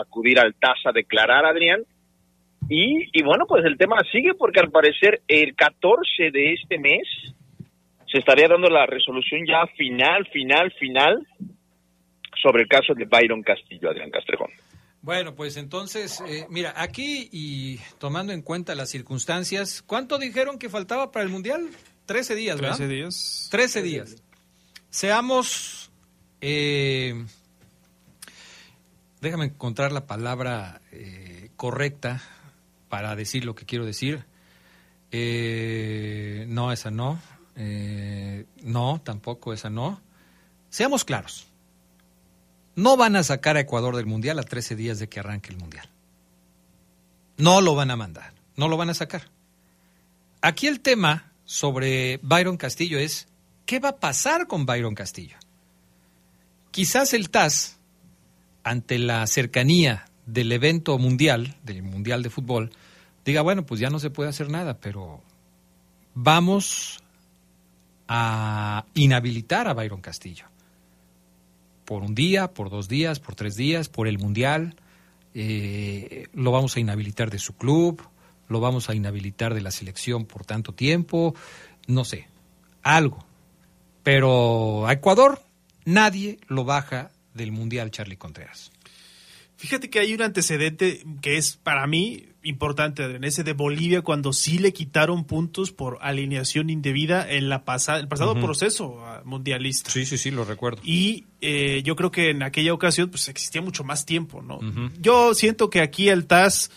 acudir 0.00 0.38
al 0.38 0.54
TAS 0.54 0.78
a 0.84 0.92
declarar, 0.92 1.44
Adrián. 1.44 1.82
Y, 2.68 3.08
y, 3.12 3.22
bueno, 3.24 3.46
pues 3.48 3.64
el 3.64 3.76
tema 3.76 3.96
sigue 4.12 4.34
porque 4.34 4.60
al 4.60 4.70
parecer 4.70 5.22
el 5.26 5.56
14 5.56 6.30
de 6.30 6.52
este 6.52 6.78
mes 6.78 7.08
se 8.06 8.18
estaría 8.18 8.46
dando 8.46 8.68
la 8.68 8.86
resolución 8.86 9.46
ya 9.46 9.66
final, 9.76 10.28
final, 10.28 10.70
final 10.78 11.26
sobre 12.40 12.62
el 12.62 12.68
caso 12.68 12.94
de 12.94 13.06
Byron 13.06 13.42
Castillo, 13.42 13.90
Adrián 13.90 14.10
Castrejón. 14.10 14.50
Bueno, 15.08 15.34
pues 15.34 15.56
entonces, 15.56 16.22
eh, 16.26 16.46
mira, 16.50 16.74
aquí 16.76 17.30
y 17.32 17.78
tomando 17.96 18.34
en 18.34 18.42
cuenta 18.42 18.74
las 18.74 18.90
circunstancias, 18.90 19.80
¿cuánto 19.80 20.18
dijeron 20.18 20.58
que 20.58 20.68
faltaba 20.68 21.12
para 21.12 21.24
el 21.24 21.30
Mundial? 21.30 21.66
Trece 22.04 22.34
días, 22.34 22.60
¿verdad? 22.60 22.76
Trece 22.76 22.92
días. 22.92 23.48
Trece 23.50 23.80
días. 23.80 24.16
Seamos, 24.90 25.90
eh, 26.42 27.24
déjame 29.22 29.46
encontrar 29.46 29.92
la 29.92 30.06
palabra 30.06 30.82
eh, 30.92 31.52
correcta 31.56 32.20
para 32.90 33.16
decir 33.16 33.46
lo 33.46 33.54
que 33.54 33.64
quiero 33.64 33.86
decir. 33.86 34.26
Eh, 35.10 36.44
no, 36.48 36.70
esa 36.70 36.90
no. 36.90 37.18
no, 38.62 39.00
tampoco 39.02 39.54
esa 39.54 39.70
no. 39.70 40.02
Seamos 40.68 41.06
claros. 41.06 41.47
No 42.78 42.96
van 42.96 43.16
a 43.16 43.24
sacar 43.24 43.56
a 43.56 43.60
Ecuador 43.60 43.96
del 43.96 44.06
Mundial 44.06 44.38
a 44.38 44.44
13 44.44 44.76
días 44.76 45.00
de 45.00 45.08
que 45.08 45.18
arranque 45.18 45.50
el 45.50 45.56
Mundial. 45.56 45.90
No 47.36 47.60
lo 47.60 47.74
van 47.74 47.90
a 47.90 47.96
mandar, 47.96 48.34
no 48.54 48.68
lo 48.68 48.76
van 48.76 48.88
a 48.88 48.94
sacar. 48.94 49.32
Aquí 50.42 50.68
el 50.68 50.78
tema 50.78 51.32
sobre 51.44 52.20
Byron 52.22 52.56
Castillo 52.56 53.00
es 53.00 53.26
¿Qué 53.66 53.80
va 53.80 53.88
a 53.88 53.96
pasar 53.96 54.46
con 54.46 54.64
Byron 54.64 54.94
Castillo? 54.94 55.36
Quizás 56.70 57.14
el 57.14 57.30
TAS, 57.30 57.80
ante 58.62 59.00
la 59.00 59.26
cercanía 59.26 60.04
del 60.26 60.52
evento 60.52 60.98
mundial, 60.98 61.56
del 61.64 61.82
Mundial 61.82 62.22
de 62.22 62.30
Fútbol, 62.30 62.70
diga, 63.24 63.42
bueno, 63.42 63.66
pues 63.66 63.80
ya 63.80 63.90
no 63.90 63.98
se 63.98 64.10
puede 64.10 64.30
hacer 64.30 64.50
nada, 64.50 64.78
pero 64.78 65.20
vamos 66.14 67.02
a 68.06 68.84
inhabilitar 68.94 69.66
a 69.66 69.74
Byron 69.74 70.00
Castillo. 70.00 70.46
Por 71.88 72.02
un 72.02 72.14
día, 72.14 72.52
por 72.52 72.68
dos 72.68 72.86
días, 72.86 73.18
por 73.18 73.34
tres 73.34 73.56
días, 73.56 73.88
por 73.88 74.08
el 74.08 74.18
Mundial. 74.18 74.76
Eh, 75.32 76.26
lo 76.34 76.52
vamos 76.52 76.76
a 76.76 76.80
inhabilitar 76.80 77.30
de 77.30 77.38
su 77.38 77.56
club, 77.56 78.02
lo 78.46 78.60
vamos 78.60 78.90
a 78.90 78.94
inhabilitar 78.94 79.54
de 79.54 79.62
la 79.62 79.70
selección 79.70 80.26
por 80.26 80.44
tanto 80.44 80.74
tiempo, 80.74 81.34
no 81.86 82.04
sé, 82.04 82.28
algo. 82.82 83.24
Pero 84.02 84.86
a 84.86 84.92
Ecuador 84.92 85.40
nadie 85.86 86.38
lo 86.46 86.66
baja 86.66 87.10
del 87.32 87.52
Mundial 87.52 87.90
Charlie 87.90 88.18
Contreras. 88.18 88.70
Fíjate 89.56 89.88
que 89.88 90.00
hay 90.00 90.12
un 90.12 90.20
antecedente 90.20 91.02
que 91.22 91.38
es 91.38 91.56
para 91.56 91.86
mí 91.86 92.26
importante, 92.48 93.04
en 93.04 93.24
ese 93.24 93.44
de 93.44 93.52
Bolivia, 93.52 94.02
cuando 94.02 94.32
sí 94.32 94.58
le 94.58 94.72
quitaron 94.72 95.24
puntos 95.24 95.72
por 95.72 95.98
alineación 96.00 96.70
indebida 96.70 97.30
en 97.30 97.48
la 97.48 97.64
pasada, 97.64 97.98
el 97.98 98.08
pasado 98.08 98.34
proceso 98.34 99.02
mundialista. 99.24 99.90
Sí, 99.90 100.06
sí, 100.06 100.18
sí, 100.18 100.30
lo 100.30 100.44
recuerdo. 100.44 100.80
Y 100.84 101.26
eh, 101.40 101.82
yo 101.84 101.96
creo 101.96 102.10
que 102.10 102.30
en 102.30 102.42
aquella 102.42 102.72
ocasión 102.72 103.10
pues 103.10 103.28
existía 103.28 103.62
mucho 103.62 103.84
más 103.84 104.04
tiempo, 104.06 104.42
¿no? 104.42 104.60
Yo 105.00 105.34
siento 105.34 105.70
que 105.70 105.80
aquí 105.80 106.08
el 106.08 106.26
TAS 106.26 106.70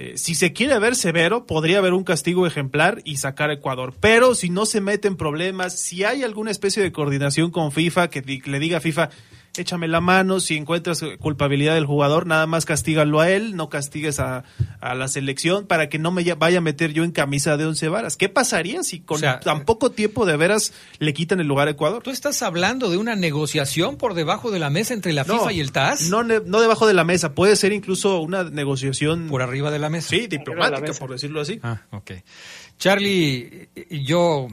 eh, 0.00 0.16
si 0.16 0.36
se 0.36 0.52
quiere 0.52 0.78
ver 0.78 0.94
severo, 0.94 1.44
podría 1.44 1.78
haber 1.78 1.92
un 1.92 2.04
castigo 2.04 2.46
ejemplar 2.46 3.02
y 3.04 3.16
sacar 3.16 3.50
a 3.50 3.54
Ecuador. 3.54 3.94
Pero 3.98 4.36
si 4.36 4.48
no 4.48 4.64
se 4.64 4.80
mete 4.80 5.08
en 5.08 5.16
problemas, 5.16 5.76
si 5.76 6.04
hay 6.04 6.22
alguna 6.22 6.52
especie 6.52 6.80
de 6.80 6.92
coordinación 6.92 7.50
con 7.50 7.72
FIFA 7.72 8.08
que 8.08 8.22
le 8.22 8.60
diga 8.60 8.76
a 8.78 8.80
FIFA, 8.80 9.10
échame 9.56 9.88
la 9.88 10.00
mano, 10.00 10.40
si 10.40 10.56
encuentras 10.56 11.02
culpabilidad 11.18 11.74
del 11.74 11.86
jugador, 11.86 12.26
nada 12.26 12.46
más 12.46 12.64
castígalo 12.64 13.20
a 13.20 13.30
él, 13.30 13.56
no 13.56 13.68
castigues 13.68 14.20
a, 14.20 14.44
la 14.80 15.08
selección 15.08 15.66
para 15.66 15.88
que 15.88 15.98
no 15.98 16.12
me 16.12 16.24
vaya 16.34 16.58
a 16.58 16.60
meter 16.60 16.92
yo 16.92 17.04
en 17.04 17.12
camisa 17.12 17.56
de 17.56 17.66
once 17.66 17.88
varas. 17.88 18.16
¿Qué 18.16 18.28
pasaría 18.28 18.82
si 18.82 19.00
con 19.00 19.20
tan 19.20 19.64
poco 19.64 19.90
tiempo 19.90 20.26
de 20.26 20.36
veras 20.36 20.72
le 20.98 21.12
quitan 21.14 21.40
el 21.40 21.46
lugar 21.46 21.68
a 21.68 21.72
Ecuador? 21.72 22.02
¿Tú 22.02 22.10
estás 22.10 22.42
hablando 22.42 22.90
de 22.90 22.96
una 22.96 23.16
negociación 23.16 23.96
por 23.96 24.14
debajo 24.14 24.50
de 24.50 24.58
la 24.58 24.70
mesa 24.70 24.94
entre 24.94 25.12
la 25.12 25.24
FIFA 25.24 25.52
y 25.52 25.60
el 25.60 25.72
TAS? 25.72 26.08
No, 26.08 26.22
no 26.22 26.60
debajo 26.60 26.86
de 26.86 26.94
la 26.94 27.04
mesa, 27.04 27.34
puede 27.34 27.56
ser 27.56 27.72
incluso 27.72 28.20
una 28.20 28.44
negociación... 28.44 29.28
Por 29.28 29.42
arriba 29.42 29.70
de 29.70 29.78
la 29.78 29.90
mesa. 29.90 30.10
Sí, 30.10 30.26
diplomática, 30.26 30.92
por 30.94 31.10
decirlo 31.10 31.40
así. 31.40 31.60
Ah, 31.62 31.82
ok. 31.90 32.12
Charlie, 32.78 33.68
yo, 33.90 34.48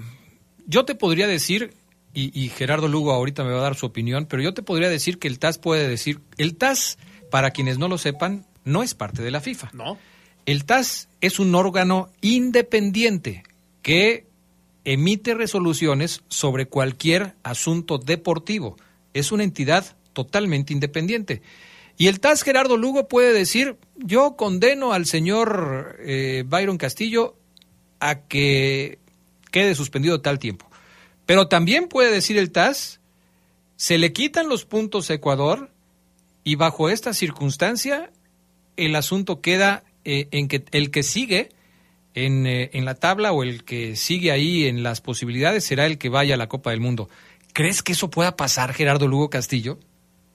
yo 0.65 0.85
te 0.85 0.95
podría 0.95 1.27
decir 1.27 1.73
y, 2.15 2.49
Gerardo 2.49 2.87
Lugo 2.87 3.11
ahorita 3.11 3.43
me 3.43 3.51
va 3.51 3.59
a 3.59 3.63
dar 3.63 3.75
su 3.75 3.85
opinión, 3.85 4.25
pero 4.25 4.41
yo 4.41 4.53
te 4.53 4.63
podría 4.63 4.89
decir 4.89 5.19
que 5.19 5.27
el 5.27 5.37
TAS 5.37 5.57
puede 5.57 5.87
decir, 5.87 6.21
el 6.37 6.55
TAS, 6.55 6.97
para 7.29 7.51
quienes 7.51 7.77
no 7.77 7.89
lo 7.89 7.97
sepan, 7.97 8.45
no 8.63 8.83
es 8.83 8.95
parte 8.95 9.21
de 9.21 9.31
la 9.31 9.41
FIFA. 9.41 9.71
No. 9.73 9.97
El 10.45 10.63
TAS 10.63 11.09
es 11.19 11.39
un 11.39 11.53
órgano 11.55 12.09
independiente 12.21 13.43
que 13.81 14.25
emite 14.85 15.33
resoluciones 15.33 16.23
sobre 16.29 16.67
cualquier 16.67 17.35
asunto 17.43 17.97
deportivo. 17.97 18.77
Es 19.13 19.31
una 19.31 19.43
entidad 19.43 19.97
totalmente 20.13 20.71
independiente. 20.71 21.41
Y 21.97 22.07
el 22.07 22.19
TAS 22.19 22.43
Gerardo 22.43 22.77
Lugo 22.77 23.07
puede 23.07 23.33
decir, 23.33 23.77
yo 23.97 24.35
condeno 24.35 24.93
al 24.93 25.05
señor 25.05 25.97
eh, 25.99 26.43
Byron 26.47 26.77
Castillo 26.77 27.35
a 27.99 28.21
que 28.21 28.99
quede 29.51 29.75
suspendido 29.75 30.21
tal 30.21 30.39
tiempo. 30.39 30.69
Pero 31.25 31.47
también 31.47 31.87
puede 31.87 32.11
decir 32.11 32.37
el 32.37 32.51
TAS, 32.51 32.99
se 33.75 33.97
le 33.97 34.13
quitan 34.13 34.49
los 34.49 34.65
puntos 34.65 35.09
a 35.09 35.15
Ecuador 35.15 35.71
y 36.43 36.55
bajo 36.55 36.89
esta 36.89 37.13
circunstancia 37.13 38.11
el 38.77 38.95
asunto 38.95 39.41
queda 39.41 39.83
eh, 40.03 40.27
en 40.31 40.47
que 40.47 40.63
el 40.71 40.91
que 40.91 41.03
sigue 41.03 41.49
en, 42.13 42.45
eh, 42.45 42.69
en, 42.73 42.85
la 42.85 42.95
tabla 42.95 43.31
o 43.31 43.43
el 43.43 43.65
que 43.65 43.95
sigue 43.95 44.31
ahí 44.31 44.65
en 44.65 44.83
las 44.83 45.01
posibilidades 45.01 45.65
será 45.65 45.85
el 45.85 45.97
que 45.97 46.09
vaya 46.09 46.35
a 46.35 46.37
la 46.37 46.47
Copa 46.47 46.71
del 46.71 46.79
Mundo. 46.79 47.09
¿Crees 47.53 47.83
que 47.83 47.93
eso 47.93 48.09
pueda 48.09 48.35
pasar, 48.35 48.73
Gerardo 48.73 49.07
Lugo 49.07 49.29
Castillo? 49.29 49.79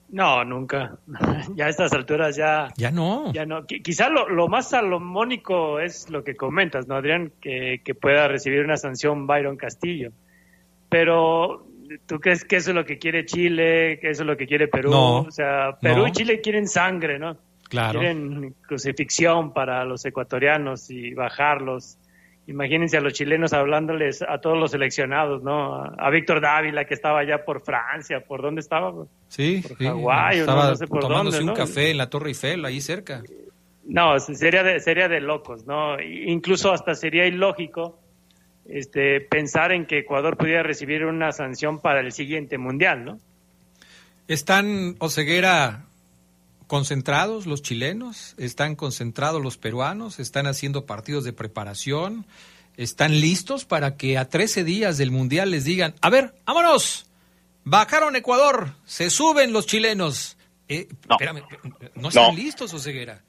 No, 0.09 0.43
nunca. 0.43 0.97
ya 1.55 1.65
a 1.65 1.69
estas 1.69 1.93
alturas 1.93 2.35
ya... 2.35 2.67
Ya 2.75 2.91
no. 2.91 3.31
Ya 3.31 3.45
no. 3.45 3.65
Quizá 3.65 4.09
lo, 4.09 4.27
lo, 4.27 4.47
más 4.47 4.69
salomónico 4.69 5.79
es 5.79 6.09
lo 6.09 6.23
que 6.23 6.35
comentas, 6.35 6.87
¿no, 6.87 6.95
Adrián? 6.95 7.31
Que, 7.39 7.81
que 7.83 7.95
pueda 7.95 8.27
recibir 8.27 8.59
una 8.59 8.75
sanción 8.77 9.25
Byron 9.25 9.55
Castillo. 9.55 10.11
Pero 10.91 11.65
¿Tú 12.05 12.19
crees 12.19 12.45
que 12.45 12.57
eso 12.57 12.71
es 12.71 12.75
lo 12.75 12.85
que 12.85 12.97
quiere 12.97 13.25
Chile, 13.25 13.99
que 13.99 14.11
eso 14.11 14.23
es 14.23 14.27
lo 14.27 14.37
que 14.37 14.47
quiere 14.47 14.67
Perú? 14.67 14.93
o 14.93 15.31
sea, 15.31 15.77
Perú 15.81 16.07
y 16.07 16.11
Chile 16.11 16.41
quieren 16.41 16.67
sangre, 16.67 17.19
¿no? 17.19 17.37
Claro. 17.69 17.99
Quieren 17.99 18.55
crucifixión 18.67 19.53
para 19.53 19.83
los 19.85 20.05
ecuatorianos 20.05 20.89
y 20.89 21.13
bajarlos. 21.13 21.97
Imagínense 22.47 22.97
a 22.97 23.01
los 23.01 23.13
chilenos 23.13 23.53
hablándoles 23.53 24.21
a 24.21 24.39
todos 24.39 24.57
los 24.57 24.71
seleccionados, 24.71 25.41
¿no? 25.43 25.83
A 25.83 26.09
Víctor 26.09 26.41
Dávila 26.41 26.85
que 26.85 26.93
estaba 26.93 27.19
allá 27.19 27.45
por 27.45 27.61
Francia, 27.61 28.21
¿por 28.25 28.41
dónde 28.41 28.61
estaba? 28.61 28.93
Sí, 29.27 29.63
por 29.65 29.77
sí. 29.77 29.85
Hawái, 29.85 30.39
estaba 30.39 30.69
no, 30.69 30.75
sé 30.75 30.87
por 30.87 30.99
tomándose 31.01 31.37
dónde, 31.37 31.51
un 31.51 31.57
¿no? 31.57 31.65
café 31.65 31.91
en 31.91 31.97
la 31.97 32.09
Torre 32.09 32.29
Eiffel, 32.29 32.65
ahí 32.65 32.81
cerca. 32.81 33.23
No, 33.85 34.19
sería 34.19 34.63
de, 34.63 34.79
sería 34.79 35.07
de 35.07 35.21
locos, 35.21 35.65
¿no? 35.65 35.99
Incluso 36.01 36.71
hasta 36.71 36.95
sería 36.95 37.25
ilógico 37.25 38.00
este, 38.67 39.21
pensar 39.21 39.71
en 39.71 39.85
que 39.85 39.99
Ecuador 39.99 40.37
pudiera 40.37 40.63
recibir 40.63 41.05
una 41.05 41.31
sanción 41.31 41.79
para 41.79 41.99
el 41.99 42.11
siguiente 42.11 42.57
mundial, 42.57 43.05
¿no? 43.05 43.19
¿Están, 44.27 44.95
Oseguera, 44.99 45.85
concentrados 46.67 47.47
los 47.47 47.61
chilenos? 47.61 48.35
¿Están 48.37 48.75
concentrados 48.75 49.41
los 49.41 49.57
peruanos? 49.57 50.19
¿Están 50.19 50.47
haciendo 50.47 50.85
partidos 50.85 51.23
de 51.23 51.33
preparación? 51.33 52.25
¿Están 52.77 53.19
listos 53.19 53.65
para 53.65 53.97
que 53.97 54.17
a 54.17 54.29
13 54.29 54.63
días 54.63 54.97
del 54.97 55.11
mundial 55.11 55.51
les 55.51 55.65
digan, 55.65 55.93
a 56.01 56.09
ver, 56.09 56.33
vámonos, 56.45 57.05
bajaron 57.65 58.15
Ecuador, 58.15 58.73
se 58.85 59.09
suben 59.09 59.51
los 59.51 59.65
chilenos? 59.67 60.37
Eh, 60.69 60.87
no. 61.09 61.15
Espérame, 61.15 61.43
¿no 61.95 62.07
están 62.07 62.27
No. 62.29 62.33
listos, 62.33 62.73
Oseguera? 62.73 63.21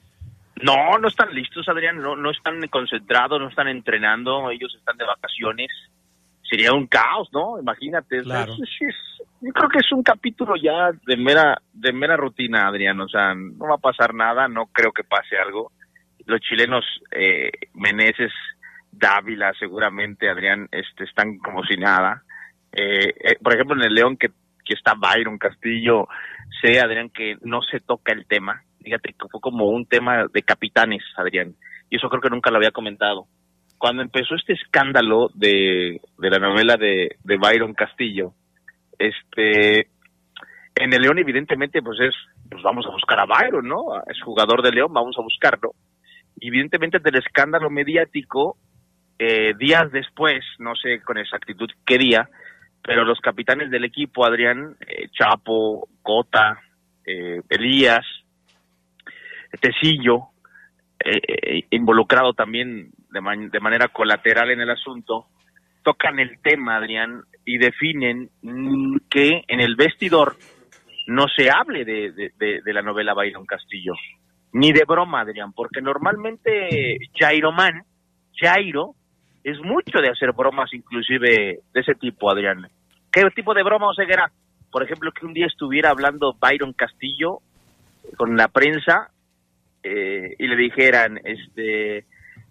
No, 0.63 0.97
no 0.97 1.07
están 1.09 1.33
listos, 1.33 1.67
Adrián, 1.67 1.99
no, 1.99 2.15
no 2.15 2.31
están 2.31 2.65
concentrados, 2.69 3.39
no 3.39 3.49
están 3.49 3.67
entrenando, 3.67 4.49
ellos 4.49 4.73
están 4.77 4.97
de 4.97 5.05
vacaciones. 5.05 5.69
Sería 6.41 6.71
un 6.73 6.87
caos, 6.87 7.29
¿no? 7.33 7.59
Imagínate. 7.59 8.21
Claro. 8.21 8.53
Es- 8.53 8.59
es- 8.59 8.89
es- 8.89 9.27
yo 9.41 9.51
creo 9.51 9.69
que 9.69 9.79
es 9.79 9.91
un 9.91 10.03
capítulo 10.03 10.55
ya 10.55 10.91
de 11.05 11.17
mera, 11.17 11.61
de 11.73 11.91
mera 11.91 12.15
rutina, 12.15 12.67
Adrián. 12.67 12.99
O 13.01 13.09
sea, 13.09 13.33
no 13.35 13.67
va 13.67 13.75
a 13.75 13.77
pasar 13.77 14.13
nada, 14.13 14.47
no 14.47 14.67
creo 14.67 14.91
que 14.91 15.03
pase 15.03 15.37
algo. 15.37 15.71
Los 16.25 16.39
chilenos, 16.41 16.85
eh, 17.11 17.51
Meneses, 17.73 18.31
Dávila, 18.91 19.51
seguramente, 19.59 20.29
Adrián, 20.29 20.69
este, 20.71 21.03
están 21.03 21.39
como 21.39 21.63
si 21.65 21.75
nada. 21.75 22.23
Eh, 22.71 23.13
eh, 23.19 23.35
por 23.41 23.53
ejemplo, 23.53 23.75
en 23.75 23.83
el 23.83 23.93
León, 23.93 24.15
que, 24.15 24.29
que 24.63 24.75
está 24.75 24.93
Byron 24.93 25.37
Castillo, 25.37 26.07
sé, 26.61 26.79
Adrián, 26.79 27.09
que 27.09 27.35
no 27.41 27.61
se 27.63 27.79
toca 27.81 28.13
el 28.13 28.25
tema. 28.27 28.63
Fíjate 28.83 29.13
que 29.13 29.27
fue 29.31 29.39
como 29.39 29.69
un 29.69 29.85
tema 29.85 30.25
de 30.31 30.43
capitanes, 30.43 31.03
Adrián. 31.15 31.55
Y 31.89 31.97
eso 31.97 32.09
creo 32.09 32.21
que 32.21 32.29
nunca 32.29 32.51
lo 32.51 32.57
había 32.57 32.71
comentado. 32.71 33.27
Cuando 33.77 34.01
empezó 34.01 34.35
este 34.35 34.53
escándalo 34.53 35.29
de, 35.33 36.01
de 36.17 36.29
la 36.29 36.39
novela 36.39 36.75
de, 36.77 37.17
Byron 37.23 37.73
Castillo, 37.73 38.33
este, 38.97 39.87
en 40.75 40.93
el 40.93 41.01
León 41.01 41.19
evidentemente 41.19 41.81
pues 41.81 41.99
es, 41.99 42.15
pues 42.49 42.63
vamos 42.63 42.85
a 42.85 42.91
buscar 42.91 43.19
a 43.19 43.25
Byron, 43.25 43.67
¿no? 43.67 43.97
Es 44.07 44.21
jugador 44.23 44.61
de 44.61 44.71
León, 44.71 44.93
vamos 44.93 45.15
a 45.17 45.21
buscarlo. 45.21 45.71
Evidentemente 46.39 46.99
del 46.99 47.15
escándalo 47.15 47.69
mediático, 47.69 48.57
eh, 49.19 49.53
días 49.57 49.91
después, 49.91 50.43
no 50.59 50.75
sé 50.75 51.01
con 51.01 51.17
exactitud 51.17 51.69
qué 51.85 51.97
día, 51.97 52.29
pero 52.81 53.05
los 53.05 53.19
capitanes 53.19 53.69
del 53.69 53.85
equipo, 53.85 54.25
Adrián, 54.25 54.75
eh, 54.81 55.07
Chapo, 55.11 55.87
Cota, 56.01 56.59
eh, 57.05 57.41
Elías, 57.49 58.05
Tecillo, 59.59 60.29
eh, 61.03 61.19
eh, 61.27 61.63
involucrado 61.71 62.33
también 62.33 62.91
de, 63.11 63.21
man- 63.21 63.49
de 63.49 63.59
manera 63.59 63.87
colateral 63.89 64.51
en 64.51 64.61
el 64.61 64.69
asunto, 64.69 65.27
tocan 65.83 66.19
el 66.19 66.39
tema, 66.41 66.77
Adrián, 66.77 67.23
y 67.45 67.57
definen 67.57 68.29
que 69.09 69.43
en 69.47 69.59
el 69.59 69.75
vestidor 69.75 70.37
no 71.07 71.27
se 71.27 71.49
hable 71.51 71.83
de, 71.83 72.11
de- 72.37 72.73
la 72.73 72.81
novela 72.81 73.13
Byron 73.13 73.45
Castillo, 73.45 73.93
ni 74.53 74.71
de 74.71 74.85
broma, 74.85 75.21
Adrián, 75.21 75.51
porque 75.51 75.81
normalmente 75.81 76.97
Jairo 77.17 77.51
Man, 77.51 77.83
Jairo, 78.39 78.95
es 79.43 79.59
mucho 79.59 79.99
de 79.99 80.09
hacer 80.09 80.31
bromas 80.31 80.73
inclusive 80.73 81.59
de 81.73 81.79
ese 81.81 81.95
tipo, 81.95 82.31
Adrián. 82.31 82.67
¿Qué 83.11 83.23
tipo 83.35 83.53
de 83.53 83.63
broma 83.63 83.89
Oseguera? 83.89 84.31
Por 84.71 84.83
ejemplo, 84.83 85.11
que 85.11 85.25
un 85.25 85.33
día 85.33 85.47
estuviera 85.47 85.89
hablando 85.89 86.33
Byron 86.39 86.71
Castillo 86.73 87.39
con 88.15 88.37
la 88.37 88.47
prensa 88.47 89.09
eh, 89.83 90.35
y 90.39 90.47
le 90.47 90.55
dijeran, 90.55 91.19
este, 91.23 92.05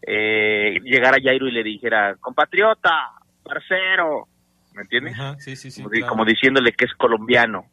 eh, 0.06 0.78
llegara 0.84 1.18
Jairo 1.22 1.48
y 1.48 1.52
le 1.52 1.62
dijera, 1.62 2.16
compatriota, 2.20 3.10
parcero, 3.42 4.26
¿me 4.74 4.82
entiendes? 4.82 5.14
Ajá, 5.14 5.36
sí, 5.38 5.56
sí, 5.56 5.70
sí. 5.70 5.82
como, 5.82 5.90
di- 5.92 5.98
claro. 6.00 6.10
como 6.12 6.24
diciéndole 6.24 6.72
que 6.72 6.84
es 6.84 6.92
colombiano. 6.94 7.64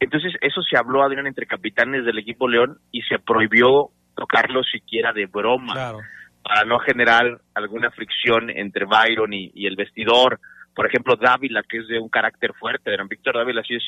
Entonces, 0.00 0.34
eso 0.40 0.60
se 0.62 0.76
habló, 0.76 1.02
Adrián, 1.02 1.26
entre 1.26 1.46
capitanes 1.46 2.04
del 2.04 2.18
equipo 2.18 2.48
León 2.48 2.78
y 2.90 3.02
se 3.02 3.18
prohibió 3.18 3.90
tocarlo 4.16 4.62
siquiera 4.62 5.12
de 5.12 5.26
broma 5.26 5.72
Claro. 5.72 5.98
para 6.42 6.64
no 6.64 6.78
generar 6.78 7.40
alguna 7.54 7.90
fricción 7.90 8.50
entre 8.50 8.84
Byron 8.84 9.32
y, 9.32 9.50
y 9.54 9.66
el 9.66 9.76
vestidor. 9.76 10.40
Por 10.74 10.86
ejemplo, 10.86 11.16
Dávila, 11.16 11.62
que 11.68 11.78
es 11.78 11.88
de 11.88 11.98
un 11.98 12.08
carácter 12.08 12.52
fuerte, 12.54 12.90
Víctor 13.08 13.36
Dávila 13.36 13.62
sí, 13.62 13.76
es, 13.76 13.84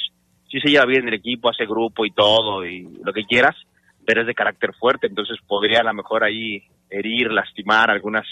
sí 0.49 0.61
se 0.61 0.69
lleva 0.71 0.87
bien 0.87 1.03
en 1.03 1.09
el 1.09 1.15
equipo, 1.15 1.51
hace 1.51 1.67
grupo 1.67 2.07
y 2.07 2.13
todo, 2.13 2.65
y 2.65 2.89
lo 3.05 3.13
que 3.13 3.25
quieras, 3.25 3.57
pero 4.07 4.21
es 4.21 4.27
de 4.27 4.35
carácter 4.35 4.73
fuerte, 4.75 5.07
entonces 5.07 5.39
podría 5.47 5.81
a 5.81 5.85
lo 5.85 5.95
mejor 5.95 6.25
ahí 6.25 6.63
herir, 6.89 7.31
lastimar 7.31 7.91
algunas, 7.91 8.27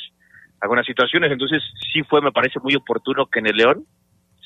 algunas 0.61 0.87
situaciones. 0.87 1.33
Entonces 1.33 1.63
sí 1.93 2.03
fue, 2.03 2.23
me 2.23 2.33
parece 2.33 2.61
muy 2.61 2.75
oportuno 2.77 3.27
que 3.27 3.41
en 3.41 3.49
el 3.49 3.57
León 3.57 3.87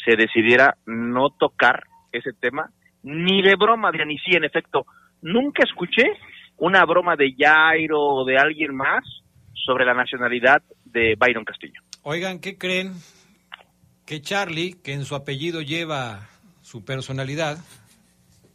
se 0.05 0.17
decidiera 0.17 0.77
no 0.87 1.31
tocar 1.31 1.85
ese 2.13 2.33
tema, 2.33 2.71
ni 3.03 3.43
de 3.43 3.57
broma, 3.57 3.89
Adrián, 3.89 4.11
y 4.11 4.19
sí, 4.19 4.33
en 4.33 4.45
efecto, 4.45 4.87
nunca 5.21 5.63
escuché 5.65 6.05
una 6.57 6.85
broma 6.85 7.15
de 7.17 7.35
Jairo 7.39 8.01
o 8.01 8.25
de 8.25 8.39
alguien 8.39 8.75
más 8.75 9.05
sobre 9.53 9.85
la 9.85 9.95
nacionalidad 9.95 10.63
de 10.85 11.15
Byron 11.19 11.45
Castillo. 11.45 11.81
Oigan, 12.03 12.41
¿qué 12.41 12.57
creen? 12.57 12.95
Que 14.07 14.23
Charlie, 14.23 14.77
que 14.83 14.95
en 14.95 15.05
su 15.05 15.15
apellido 15.15 15.61
lleva 15.61 16.21
su 16.63 16.85
personalidad, 16.85 17.59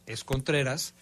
es 0.06 0.24
Contreras, 0.24 0.94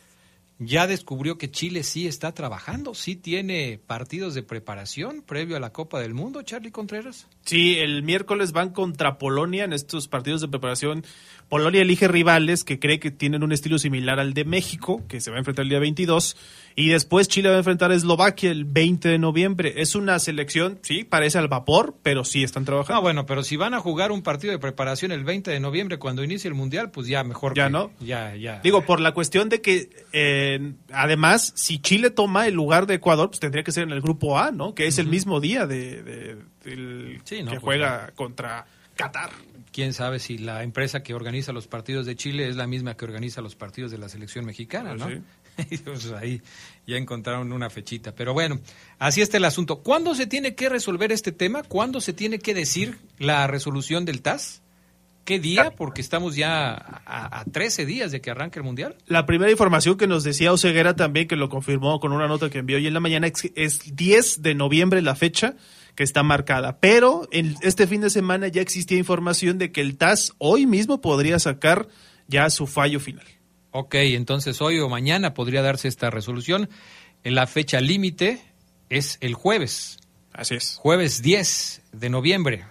ya 0.65 0.87
descubrió 0.87 1.39
que 1.39 1.51
Chile 1.51 1.83
sí 1.83 2.07
está 2.07 2.33
trabajando, 2.33 2.95
sí 2.95 3.17
tiene 3.17 3.81
partidos 3.87 4.35
de 4.35 4.43
preparación 4.43 5.23
previo 5.23 5.57
a 5.57 5.61
la 5.61 5.73
Copa 5.73 6.01
del 6.01 6.15
Mundo, 6.15 6.43
Charlie 6.43 6.71
Contreras. 6.71 7.27
Sí, 7.45 7.79
el 7.79 8.03
miércoles 8.03 8.53
van 8.53 8.71
contra 8.71 9.19
Polonia 9.19 9.65
en 9.65 9.73
estos 9.73 10.09
partidos 10.09 10.41
de 10.41 10.49
preparación. 10.49 11.05
Polonia 11.49 11.83
elige 11.83 12.09
rivales 12.09 12.65
que 12.65 12.79
cree 12.79 12.99
que 13.01 13.11
tienen 13.11 13.43
un 13.43 13.53
estilo 13.53 13.79
similar 13.79 14.19
al 14.21 14.33
de 14.33 14.45
México, 14.45 15.03
que 15.09 15.21
se 15.21 15.31
va 15.31 15.37
a 15.37 15.41
enfrentar 15.41 15.65
el 15.65 15.69
día 15.69 15.81
22, 15.81 16.37
y 16.77 16.89
después 16.89 17.29
Chile 17.29 17.49
va 17.51 17.57
a 17.57 17.59
enfrentar 17.59 17.91
a 17.91 17.95
Eslovaquia 17.95 18.51
el 18.51 18.65
20 18.65 19.09
de 19.09 19.19
noviembre. 19.19 19.75
Es 19.77 19.95
una 19.95 20.19
selección, 20.19 20.79
sí, 20.83 21.05
parece 21.05 21.37
al 21.39 21.49
vapor, 21.49 21.95
pero 22.03 22.25
sí 22.25 22.43
están 22.43 22.65
trabajando. 22.65 22.97
Ah, 22.99 23.03
bueno, 23.03 23.27
pero 23.27 23.43
si 23.43 23.57
van 23.57 23.75
a 23.75 23.81
jugar 23.81 24.13
un 24.13 24.23
partido 24.23 24.53
de 24.53 24.59
preparación 24.59 25.13
el 25.13 25.25
20 25.25 25.51
de 25.51 25.61
noviembre 25.61 25.99
cuando 25.99 26.25
inicie 26.25 26.49
el 26.49 26.55
Mundial, 26.55 26.91
pues 26.91 27.07
ya 27.09 27.23
mejor 27.25 27.55
Ya 27.55 27.67
que- 27.67 27.71
no. 27.73 27.91
Ya, 28.01 28.35
ya. 28.35 28.61
Digo, 28.63 28.87
por 28.87 29.01
la 29.01 29.13
cuestión 29.13 29.49
de 29.51 29.61
que, 29.61 29.91
eh, 30.13 30.51
además, 30.92 31.53
si 31.57 31.78
Chile 31.78 32.11
toma 32.11 32.46
el 32.46 32.55
lugar 32.55 32.86
de 32.86 32.94
Ecuador, 32.94 33.28
pues 33.28 33.40
tendría 33.40 33.62
que 33.64 33.72
ser 33.72 33.84
en 33.84 33.90
el 33.92 34.00
grupo 34.00 34.38
A, 34.38 34.50
¿no? 34.50 34.74
Que 34.74 34.86
es 34.86 34.98
el 34.98 35.07
mismo 35.07 35.40
día 35.40 35.66
de, 35.66 36.03
de- 36.03 36.36
del- 36.64 37.20
Sí, 37.24 37.42
no, 37.42 37.50
que 37.53 37.61
pues, 37.61 37.62
juega 37.78 38.11
contra 38.14 38.66
Qatar. 38.96 39.30
quién 39.72 39.92
sabe 39.92 40.18
si 40.18 40.38
la 40.38 40.62
empresa 40.62 41.03
que 41.03 41.14
organiza 41.14 41.53
los 41.53 41.66
partidos 41.66 42.07
de 42.07 42.16
Chile 42.16 42.48
es 42.48 42.57
la 42.57 42.66
misma 42.66 42.94
que 42.96 43.05
organiza 43.05 43.40
los 43.40 43.55
partidos 43.57 43.90
de 43.90 43.98
la 43.98 44.09
selección 44.09 44.44
mexicana, 44.44 44.94
¿no? 44.94 45.07
Pues 45.07 45.20
Pues 45.84 46.11
ahí 46.12 46.40
ya 46.86 46.96
encontraron 46.96 47.53
una 47.53 47.68
fechita. 47.68 48.14
Pero 48.14 48.32
bueno, 48.32 48.59
así 48.98 49.20
está 49.20 49.36
el 49.36 49.44
asunto. 49.44 49.80
¿Cuándo 49.82 50.14
se 50.14 50.26
tiene 50.26 50.55
que 50.55 50.68
resolver 50.70 51.12
este 51.12 51.30
tema? 51.30 51.62
¿Cuándo 51.62 52.00
se 52.00 52.12
tiene 52.14 52.38
que 52.38 52.55
decir 52.55 52.98
la 53.18 53.46
resolución 53.46 54.05
del 54.07 54.22
TAS? 54.22 54.62
¿Qué 55.25 55.39
día? 55.39 55.73
Porque 55.77 56.01
estamos 56.01 56.35
ya 56.35 56.73
a, 56.73 57.41
a 57.41 57.45
13 57.45 57.87
días 57.87 58.11
de 58.11 58.20
que 58.20 58.31
arranque 58.31 58.59
el 58.59 58.64
Mundial. 58.64 58.97
La 59.07 59.25
primera 59.25 59.51
información 59.51 59.97
que 59.97 60.07
nos 60.09 60.25
decía 60.25 60.53
Oseguera 60.53 60.97
también, 60.97 61.29
que 61.29 61.37
lo 61.37 61.49
confirmó 61.49 62.01
con 62.01 62.12
una 62.12 62.27
nota 62.27 62.51
que 62.51 62.59
envió 62.59 62.77
hoy 62.77 62.87
en 62.87 62.95
la 62.95 63.01
mañana, 63.01 63.29
es, 63.29 63.53
es 63.55 63.95
10 63.95 64.43
de 64.43 64.55
noviembre 64.55 65.01
la 65.01 65.14
fecha 65.14 65.55
que 65.95 66.03
está 66.03 66.23
marcada. 66.23 66.79
Pero 66.81 67.29
en 67.31 67.55
este 67.62 67.87
fin 67.87 68.01
de 68.01 68.11
semana 68.11 68.49
ya 68.49 68.62
existía 68.62 68.99
información 68.99 69.59
de 69.59 69.70
que 69.70 69.81
el 69.81 69.97
TAS 69.97 70.33
hoy 70.39 70.66
mismo 70.66 71.01
podría 71.01 71.39
sacar 71.39 71.89
ya 72.27 72.51
su 72.51 72.66
fallo 72.66 72.99
final. 72.99 73.27
Ok, 73.70 73.95
entonces 73.95 74.61
hoy 74.61 74.79
o 74.81 74.89
mañana 74.89 75.35
podría 75.35 75.62
darse 75.62 75.89
esta 75.89 76.11
resolución. 76.11 76.68
La 77.23 77.47
fecha 77.47 77.81
límite 77.81 78.41
es 78.89 79.18
el 79.20 79.35
jueves. 79.35 79.99
Así 80.33 80.57
es. 80.57 80.77
Jueves 80.77 81.23
10 81.23 81.83
de 81.93 82.11
noviembre. 82.11 82.64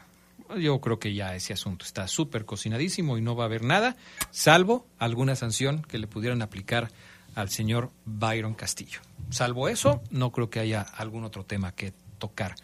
Yo 0.57 0.79
creo 0.81 0.99
que 0.99 1.13
ya 1.13 1.35
ese 1.35 1.53
asunto 1.53 1.85
está 1.85 2.07
súper 2.07 2.45
cocinadísimo 2.45 3.17
y 3.17 3.21
no 3.21 3.35
va 3.35 3.43
a 3.43 3.47
haber 3.47 3.63
nada, 3.63 3.95
salvo 4.31 4.85
alguna 4.97 5.35
sanción 5.35 5.81
que 5.83 5.97
le 5.97 6.07
pudieran 6.07 6.41
aplicar 6.41 6.91
al 7.35 7.49
señor 7.49 7.91
Byron 8.05 8.53
Castillo. 8.53 8.99
Salvo 9.29 9.69
eso, 9.69 10.01
no 10.09 10.31
creo 10.31 10.49
que 10.49 10.59
haya 10.59 10.81
algún 10.81 11.23
otro 11.23 11.45
tema 11.45 11.73
que 11.73 11.93
tocar 12.17 12.55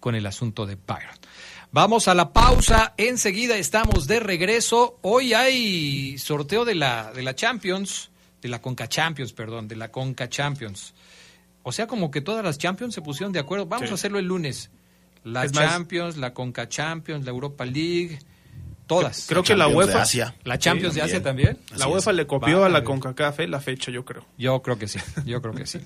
con 0.00 0.14
el 0.14 0.26
asunto 0.26 0.66
de 0.66 0.76
Byron. 0.76 1.16
Vamos 1.70 2.08
a 2.08 2.14
la 2.14 2.32
pausa, 2.32 2.94
enseguida 2.96 3.56
estamos 3.56 4.06
de 4.06 4.20
regreso. 4.20 4.98
Hoy 5.02 5.34
hay 5.34 6.16
sorteo 6.18 6.64
de 6.64 6.74
la, 6.74 7.12
de 7.12 7.22
la 7.22 7.34
Champions, 7.34 8.10
de 8.40 8.48
la 8.48 8.60
Conca 8.62 8.88
Champions, 8.88 9.32
perdón, 9.32 9.68
de 9.68 9.76
la 9.76 9.90
Conca 9.90 10.28
Champions. 10.28 10.94
O 11.62 11.72
sea, 11.72 11.86
como 11.86 12.10
que 12.10 12.22
todas 12.22 12.42
las 12.42 12.56
Champions 12.56 12.94
se 12.94 13.02
pusieron 13.02 13.32
de 13.32 13.40
acuerdo. 13.40 13.66
Vamos 13.66 13.90
a 13.90 13.94
hacerlo 13.94 14.18
el 14.18 14.24
lunes. 14.24 14.70
La 15.24 15.48
Champions, 15.50 16.16
la 16.16 16.32
Conca 16.32 16.68
Champions, 16.68 17.24
la 17.24 17.30
Europa 17.30 17.64
League, 17.64 18.18
todas. 18.88 19.26
Creo 19.28 19.44
que 19.44 19.54
la 19.54 19.68
UEFA. 19.68 20.04
La 20.42 20.58
Champions 20.58 20.94
de 20.94 21.02
Asia 21.02 21.22
también. 21.22 21.58
La 21.76 21.86
UEFA 21.86 22.12
le 22.12 22.26
copió 22.26 22.64
a 22.64 22.68
la 22.68 22.82
CONCACAF 22.82 23.40
la 23.46 23.60
fecha, 23.60 23.92
yo 23.92 24.04
creo. 24.04 24.24
Yo 24.36 24.60
creo 24.62 24.78
que 24.78 24.88
sí, 24.88 24.98
yo 25.24 25.40
creo 25.40 25.54
que 25.54 25.66
sí. 25.66 25.78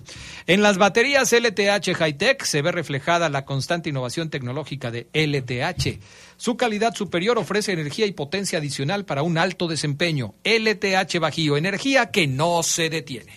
En 0.47 0.63
las 0.63 0.79
baterías 0.79 1.31
LTH 1.33 1.95
Hightech 1.95 2.45
se 2.45 2.63
ve 2.63 2.73
reflejada 2.73 3.29
la 3.29 3.45
constante 3.45 3.91
innovación 3.91 4.31
tecnológica 4.31 4.91
de 4.91 5.09
LTH. 5.13 6.01
Su 6.39 6.57
calidad 6.57 6.95
superior 6.95 7.37
ofrece 7.37 7.73
energía 7.73 8.07
y 8.07 8.13
potencia 8.13 8.59
adicional 8.59 9.05
para 9.05 9.23
un 9.23 9.37
alto 9.37 9.67
desempeño. 9.67 10.35
LTH 10.45 11.19
Bajío, 11.21 11.57
energía 11.57 12.11
que 12.11 12.27
no 12.27 12.63
se 12.63 12.89
detiene. 12.89 13.33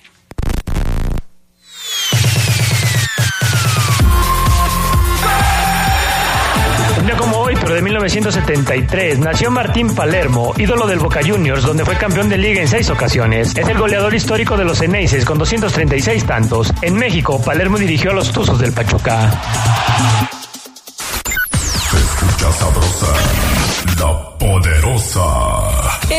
Como 7.13 7.37
hoy, 7.37 7.55
pero 7.59 7.75
de 7.75 7.81
1973, 7.81 9.19
nació 9.19 9.51
Martín 9.51 9.93
Palermo, 9.93 10.53
ídolo 10.57 10.87
del 10.87 10.99
Boca 10.99 11.19
Juniors, 11.23 11.63
donde 11.63 11.85
fue 11.85 11.95
campeón 11.95 12.29
de 12.29 12.37
liga 12.37 12.61
en 12.61 12.67
seis 12.67 12.89
ocasiones. 12.89 13.55
Es 13.55 13.67
el 13.67 13.77
goleador 13.77 14.13
histórico 14.15 14.57
de 14.57 14.65
los 14.65 14.81
Eneises 14.81 15.23
con 15.23 15.37
236 15.37 16.25
tantos. 16.25 16.73
En 16.81 16.95
México, 16.95 17.41
Palermo 17.41 17.77
dirigió 17.77 18.11
a 18.11 18.15
los 18.15 18.31
Tuzos 18.31 18.59
del 18.59 18.73
Pachuca. 18.73 20.34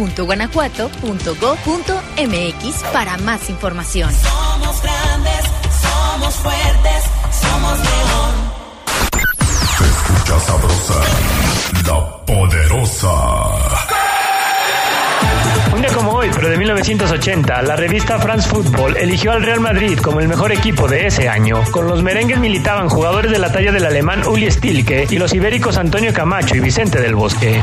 www.guanajuato.go.mx 0.00 2.82
para 2.92 3.16
más 3.18 3.48
información. 3.50 4.10
Somos 4.12 4.82
grandes, 4.82 5.44
somos 5.80 6.34
fuertes, 6.36 7.04
somos 7.40 7.78
León. 7.78 8.50
Se 9.78 9.84
escucha 9.84 10.40
sabrosa, 10.40 10.94
la 11.86 12.24
poderosa. 12.24 13.12
Un 15.74 15.82
día 15.82 15.92
como 15.94 16.12
hoy, 16.12 16.30
pero 16.34 16.48
de 16.48 16.56
1980, 16.56 17.62
la 17.62 17.76
revista 17.76 18.18
France 18.18 18.48
Football 18.48 18.96
eligió 18.96 19.30
al 19.32 19.42
Real 19.42 19.60
Madrid 19.60 19.98
como 19.98 20.20
el 20.20 20.28
mejor 20.28 20.52
equipo 20.52 20.88
de 20.88 21.06
ese 21.06 21.28
año. 21.28 21.62
Con 21.70 21.86
los 21.86 22.02
merengues 22.02 22.38
militaban 22.38 22.88
jugadores 22.88 23.30
de 23.30 23.38
la 23.38 23.52
talla 23.52 23.70
del 23.70 23.84
alemán 23.86 24.26
Uli 24.26 24.50
Stilke 24.50 25.06
y 25.08 25.18
los 25.18 25.32
ibéricos 25.32 25.76
Antonio 25.76 26.12
Camacho 26.12 26.56
y 26.56 26.60
Vicente 26.60 27.00
del 27.00 27.14
Bosque. 27.14 27.62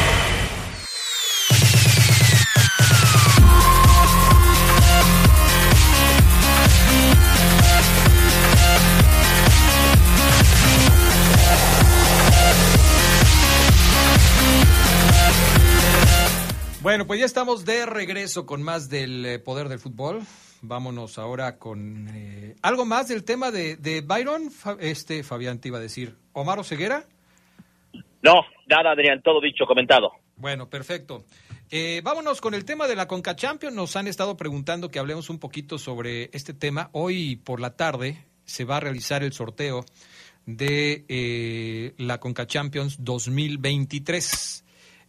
Bueno, 16.81 17.05
pues 17.05 17.19
ya 17.19 17.27
estamos 17.27 17.63
de 17.63 17.85
regreso 17.85 18.47
con 18.47 18.63
más 18.63 18.89
del 18.89 19.23
eh, 19.23 19.37
poder 19.37 19.69
del 19.69 19.77
fútbol. 19.77 20.21
Vámonos 20.63 21.19
ahora 21.19 21.59
con 21.59 22.07
eh, 22.09 22.55
algo 22.63 22.85
más 22.85 23.07
del 23.07 23.23
tema 23.23 23.51
de, 23.51 23.75
de 23.75 24.01
Byron. 24.01 24.49
este 24.79 25.23
Fabián 25.23 25.59
te 25.59 25.67
iba 25.67 25.77
a 25.77 25.81
decir, 25.81 26.17
Omar 26.33 26.63
Ceguera. 26.63 27.05
No, 28.23 28.33
nada, 28.67 28.93
Adrián, 28.93 29.21
todo 29.21 29.39
dicho, 29.41 29.65
comentado. 29.67 30.11
Bueno, 30.37 30.71
perfecto. 30.71 31.23
Eh, 31.69 32.01
vámonos 32.03 32.41
con 32.41 32.55
el 32.55 32.65
tema 32.65 32.87
de 32.87 32.95
la 32.95 33.07
Conca 33.07 33.35
Champions. 33.35 33.75
Nos 33.75 33.95
han 33.95 34.07
estado 34.07 34.35
preguntando 34.35 34.89
que 34.89 34.97
hablemos 34.97 35.29
un 35.29 35.37
poquito 35.37 35.77
sobre 35.77 36.31
este 36.33 36.55
tema. 36.55 36.89
Hoy 36.93 37.35
por 37.35 37.59
la 37.59 37.75
tarde 37.75 38.25
se 38.43 38.65
va 38.65 38.77
a 38.77 38.79
realizar 38.79 39.21
el 39.21 39.33
sorteo 39.33 39.85
de 40.47 41.05
eh, 41.07 41.93
la 41.97 42.19
Conca 42.19 42.47
Champions 42.47 42.97
2023, 43.03 44.60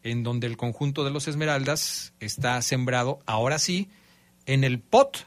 en 0.02 0.22
donde 0.22 0.46
el 0.46 0.56
conjunto 0.56 1.04
de 1.04 1.10
los 1.10 1.28
Esmeraldas 1.28 2.12
está 2.20 2.60
sembrado, 2.62 3.20
ahora 3.26 3.58
sí, 3.58 3.88
en 4.46 4.64
el 4.64 4.80
pot 4.80 5.26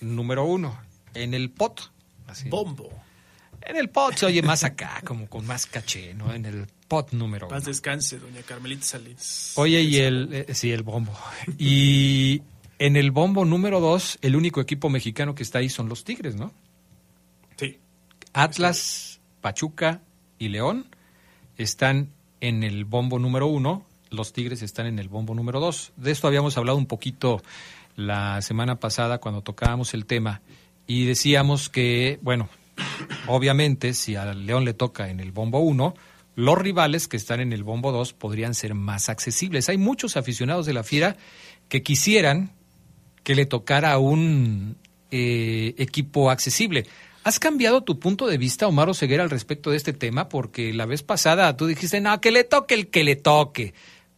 número 0.00 0.44
uno, 0.44 0.78
en 1.14 1.34
el 1.34 1.50
pot. 1.50 1.92
Así. 2.26 2.48
Bombo. 2.48 2.90
En 3.62 3.76
el 3.76 3.88
pot 3.88 4.14
se 4.14 4.26
oye 4.26 4.42
más 4.42 4.62
acá, 4.62 5.00
como 5.04 5.28
con 5.28 5.46
más 5.46 5.66
caché, 5.66 6.12
¿no? 6.14 6.34
En 6.34 6.44
el 6.44 6.66
pot 6.86 7.12
número 7.12 7.48
Paz 7.48 7.64
descanse, 7.64 8.18
doña 8.18 8.42
Carmelita 8.42 8.84
Salins. 8.84 9.52
Oye, 9.56 9.80
y 9.82 9.96
el, 9.96 10.28
eh, 10.32 10.54
sí, 10.54 10.70
el 10.70 10.82
bombo. 10.82 11.16
Y 11.58 12.42
en 12.78 12.96
el 12.96 13.10
bombo 13.10 13.44
número 13.44 13.80
dos, 13.80 14.18
el 14.20 14.36
único 14.36 14.60
equipo 14.60 14.90
mexicano 14.90 15.34
que 15.34 15.42
está 15.42 15.60
ahí 15.60 15.70
son 15.70 15.88
los 15.88 16.04
Tigres, 16.04 16.34
¿no? 16.36 16.52
Sí. 17.56 17.78
Atlas, 18.34 19.20
Pachuca 19.40 20.02
y 20.38 20.48
León 20.48 20.86
están 21.56 22.10
en 22.40 22.62
el 22.62 22.84
bombo 22.84 23.18
número 23.18 23.46
uno, 23.46 23.86
los 24.14 24.32
Tigres 24.32 24.62
están 24.62 24.86
en 24.86 24.98
el 24.98 25.08
bombo 25.08 25.34
número 25.34 25.60
dos. 25.60 25.92
De 25.96 26.10
esto 26.10 26.26
habíamos 26.26 26.56
hablado 26.56 26.78
un 26.78 26.86
poquito 26.86 27.42
la 27.96 28.40
semana 28.42 28.76
pasada 28.80 29.18
cuando 29.18 29.42
tocábamos 29.42 29.94
el 29.94 30.06
tema 30.06 30.42
y 30.86 31.06
decíamos 31.06 31.68
que, 31.68 32.18
bueno, 32.22 32.48
obviamente 33.26 33.94
si 33.94 34.16
al 34.16 34.46
León 34.46 34.64
le 34.64 34.74
toca 34.74 35.08
en 35.10 35.20
el 35.20 35.32
bombo 35.32 35.58
1, 35.60 35.94
los 36.36 36.58
rivales 36.58 37.08
que 37.08 37.16
están 37.16 37.40
en 37.40 37.52
el 37.52 37.62
bombo 37.62 37.92
2 37.92 38.12
podrían 38.12 38.54
ser 38.54 38.74
más 38.74 39.08
accesibles. 39.08 39.68
Hay 39.68 39.78
muchos 39.78 40.16
aficionados 40.16 40.66
de 40.66 40.72
la 40.72 40.82
Fiera 40.82 41.16
que 41.68 41.82
quisieran 41.82 42.52
que 43.22 43.34
le 43.34 43.46
tocara 43.46 43.98
un 43.98 44.76
eh, 45.10 45.74
equipo 45.78 46.30
accesible. 46.30 46.86
¿Has 47.22 47.40
cambiado 47.40 47.82
tu 47.82 47.98
punto 47.98 48.26
de 48.26 48.36
vista, 48.36 48.66
Omar 48.66 48.94
Ceguera, 48.94 49.22
al 49.22 49.30
respecto 49.30 49.70
de 49.70 49.78
este 49.78 49.94
tema? 49.94 50.28
Porque 50.28 50.74
la 50.74 50.84
vez 50.84 51.02
pasada 51.02 51.56
tú 51.56 51.66
dijiste, 51.66 52.00
no, 52.00 52.20
que 52.20 52.30
le 52.30 52.44
toque 52.44 52.74
el 52.74 52.88
que 52.88 53.02
le 53.02 53.16
toque. 53.16 53.72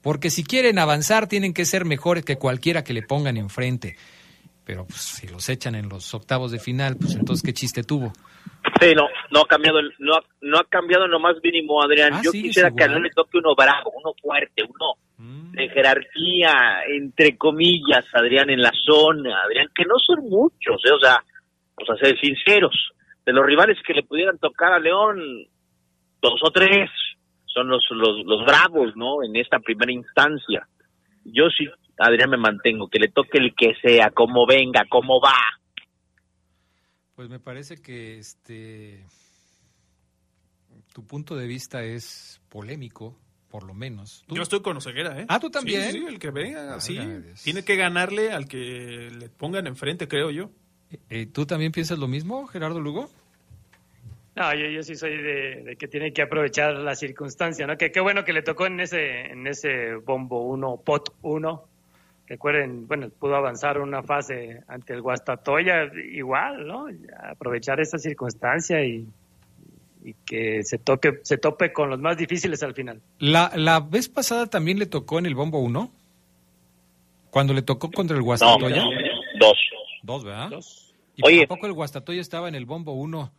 Porque 0.06 0.30
si 0.30 0.44
quieren 0.44 0.78
avanzar, 0.78 1.26
tienen 1.26 1.52
que 1.52 1.64
ser 1.64 1.84
mejores 1.84 2.24
que 2.24 2.36
cualquiera 2.36 2.84
que 2.84 2.92
le 2.92 3.02
pongan 3.02 3.36
enfrente. 3.36 3.96
Pero 4.64 4.86
pues, 4.86 5.00
si 5.00 5.26
los 5.26 5.48
echan 5.48 5.74
en 5.74 5.88
los 5.88 6.14
octavos 6.14 6.52
de 6.52 6.60
final, 6.60 6.94
pues 6.96 7.16
entonces, 7.16 7.42
¿qué 7.44 7.52
chiste 7.52 7.82
tuvo? 7.82 8.12
Sí, 8.80 8.94
no, 8.94 9.08
no 9.32 9.40
ha 9.40 9.48
cambiado, 9.48 9.80
no, 9.98 10.14
no 10.42 10.58
ha 10.58 10.64
cambiado 10.68 11.08
lo 11.08 11.18
más 11.18 11.34
mínimo, 11.42 11.82
Adrián. 11.82 12.14
Ah, 12.14 12.20
Yo 12.22 12.30
sí, 12.30 12.40
quisiera 12.40 12.70
que 12.70 12.86
no 12.86 13.00
le 13.00 13.10
toque 13.10 13.38
uno 13.38 13.56
bravo, 13.56 13.90
uno 14.00 14.14
fuerte, 14.22 14.62
uno 14.62 14.94
Mm. 15.18 15.50
de 15.52 15.68
jerarquía, 15.70 16.82
entre 16.88 17.36
comillas, 17.36 18.04
Adrián, 18.12 18.48
en 18.50 18.60
la 18.62 18.70
zona, 18.84 19.42
Adrián, 19.42 19.70
que 19.74 19.86
no 19.86 19.98
son 19.98 20.28
muchos, 20.28 20.80
¿eh? 20.84 20.92
o 20.92 21.00
sea, 21.00 21.18
vamos 21.76 21.90
a 21.90 22.04
ser 22.04 22.16
sinceros, 22.20 22.92
de 23.24 23.32
los 23.32 23.44
rivales 23.44 23.76
que 23.84 23.94
le 23.94 24.04
pudieran 24.04 24.38
tocar 24.38 24.72
a 24.72 24.78
León, 24.78 25.18
dos 26.22 26.40
o 26.44 26.50
tres 26.52 26.90
son 27.56 27.68
los, 27.68 27.82
los, 27.90 28.26
los 28.26 28.44
bravos, 28.44 28.94
¿no? 28.96 29.24
En 29.24 29.34
esta 29.34 29.58
primera 29.58 29.90
instancia. 29.90 30.68
Yo 31.24 31.44
sí, 31.48 31.66
Adrián, 31.98 32.28
me 32.28 32.36
mantengo, 32.36 32.88
que 32.88 32.98
le 32.98 33.08
toque 33.08 33.38
el 33.38 33.54
que 33.54 33.72
sea, 33.82 34.10
como 34.10 34.46
venga, 34.46 34.84
como 34.90 35.20
va. 35.20 35.38
Pues 37.14 37.30
me 37.30 37.40
parece 37.40 37.80
que 37.80 38.18
este 38.18 39.06
tu 40.92 41.06
punto 41.06 41.34
de 41.34 41.46
vista 41.46 41.82
es 41.82 42.42
polémico, 42.50 43.18
por 43.48 43.64
lo 43.64 43.72
menos. 43.72 44.22
¿Tú? 44.26 44.36
Yo 44.36 44.42
estoy 44.42 44.60
con 44.60 44.76
Oseguera, 44.76 45.18
¿eh? 45.18 45.26
Ah, 45.28 45.40
¿tú 45.40 45.50
también? 45.50 45.90
Sí, 45.92 45.98
sí, 46.00 46.06
el 46.06 46.18
que 46.18 46.30
venga, 46.30 46.74
así. 46.74 46.98
Válgame 46.98 47.20
Dios. 47.20 47.42
Tiene 47.42 47.64
que 47.64 47.76
ganarle 47.76 48.32
al 48.32 48.48
que 48.48 49.10
le 49.18 49.30
pongan 49.30 49.66
enfrente, 49.66 50.08
creo 50.08 50.30
yo. 50.30 50.50
Eh, 51.08 51.26
¿Tú 51.26 51.46
también 51.46 51.72
piensas 51.72 51.98
lo 51.98 52.06
mismo, 52.06 52.46
Gerardo 52.46 52.80
Lugo? 52.80 53.10
No, 54.36 54.54
yo, 54.54 54.66
yo 54.66 54.82
sí 54.82 54.94
soy 54.94 55.16
de, 55.16 55.62
de 55.64 55.76
que 55.76 55.88
tiene 55.88 56.12
que 56.12 56.20
aprovechar 56.20 56.74
la 56.74 56.94
circunstancia, 56.94 57.66
¿no? 57.66 57.78
Que 57.78 57.90
qué 57.90 58.00
bueno 58.00 58.22
que 58.22 58.34
le 58.34 58.42
tocó 58.42 58.66
en 58.66 58.80
ese, 58.80 59.32
en 59.32 59.46
ese 59.46 59.94
bombo 59.94 60.42
1, 60.42 60.82
pot 60.84 61.14
1. 61.22 61.64
Recuerden, 62.26 62.86
bueno, 62.86 63.08
pudo 63.08 63.34
avanzar 63.36 63.80
una 63.80 64.02
fase 64.02 64.60
ante 64.68 64.92
el 64.92 65.00
Guastatoya, 65.00 65.90
igual, 66.12 66.66
¿no? 66.66 66.86
Aprovechar 67.30 67.80
esa 67.80 67.96
circunstancia 67.98 68.84
y, 68.84 69.06
y 70.04 70.12
que 70.26 70.62
se 70.64 70.76
toque, 70.76 71.20
se 71.22 71.38
tope 71.38 71.72
con 71.72 71.88
los 71.88 72.00
más 72.00 72.18
difíciles 72.18 72.62
al 72.62 72.74
final. 72.74 73.00
La, 73.18 73.52
la 73.54 73.80
vez 73.80 74.10
pasada 74.10 74.48
también 74.48 74.78
le 74.78 74.84
tocó 74.84 75.18
en 75.18 75.24
el 75.24 75.34
bombo 75.34 75.60
1. 75.60 75.90
Cuando 77.30 77.54
le 77.54 77.62
tocó 77.62 77.90
contra 77.90 78.14
el 78.14 78.22
Guastatoya. 78.22 78.84
Dos. 79.38 79.58
Dos, 80.02 80.24
¿verdad? 80.24 80.50
Dos. 80.50 80.94
¿Y 81.14 81.26
Oye. 81.26 81.44
¿a 81.44 81.46
poco 81.46 81.66
el 81.66 81.72
Guastatoya 81.72 82.20
estaba 82.20 82.48
en 82.48 82.54
el 82.54 82.66
bombo 82.66 82.92
1? 82.92 83.32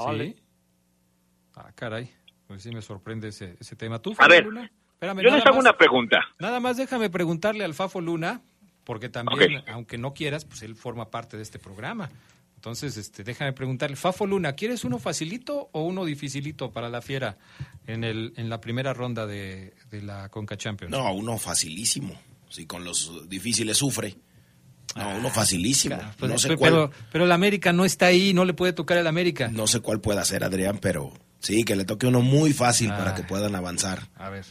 Sí. 0.00 0.06
No, 0.06 0.12
¿Sí? 0.12 0.18
le- 0.18 0.36
Ah, 1.56 1.70
caray. 1.74 2.10
Pues 2.46 2.62
sí 2.62 2.70
me 2.70 2.82
sorprende 2.82 3.28
ese, 3.28 3.56
ese 3.60 3.76
tema. 3.76 3.98
¿Tú, 4.00 4.12
A 4.12 4.16
Fafo 4.16 4.28
ver, 4.30 4.44
Luna? 4.44 4.70
Espérame, 4.94 5.18
Yo 5.18 5.24
nada 5.24 5.36
les 5.38 5.46
hago 5.46 5.56
más- 5.56 5.64
una 5.64 5.76
pregunta. 5.76 6.20
Nada 6.38 6.60
más 6.60 6.76
déjame 6.76 7.10
preguntarle 7.10 7.64
al 7.64 7.74
Fafo 7.74 8.00
Luna, 8.00 8.42
porque 8.84 9.08
también, 9.08 9.62
aunque 9.68 9.96
no 9.98 10.12
quieras, 10.14 10.44
pues 10.44 10.62
él 10.62 10.74
forma 10.76 11.10
parte 11.10 11.36
de 11.36 11.42
este 11.42 11.58
programa. 11.58 12.10
Entonces, 12.56 12.96
este, 12.96 13.24
déjame 13.24 13.52
preguntarle, 13.52 13.94
Fafo 13.96 14.26
Luna, 14.26 14.54
¿quieres 14.54 14.84
uno 14.84 14.98
facilito 14.98 15.68
o 15.72 15.82
uno 15.84 16.04
dificilito 16.04 16.70
para 16.72 16.88
la 16.88 17.02
fiera 17.02 17.36
en, 17.86 18.04
el, 18.04 18.32
en 18.36 18.48
la 18.48 18.60
primera 18.60 18.92
ronda 18.94 19.26
de, 19.26 19.74
de 19.90 20.02
la 20.02 20.28
Conca 20.30 20.56
Champions? 20.56 20.90
No, 20.90 21.12
uno 21.14 21.36
facilísimo. 21.38 22.18
Si 22.48 22.66
con 22.66 22.84
los 22.84 23.28
difíciles 23.28 23.76
sufre. 23.78 24.16
No, 24.96 25.16
uno 25.18 25.28
facilísimo. 25.30 25.96
Pues, 26.18 26.30
no 26.30 26.38
sé 26.38 26.48
pero, 26.48 26.58
cuál, 26.58 26.72
pero, 26.72 26.90
pero 27.12 27.24
el 27.24 27.32
América 27.32 27.72
no 27.72 27.84
está 27.84 28.06
ahí, 28.06 28.32
no 28.32 28.44
le 28.44 28.54
puede 28.54 28.72
tocar 28.72 28.96
el 28.98 29.06
América. 29.06 29.48
no 29.52 29.66
sé 29.66 29.80
cuál 29.80 30.00
pueda 30.00 30.24
ser, 30.24 30.44
Adrián, 30.44 30.78
pero 30.80 31.12
sí, 31.40 31.64
que 31.64 31.74
le 31.76 31.84
toque 31.84 32.06
uno 32.06 32.20
muy 32.20 32.52
fácil 32.52 32.90
Ah. 32.92 32.98
para 32.98 33.14
que 33.14 33.22
puedan 33.24 33.54
avanzar. 33.56 34.00
A 34.16 34.30
ver. 34.30 34.44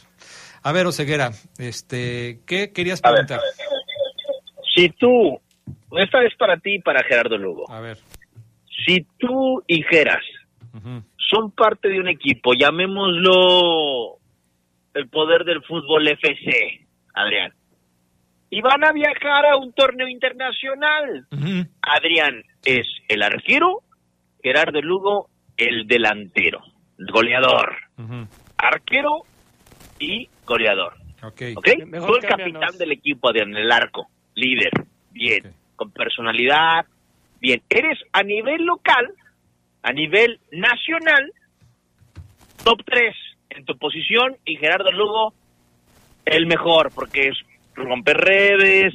A 0.62 0.72
ver, 0.72 0.86
Oseguera, 0.86 1.32
este, 1.58 2.40
¿qué 2.46 2.72
querías 2.72 3.00
A 3.04 3.10
ver. 3.10 3.26
preguntar? 3.26 3.40
Si 4.74 4.88
tú, 4.90 5.38
esta 5.98 6.22
es 6.24 6.34
para 6.36 6.56
ti 6.58 6.74
y 6.76 6.78
para 6.80 7.02
Gerardo 7.04 7.36
Lugo. 7.38 7.70
A 7.70 7.80
ver. 7.80 7.98
Si 8.86 9.06
tú 9.18 9.62
y 9.66 9.82
Geras 9.84 10.22
son 11.30 11.50
parte 11.52 11.88
de 11.88 12.00
un 12.00 12.08
equipo, 12.08 12.52
llamémoslo 12.54 14.18
el 14.94 15.08
poder 15.08 15.44
del 15.44 15.62
fútbol 15.62 16.06
FC, 16.08 16.86
Adrián, 17.14 17.52
y 18.54 18.60
van 18.60 18.84
a 18.84 18.92
viajar 18.92 19.46
a 19.46 19.56
un 19.56 19.72
torneo 19.72 20.06
internacional, 20.06 21.26
Adrián 21.82 22.44
es 22.64 22.86
el 23.08 23.22
arquero, 23.22 23.80
Gerardo 24.40 24.80
Lugo 24.80 25.28
el 25.56 25.88
delantero, 25.88 26.60
el 26.96 27.06
goleador, 27.06 27.74
arquero 28.56 29.22
y 29.98 30.28
goleador. 30.46 30.94
Ok. 31.24 31.42
¿Ok? 31.56 31.68
Tú 32.06 32.14
el 32.14 32.22
capitán 32.22 32.78
del 32.78 32.92
equipo, 32.92 33.28
Adrián, 33.28 33.56
el 33.56 33.72
arco, 33.72 34.06
líder, 34.36 34.70
bien, 35.10 35.52
con 35.74 35.90
personalidad, 35.90 36.86
bien. 37.40 37.60
Eres 37.68 37.98
a 38.12 38.22
nivel 38.22 38.64
local, 38.64 39.14
a 39.82 39.92
nivel 39.92 40.38
nacional, 40.52 41.32
top 42.62 42.84
3 42.84 43.16
en 43.50 43.64
tu 43.64 43.76
posición 43.78 44.36
y 44.44 44.54
Gerardo 44.58 44.92
Lugo 44.92 45.34
el 46.24 46.46
mejor, 46.46 46.92
porque 46.94 47.30
es 47.30 47.36
romper 47.74 48.16
redes, 48.16 48.94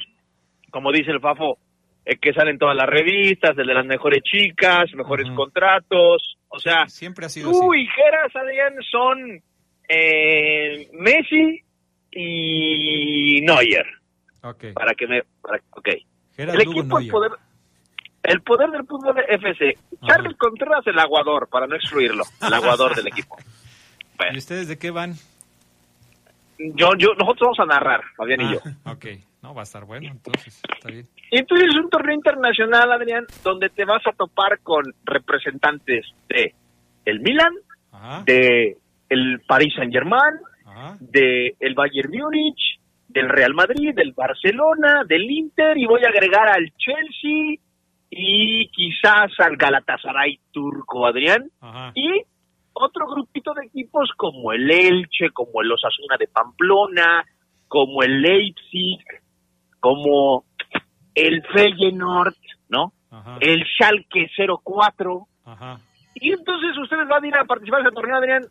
como 0.72 0.92
dice 0.92 1.12
el 1.12 1.20
Fafo, 1.20 1.58
es 2.06 2.20
que 2.20 2.34
salen 2.34 2.58
todas 2.58 2.76
las 2.76 2.88
revistas, 2.88 3.58
el 3.58 3.68
de 3.68 3.74
las 3.74 3.86
mejores 3.86 4.22
chicas, 4.24 4.86
mejores 4.96 5.28
contratos, 5.36 6.38
o 6.48 6.60
sea, 6.60 6.88
siempre 6.88 7.26
ha 7.26 7.30
sido 7.30 7.52
tú 7.52 7.74
y 7.74 7.86
Geras, 7.88 8.36
Adrián, 8.36 8.74
son 8.90 9.42
eh, 9.88 10.90
Messi 10.94 11.62
y 12.12 13.42
Neuer. 13.42 13.86
Ok. 14.42 14.74
Para 14.74 14.94
que 14.94 15.08
me... 15.08 15.22
Para, 15.42 15.62
el 16.38 16.58
Lugo 16.64 16.80
equipo, 16.80 17.00
el 17.00 17.08
poder, 17.10 17.32
el 18.24 18.42
poder 18.42 18.70
del 18.70 18.86
fútbol 18.86 19.16
FC. 19.28 19.78
Charles 20.08 20.38
Contreras, 20.38 20.88
el 20.88 20.98
aguador, 20.98 21.50
para 21.50 21.68
no 21.68 21.76
excluirlo, 21.76 22.24
el 22.42 22.54
aguador 22.54 22.96
del 22.96 23.08
equipo. 23.08 23.38
¿Y 24.34 24.38
ustedes 24.38 24.68
de 24.68 24.78
qué 24.78 24.92
van? 24.92 25.14
Yo, 26.60 26.90
yo, 26.98 27.14
nosotros 27.18 27.58
vamos 27.58 27.60
a 27.60 27.66
narrar, 27.66 28.02
Fabián 28.18 28.42
y 28.42 28.54
yo. 28.54 28.60
Ah, 28.84 28.92
ok, 28.92 29.06
no, 29.42 29.54
va 29.54 29.62
a 29.62 29.64
estar 29.64 29.86
bueno, 29.86 30.10
entonces, 30.12 30.62
está 30.76 30.90
bien. 30.90 31.08
Y 31.32 31.40
entonces 31.40 31.70
es 31.70 31.76
un 31.76 31.90
torneo 31.90 32.16
internacional, 32.16 32.92
Adrián, 32.92 33.26
donde 33.44 33.70
te 33.70 33.86
vas 33.86 34.06
a 34.06 34.12
topar 34.12 34.60
con 34.60 34.84
representantes 35.06 36.06
de 36.28 36.54
el 37.06 37.22
Milan, 37.22 37.54
de 38.26 38.78
el 39.08 39.42
Paris 39.48 39.74
Saint 39.76 39.94
Germain, 39.94 40.40
de 41.00 41.56
el 41.60 41.76
Bayern 41.76 42.12
Múnich, 42.12 42.80
del 43.08 43.30
Real 43.30 43.54
Madrid, 43.54 43.94
del 43.96 44.14
Barcelona, 44.14 45.04
del 45.08 45.30
Inter 45.30 45.78
y 45.78 45.86
voy 45.86 46.02
a 46.06 46.10
agregar 46.10 46.48
al 46.48 46.72
Chelsea 46.78 47.56
y 48.12 48.68
quizás 48.70 49.32
al 49.40 49.56
Galatasaray 49.56 50.40
turco, 50.52 51.08
Adrián. 51.08 51.50
Y 51.96 52.24
otro 52.80 53.08
grupito 53.08 53.54
de 53.54 53.66
equipos 53.66 54.10
como 54.16 54.54
el 54.54 54.70
Elche, 54.70 55.32
como 55.34 55.62
el 55.62 55.72
Osasuna 55.72 56.18
de 56.18 56.28
Pamplona, 56.28 57.26
como 57.68 58.04
el 58.04 58.22
Leipzig, 58.22 59.00
como 59.80 60.46
el 61.14 61.44
Feyenoord, 61.54 62.36
¿no? 62.70 62.94
El 63.40 63.66
Schalke 63.66 64.30
04. 64.64 65.28
Y 66.16 66.32
entonces 66.32 66.78
ustedes 66.82 67.08
van 67.08 67.24
a 67.24 67.28
ir 67.28 67.36
a 67.36 67.46
participar 67.46 67.82
en 67.82 67.88
ese 67.88 67.96
torneo, 67.96 68.18
Adrián, 68.18 68.46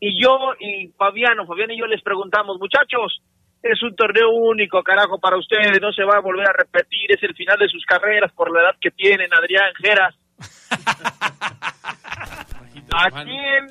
y 0.00 0.22
yo 0.22 0.54
y 0.60 0.88
Fabiano, 0.88 1.46
Fabián 1.46 1.70
y 1.70 1.78
yo 1.78 1.86
les 1.86 2.02
preguntamos, 2.02 2.58
muchachos, 2.58 3.22
es 3.62 3.82
un 3.82 3.96
torneo 3.96 4.30
único, 4.30 4.82
carajo, 4.82 5.18
para 5.18 5.38
ustedes, 5.38 5.80
no 5.80 5.92
se 5.92 6.04
va 6.04 6.18
a 6.18 6.20
volver 6.20 6.48
a 6.48 6.52
repetir, 6.52 7.12
es 7.12 7.22
el 7.22 7.34
final 7.34 7.58
de 7.58 7.68
sus 7.68 7.84
carreras 7.86 8.32
por 8.32 8.52
la 8.52 8.60
edad 8.60 8.76
que 8.80 8.90
tienen, 8.90 9.32
Adrián, 9.32 9.72
Geras. 9.80 10.14
¿A 12.92 13.24
quién? 13.24 13.66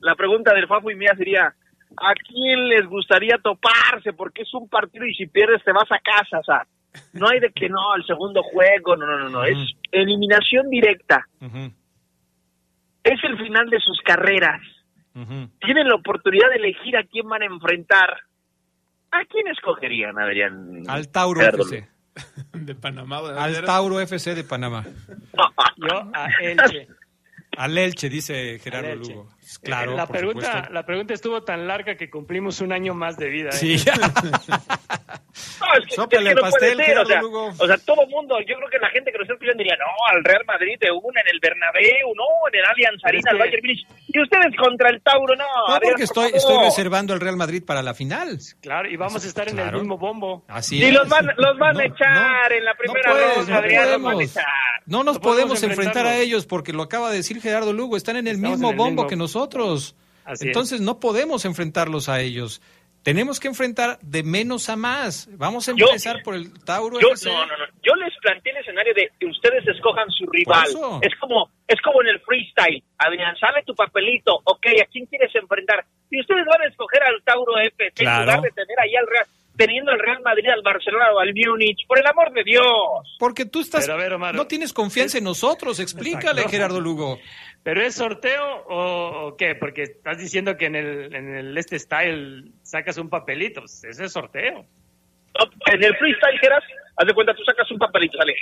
La 0.00 0.14
pregunta 0.14 0.54
del 0.54 0.66
Fafo 0.66 0.90
y 0.90 0.96
mía 0.96 1.12
sería, 1.16 1.54
¿a 1.96 2.14
quién 2.14 2.68
les 2.68 2.86
gustaría 2.86 3.38
toparse? 3.38 4.12
Porque 4.12 4.42
es 4.42 4.54
un 4.54 4.68
partido 4.68 5.06
y 5.06 5.14
si 5.14 5.26
pierdes 5.26 5.62
te 5.64 5.72
vas 5.72 5.90
a 5.90 5.98
casa, 5.98 6.38
o 6.38 6.44
sea, 6.44 6.66
no 7.12 7.28
hay 7.28 7.40
de 7.40 7.50
que 7.52 7.68
no, 7.68 7.94
el 7.96 8.04
segundo 8.06 8.42
juego, 8.42 8.96
no, 8.96 9.06
no, 9.06 9.18
no, 9.18 9.28
no, 9.28 9.44
es 9.44 9.58
eliminación 9.90 10.68
directa. 10.70 11.26
Es 13.02 13.22
el 13.24 13.36
final 13.38 13.68
de 13.68 13.80
sus 13.80 14.00
carreras. 14.02 14.60
Tienen 15.60 15.88
la 15.88 15.96
oportunidad 15.96 16.48
de 16.50 16.56
elegir 16.56 16.96
a 16.96 17.04
quién 17.04 17.28
van 17.28 17.42
a 17.42 17.46
enfrentar. 17.46 18.20
¿A 19.10 19.24
quién 19.26 19.46
escogerían, 19.48 20.18
Adrián? 20.18 20.82
Al 20.88 21.08
Tauro? 21.08 21.40
FC. 21.40 21.88
De 22.52 22.74
Panamá. 22.74 23.18
Al 23.38 23.64
Tauro 23.64 24.00
FC 24.00 24.34
de 24.34 24.44
Panamá. 24.44 24.84
Yo 25.76 26.10
a 26.12 26.28
Elche. 26.42 26.88
Al 27.56 27.78
Elche, 27.78 28.08
dice 28.08 28.58
Gerardo 28.58 28.90
Elche. 28.90 29.12
Lugo. 29.12 29.33
Claro, 29.62 29.96
la 29.96 30.06
por 30.06 30.16
pregunta, 30.16 30.46
supuesto. 30.46 30.72
la 30.72 30.86
pregunta 30.86 31.14
estuvo 31.14 31.42
tan 31.42 31.66
larga 31.66 31.96
que 31.96 32.10
cumplimos 32.10 32.60
un 32.60 32.72
año 32.72 32.94
más 32.94 33.16
de 33.16 33.28
vida. 33.28 33.50
¿eh? 33.50 33.52
Sí. 33.52 33.84
No, 35.34 35.66
es 35.74 35.86
que, 35.86 36.16
es 36.16 36.22
que 36.22 36.34
no 36.34 36.48
puede 36.48 36.76
ser. 36.76 36.98
O 36.98 37.06
sea, 37.06 37.20
o 37.58 37.66
sea, 37.66 37.78
todo 37.78 38.06
mundo, 38.06 38.38
yo 38.40 38.54
creo 38.56 38.68
que 38.70 38.78
la 38.78 38.88
gente 38.90 39.10
que 39.10 39.18
nos 39.18 39.24
está 39.24 39.34
escuchando 39.34 39.58
diría, 39.58 39.76
no, 39.76 39.86
al 40.14 40.22
Real 40.22 40.44
Madrid 40.46 40.76
de 40.80 40.92
una 40.92 41.20
en 41.22 41.28
el 41.28 41.40
Bernabéu, 41.40 42.14
no, 42.14 42.24
en 42.52 42.58
el 42.58 42.64
Allianz 42.64 43.04
Arena, 43.04 43.30
al 43.32 43.38
Bayern 43.38 43.60
Munich. 43.62 43.86
Y 44.08 44.22
ustedes 44.22 44.54
contra 44.56 44.90
el 44.90 45.02
Tauro, 45.02 45.34
no. 45.34 45.44
No, 45.68 45.80
porque 45.80 46.04
estoy, 46.04 46.30
estoy 46.32 46.64
reservando 46.64 47.14
el 47.14 47.20
Real 47.20 47.36
Madrid 47.36 47.64
para 47.66 47.82
la 47.82 47.94
final. 47.94 48.38
Claro, 48.60 48.88
y 48.88 48.96
vamos 48.96 49.24
a 49.24 49.28
estar 49.28 49.48
en 49.48 49.58
el 49.58 49.72
mismo 49.72 49.98
bombo. 49.98 50.44
Así 50.46 50.82
y 50.82 50.92
los 50.92 51.08
van, 51.08 51.26
los 51.36 51.58
van 51.58 51.80
a 51.80 51.84
echar 51.84 52.52
en 52.52 52.64
la 52.64 52.74
primera 52.74 53.10
ronda, 53.10 53.58
Adrián, 53.58 53.90
los 53.90 54.02
van 54.02 54.20
a 54.20 54.22
echar. 54.22 54.44
No 54.86 55.02
nos 55.02 55.18
podemos 55.18 55.62
enfrentar 55.62 56.06
a 56.06 56.16
ellos 56.16 56.46
porque 56.46 56.72
lo 56.72 56.82
acaba 56.82 57.10
de 57.10 57.16
decir 57.16 57.40
Gerardo 57.40 57.72
Lugo, 57.72 57.96
están 57.96 58.16
en 58.16 58.28
el 58.28 58.38
mismo 58.38 58.72
bombo 58.72 59.06
que 59.06 59.16
nosotros. 59.16 59.33
Entonces 60.40 60.80
no 60.80 61.00
podemos 61.00 61.44
enfrentarlos 61.44 62.08
a 62.08 62.20
ellos. 62.20 62.62
Tenemos 63.04 63.38
que 63.38 63.48
enfrentar 63.48 63.98
de 64.00 64.22
menos 64.22 64.70
a 64.70 64.76
más. 64.76 65.28
Vamos 65.36 65.68
a 65.68 65.72
empezar 65.72 66.22
por 66.22 66.34
el 66.34 66.52
Tauro. 66.64 66.98
Yo, 66.98 67.10
no, 67.26 67.46
no, 67.46 67.56
no. 67.58 67.64
Yo 67.82 67.94
les 67.96 68.14
planteé 68.22 68.52
el 68.52 68.58
escenario 68.58 68.94
de 68.94 69.10
que 69.20 69.26
ustedes 69.26 69.62
escojan 69.68 70.10
su 70.10 70.24
rival. 70.24 70.68
Es 71.02 71.14
como, 71.20 71.50
es 71.68 71.80
como 71.82 72.00
en 72.00 72.08
el 72.08 72.20
freestyle. 72.20 72.82
Adrián, 72.96 73.36
sale 73.36 73.62
tu 73.66 73.74
papelito. 73.74 74.40
Ok, 74.44 74.66
¿a 74.82 74.86
quién 74.90 75.04
quieres 75.04 75.34
enfrentar? 75.34 75.84
Y 76.10 76.18
ustedes 76.18 76.46
van 76.46 76.62
a 76.62 76.66
escoger 76.66 77.02
al 77.02 77.22
Tauro 77.24 77.58
FC 77.58 78.04
en 78.04 78.20
lugar 78.20 78.40
de 78.40 78.50
tener 78.52 78.80
ahí 78.80 78.96
al 78.96 79.06
Real 79.06 79.26
teniendo 79.56 79.92
al 79.92 79.98
Real 79.98 80.20
Madrid, 80.22 80.48
al 80.48 80.62
Barcelona 80.62 81.12
o 81.14 81.20
al 81.20 81.32
Múnich, 81.34 81.86
por 81.86 81.98
el 81.98 82.06
amor 82.06 82.32
de 82.32 82.42
Dios. 82.42 82.64
Porque 83.18 83.44
tú 83.44 83.60
estás, 83.60 83.88
no 84.34 84.46
tienes 84.46 84.72
confianza 84.72 85.18
en 85.18 85.24
nosotros, 85.24 85.80
explícale 85.80 86.48
Gerardo 86.48 86.80
Lugo. 86.80 87.18
¿Pero 87.64 87.80
es 87.80 87.94
sorteo 87.94 88.62
o, 88.68 89.36
qué? 89.38 89.54
Porque 89.54 89.84
estás 89.84 90.18
diciendo 90.18 90.56
que 90.58 90.66
en 90.66 90.76
el, 90.76 91.14
en 91.14 91.34
el 91.34 91.56
este 91.56 91.78
style 91.78 92.52
sacas 92.62 92.98
un 92.98 93.08
papelito, 93.08 93.62
pues, 93.62 93.82
ese 93.84 94.04
es 94.04 94.12
sorteo. 94.12 94.66
en 95.72 95.82
el 95.82 95.96
freestyle, 95.96 96.38
Geras, 96.40 96.62
haz 96.94 97.06
de 97.06 97.14
cuenta, 97.14 97.34
tú 97.34 97.42
sacas 97.42 97.70
un 97.70 97.78
papelito, 97.78 98.18
sale 98.18 98.34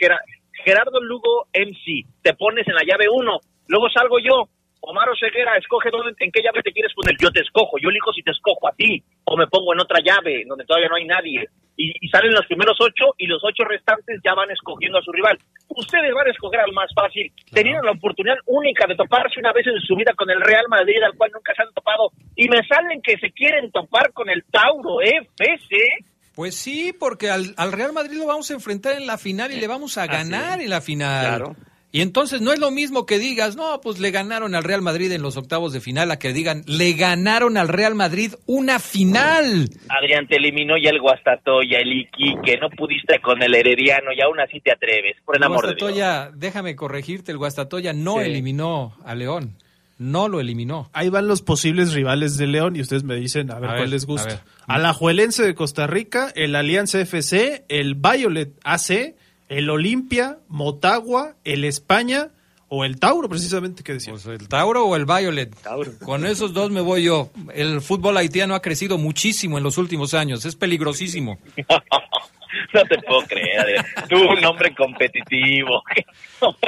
Gerardo 0.65 1.01
Lugo 1.01 1.47
MC, 1.55 2.05
te 2.21 2.35
pones 2.35 2.67
en 2.67 2.75
la 2.75 2.83
llave 2.83 3.07
1, 3.09 3.41
luego 3.69 3.89
salgo 3.91 4.19
yo, 4.19 4.49
Omar 4.83 5.09
Ceguera, 5.19 5.57
escoge 5.57 5.91
dónde, 5.91 6.13
en 6.19 6.33
qué 6.33 6.43
llave 6.43 6.61
te 6.63 6.73
quieres 6.73 6.93
poner. 6.95 7.15
Yo 7.17 7.31
te 7.31 7.41
escojo, 7.41 7.79
yo 7.79 7.89
elijo 7.89 8.13
si 8.13 8.23
te 8.23 8.33
escojo 8.33 8.67
a 8.67 8.73
ti, 8.73 9.03
o 9.25 9.37
me 9.37 9.47
pongo 9.47 9.73
en 9.73 9.81
otra 9.81 10.01
llave, 10.03 10.43
donde 10.47 10.65
todavía 10.65 10.89
no 10.89 10.97
hay 10.97 11.07
nadie. 11.07 11.49
Y, 11.77 12.09
salen 12.09 12.35
los 12.35 12.45
primeros 12.47 12.77
ocho, 12.81 13.15
y 13.17 13.27
los 13.27 13.43
ocho 13.45 13.65
restantes 13.65 14.21
ya 14.25 14.35
van 14.35 14.51
escogiendo 14.51 14.99
a 14.99 15.03
su 15.03 15.13
rival. 15.13 15.39
Ustedes 15.69 16.13
van 16.13 16.27
a 16.27 16.31
escoger 16.31 16.61
al 16.61 16.73
más 16.73 16.91
fácil. 16.95 17.33
Tenían 17.51 17.85
la 17.85 17.93
oportunidad 17.93 18.37
única 18.47 18.87
de 18.87 18.97
toparse 18.97 19.39
una 19.39 19.53
vez 19.53 19.67
en 19.67 19.81
su 19.81 19.95
vida 19.95 20.13
con 20.15 20.29
el 20.29 20.41
Real 20.41 20.67
Madrid, 20.69 21.03
al 21.03 21.17
cual 21.17 21.31
nunca 21.33 21.55
se 21.55 21.63
han 21.63 21.73
topado. 21.73 22.11
Y 22.37 22.49
me 22.49 22.67
salen 22.67 23.01
que 23.03 23.17
se 23.19 23.31
quieren 23.31 23.71
topar 23.71 24.13
con 24.13 24.29
el 24.29 24.45
Tauro 24.51 25.01
FC. 25.01 25.77
Pues 26.35 26.57
sí, 26.57 26.93
porque 26.93 27.31
al, 27.31 27.55
Real 27.73 27.93
Madrid 27.93 28.19
lo 28.19 28.27
vamos 28.27 28.51
a 28.51 28.55
enfrentar 28.55 28.97
en 28.97 29.07
la 29.07 29.17
final 29.17 29.53
y 29.53 29.61
le 29.61 29.67
vamos 29.69 29.97
a 29.97 30.07
ganar 30.07 30.61
en 30.61 30.71
la 30.71 30.81
final. 30.81 31.37
Claro. 31.37 31.57
Y 31.95 32.01
entonces 32.01 32.41
no 32.41 32.55
es 32.55 32.59
lo 32.59 32.71
mismo 32.71 33.05
que 33.05 33.19
digas, 33.19 33.55
no, 33.55 33.79
pues 33.83 34.01
le 34.01 34.11
ganaron 34.11 34.55
al 34.55 34.65
Real 34.65 34.81
Madrid 34.81 35.13
en 35.13 35.21
los 35.21 35.37
octavos 35.37 35.75
de 35.75 35.81
final, 35.83 36.11
a 36.11 36.19
que 36.19 36.33
digan, 36.33 36.63
le 36.67 36.95
ganaron 36.95 37.59
al 37.59 37.69
Real 37.69 37.95
Madrid 37.95 38.33
una 38.47 38.79
final. 38.79 39.69
Adrián, 39.91 40.27
te 40.27 40.37
eliminó 40.37 40.79
ya 40.83 40.89
el 40.89 41.03
Guastatoya, 41.03 41.81
el 41.81 41.93
Iquique, 41.93 42.57
no 42.59 42.71
pudiste 42.71 43.21
con 43.21 43.43
el 43.43 43.55
Herediano 43.55 44.11
y 44.17 44.23
aún 44.23 44.41
así 44.41 44.59
te 44.61 44.73
atreves, 44.73 45.17
por 45.23 45.37
el, 45.37 45.43
amor 45.43 45.67
de 45.67 45.75
Dios. 45.75 46.31
déjame 46.35 46.77
corregirte, 46.77 47.31
el 47.31 47.37
Guastatoya 47.37 47.93
no 47.93 48.23
eliminó 48.23 48.97
a 49.05 49.15
León. 49.15 49.59
No 49.99 50.29
lo 50.29 50.41
eliminó. 50.41 50.89
Ahí 50.95 51.11
van 51.11 51.29
los 51.29 51.43
posibles 51.43 51.93
rivales 51.93 52.39
de 52.39 52.47
León 52.47 52.75
y 52.75 52.81
ustedes 52.81 53.05
me 53.05 53.15
dicen 53.17 53.51
a 53.53 53.61
ver 53.61 53.71
cuál 53.77 53.91
les 53.91 54.07
gusta. 54.07 54.43
A 54.67 54.79
la 54.79 54.95
Juelense 54.95 55.45
de 55.45 55.55
Costa 55.55 55.87
Rica, 55.87 56.33
el 56.35 56.57
Alianza 56.57 57.01
FC, 57.01 57.67
el 57.69 57.95
Violet 57.95 58.53
AC, 58.65 59.15
el 59.49 59.71
Olimpia, 59.71 60.39
Motagua, 60.49 61.37
el 61.45 61.65
España 61.65 62.31
o 62.69 62.87
el 62.87 62.99
Tauro, 62.99 63.29
precisamente, 63.29 63.83
¿qué 63.83 63.93
decía? 63.93 64.15
Pues 64.15 64.25
el 64.25 64.49
Tauro 64.49 64.87
o 64.87 64.97
el 64.97 65.05
Violet. 65.05 65.55
Con 66.03 66.25
esos 66.25 66.55
dos 66.55 66.71
me 66.71 66.81
voy 66.81 67.05
yo. 67.05 67.31
El 67.55 67.83
fútbol 67.83 68.17
haitiano 68.17 68.55
ha 68.55 68.63
crecido 68.63 68.97
muchísimo 68.97 69.59
en 69.59 69.65
los 69.65 69.77
últimos 69.77 70.15
años, 70.15 70.47
es 70.47 70.57
peligrosísimo. 70.57 71.39
no 72.73 72.83
te 72.85 72.99
puedo 73.03 73.23
creer, 73.27 73.85
Tú, 74.09 74.17
un 74.17 74.45
hombre 74.45 74.75
competitivo. 74.75 75.83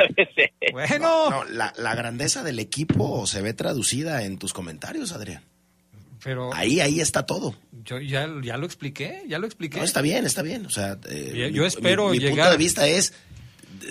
Bueno. 0.73 1.45
la, 1.51 1.73
la 1.77 1.95
grandeza 1.95 2.45
del 2.45 2.59
equipo 2.61 3.27
se 3.27 3.43
ve 3.43 3.55
traducida 3.55 4.25
en 4.25 4.39
tus 4.39 4.53
comentarios, 4.53 5.13
Adrián. 5.13 5.43
Pero 6.25 6.55
ahí, 6.55 6.81
ahí 6.81 7.01
está 7.01 7.27
todo. 7.27 7.55
Yo 7.85 8.01
ya, 8.01 8.27
ya 8.43 8.57
lo 8.57 8.65
expliqué, 8.65 9.23
ya 9.29 9.39
lo 9.39 9.47
expliqué. 9.47 9.77
No, 9.77 9.85
está 9.85 10.01
bien, 10.01 10.25
está 10.25 10.41
bien. 10.41 10.65
O 10.65 10.71
sea, 10.71 10.99
eh, 11.11 11.51
yo 11.53 11.67
espero 11.67 12.09
mi, 12.09 12.19
llegar. 12.19 12.37
punto 12.37 12.51
de 12.51 12.57
vista 12.57 12.89
es 12.89 13.13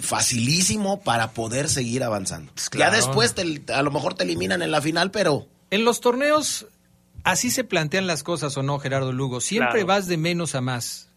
facilísimo 0.02 1.02
para 1.02 1.32
poder 1.34 1.70
seguir 1.70 2.04
avanzando. 2.04 2.52
Pues 2.54 2.72
ya 2.76 2.90
después 2.90 3.36
a 3.72 3.84
lo 3.84 3.92
mejor 3.92 4.16
te 4.16 4.24
eliminan 4.24 4.64
en 4.64 4.72
la 4.72 4.82
final, 4.82 5.12
pero... 5.12 5.48
En 5.70 5.86
los 5.86 6.02
torneos 6.02 6.66
así 7.24 7.52
se 7.52 7.64
plantean 7.64 8.08
las 8.08 8.24
cosas 8.24 8.58
o 8.58 8.64
no, 8.64 8.80
Gerardo 8.80 9.14
Lugo. 9.14 9.40
Siempre 9.40 9.84
vas 9.84 10.08
de 10.08 10.18
menos 10.18 10.56
a 10.56 10.62
más. 10.62 11.10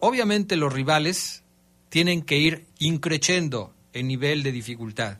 obviamente 0.00 0.54
los 0.54 0.72
rivales 0.72 1.42
tienen 1.88 2.22
que 2.22 2.38
ir 2.38 2.66
increciendo 2.78 3.74
en 3.92 4.06
nivel 4.06 4.44
de 4.44 4.52
dificultad. 4.52 5.18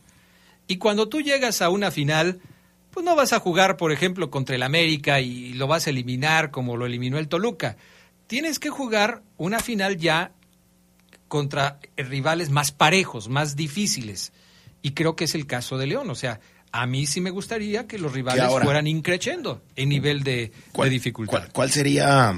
Y 0.69 0.77
cuando 0.77 1.09
tú 1.09 1.21
llegas 1.21 1.63
a 1.63 1.69
una 1.69 1.91
final, 1.91 2.41
pues 2.91 3.05
no 3.05 3.17
vas 3.17 3.33
a 3.33 3.41
jugar, 3.41 3.77
por 3.77 3.93
ejemplo, 3.93 4.31
contra 4.31 4.57
el 4.57 4.63
América 4.63 5.21
y 5.21 5.53
lo 5.55 5.67
vas 5.67 5.87
a 5.87 5.91
eliminar 5.91 6.51
como 6.51 6.77
lo 6.77 6.87
eliminó 6.87 7.19
el 7.19 7.29
Toluca. 7.29 7.77
Tienes 8.27 8.59
que 8.59 8.71
jugar 8.71 9.23
una 9.37 9.61
final 9.61 9.97
ya 9.97 10.33
contra 11.29 11.79
rivales 11.97 12.51
más 12.51 12.73
parejos, 12.73 13.29
más 13.29 13.57
difíciles. 13.57 14.33
Y 14.83 14.93
creo 14.93 15.15
que 15.15 15.25
es 15.25 15.35
el 15.35 15.47
caso 15.47 15.79
de 15.79 15.87
León. 15.87 16.11
O 16.11 16.15
sea, 16.15 16.41
a 16.73 16.87
mí 16.87 17.07
sí 17.07 17.21
me 17.21 17.31
gustaría 17.31 17.87
que 17.87 17.99
los 17.99 18.13
rivales 18.13 18.45
fueran 18.63 18.87
increciendo 18.87 19.63
en 19.77 19.89
nivel 19.89 20.23
de, 20.23 20.53
dificultad. 20.89 21.49
¿cuál, 21.53 21.71
sería 21.71 22.35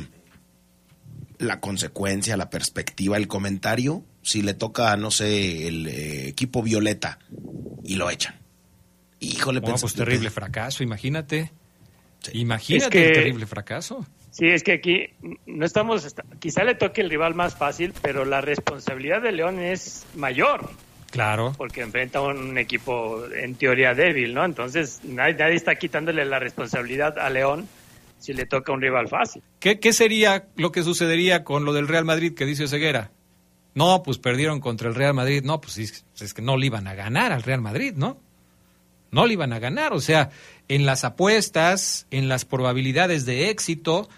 la 1.39 1.61
consecuencia, 1.61 2.37
la 2.37 2.51
perspectiva, 2.51 3.17
el 3.17 3.29
comentario 3.29 4.05
si 4.23 4.43
le 4.43 4.55
toca, 4.55 4.97
no 4.97 5.11
sé, 5.11 5.67
el 5.67 5.87
eh, 5.87 6.29
equipo 6.29 6.63
violeta 6.63 7.19
y 7.83 7.97
lo 7.97 8.11
echan? 8.11 8.42
Híjole, 9.23 9.61
pues 9.61 9.95
terrible 9.95 10.31
fracaso, 10.31 10.83
imagínate. 10.83 11.53
Imagínate 12.33 13.07
el 13.07 13.13
terrible 13.13 13.47
fracaso. 13.47 14.07
Sí, 14.31 14.47
es 14.47 14.63
que 14.65 14.73
aquí 14.73 15.11
no 15.47 15.65
estamos, 15.65 16.15
quizá 16.41 16.65
le 16.65 16.75
toque 16.75 17.03
el 17.03 17.11
rival 17.11 17.35
más 17.35 17.57
fácil, 17.57 17.93
pero 18.03 18.25
la 18.25 18.41
responsabilidad 18.41 19.23
de 19.23 19.33
León 19.33 19.61
es 19.61 20.05
mayor. 20.15 20.71
Claro. 21.11 21.53
Porque 21.57 21.83
enfrenta 21.83 22.19
a 22.21 22.23
un 22.23 22.57
equipo 22.59 23.25
en 23.33 23.55
teoría 23.55 23.95
débil, 23.95 24.35
¿no? 24.35 24.45
Entonces 24.45 25.01
nadie, 25.05 25.35
nadie, 25.35 25.55
está 25.55 25.75
quitándole 25.77 26.25
la 26.25 26.39
responsabilidad 26.39 27.19
a 27.19 27.29
León 27.31 27.69
si 28.19 28.33
le 28.33 28.47
toca 28.47 28.73
un 28.73 28.81
rival 28.81 29.09
fácil. 29.09 29.43
¿Qué, 29.61 29.79
¿Qué 29.79 29.93
sería 29.93 30.47
lo 30.57 30.73
que 30.73 30.83
sucedería 30.83 31.45
con 31.45 31.65
lo 31.65 31.73
del 31.73 31.87
Real 31.87 32.05
Madrid 32.05 32.35
que 32.35 32.47
dice 32.47 32.67
Ceguera? 32.67 33.11
No, 33.75 34.03
pues 34.03 34.19
perdieron 34.19 34.61
contra 34.61 34.89
el 34.89 34.95
Real 34.95 35.15
Madrid. 35.15 35.43
No, 35.45 35.61
pues 35.61 35.79
es 35.79 36.35
que 36.35 36.43
no 36.43 36.57
le 36.57 36.67
iban 36.67 36.89
a 36.89 36.95
ganar 36.95 37.31
al 37.33 37.43
Real 37.43 37.61
Madrid, 37.61 37.93
¿no? 37.95 38.19
No 39.13 39.27
le 39.27 39.35
iban 39.35 39.53
a 39.53 39.61
ganar. 39.61 39.93
O 39.93 40.01
sea, 40.01 40.31
en 40.69 40.85
las 40.87 41.05
apuestas, 41.05 42.09
en 42.11 42.29
las 42.29 42.45
probabilidades 42.45 43.25
de 43.25 43.51
éxito, 43.51 44.09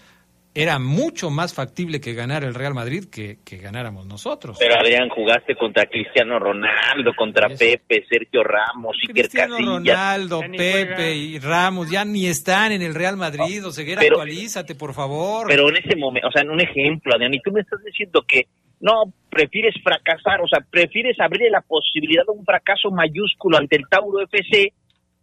era 0.55 0.79
mucho 0.79 1.29
más 1.29 1.53
factible 1.53 1.99
que 1.99 2.13
ganara 2.13 2.47
el 2.47 2.53
Real 2.53 2.73
Madrid 2.73 3.05
que, 3.11 3.39
que 3.43 3.57
ganáramos 3.57 4.05
nosotros. 4.05 4.57
Pero 4.57 4.75
Adrián, 4.79 5.09
jugaste 5.09 5.53
contra 5.53 5.85
Cristiano 5.85 6.39
Ronaldo, 6.39 7.13
contra 7.13 7.49
Pepe, 7.49 8.05
Sergio 8.09 8.41
Ramos, 8.41 8.95
Cristiano 9.05 9.57
Ronaldo, 9.57 10.39
Pepe 10.39 11.13
y 11.13 11.39
Ramos 11.39 11.91
ya 11.91 12.05
ni 12.05 12.27
están 12.27 12.71
en 12.71 12.81
el 12.81 12.95
Real 12.95 13.17
Madrid, 13.17 13.65
o 13.65 13.71
sea, 13.71 13.85
actualízate, 13.99 14.75
por 14.75 14.93
favor. 14.93 15.47
Pero 15.49 15.67
en 15.67 15.75
ese 15.75 15.97
momento, 15.97 16.29
o 16.29 16.31
sea, 16.31 16.43
en 16.43 16.49
un 16.49 16.61
ejemplo, 16.61 17.13
Adrián, 17.13 17.33
y 17.33 17.41
tú 17.41 17.51
me 17.51 17.59
estás 17.59 17.83
diciendo 17.83 18.23
que 18.25 18.47
no 18.79 19.11
prefieres 19.29 19.75
fracasar, 19.83 20.39
o 20.41 20.47
sea, 20.47 20.65
prefieres 20.69 21.19
abrirle 21.19 21.49
la 21.49 21.61
posibilidad 21.61 22.23
de 22.25 22.31
un 22.31 22.45
fracaso 22.45 22.91
mayúsculo 22.91 23.57
ante 23.57 23.75
el 23.75 23.83
Tauro 23.89 24.21
FC 24.21 24.71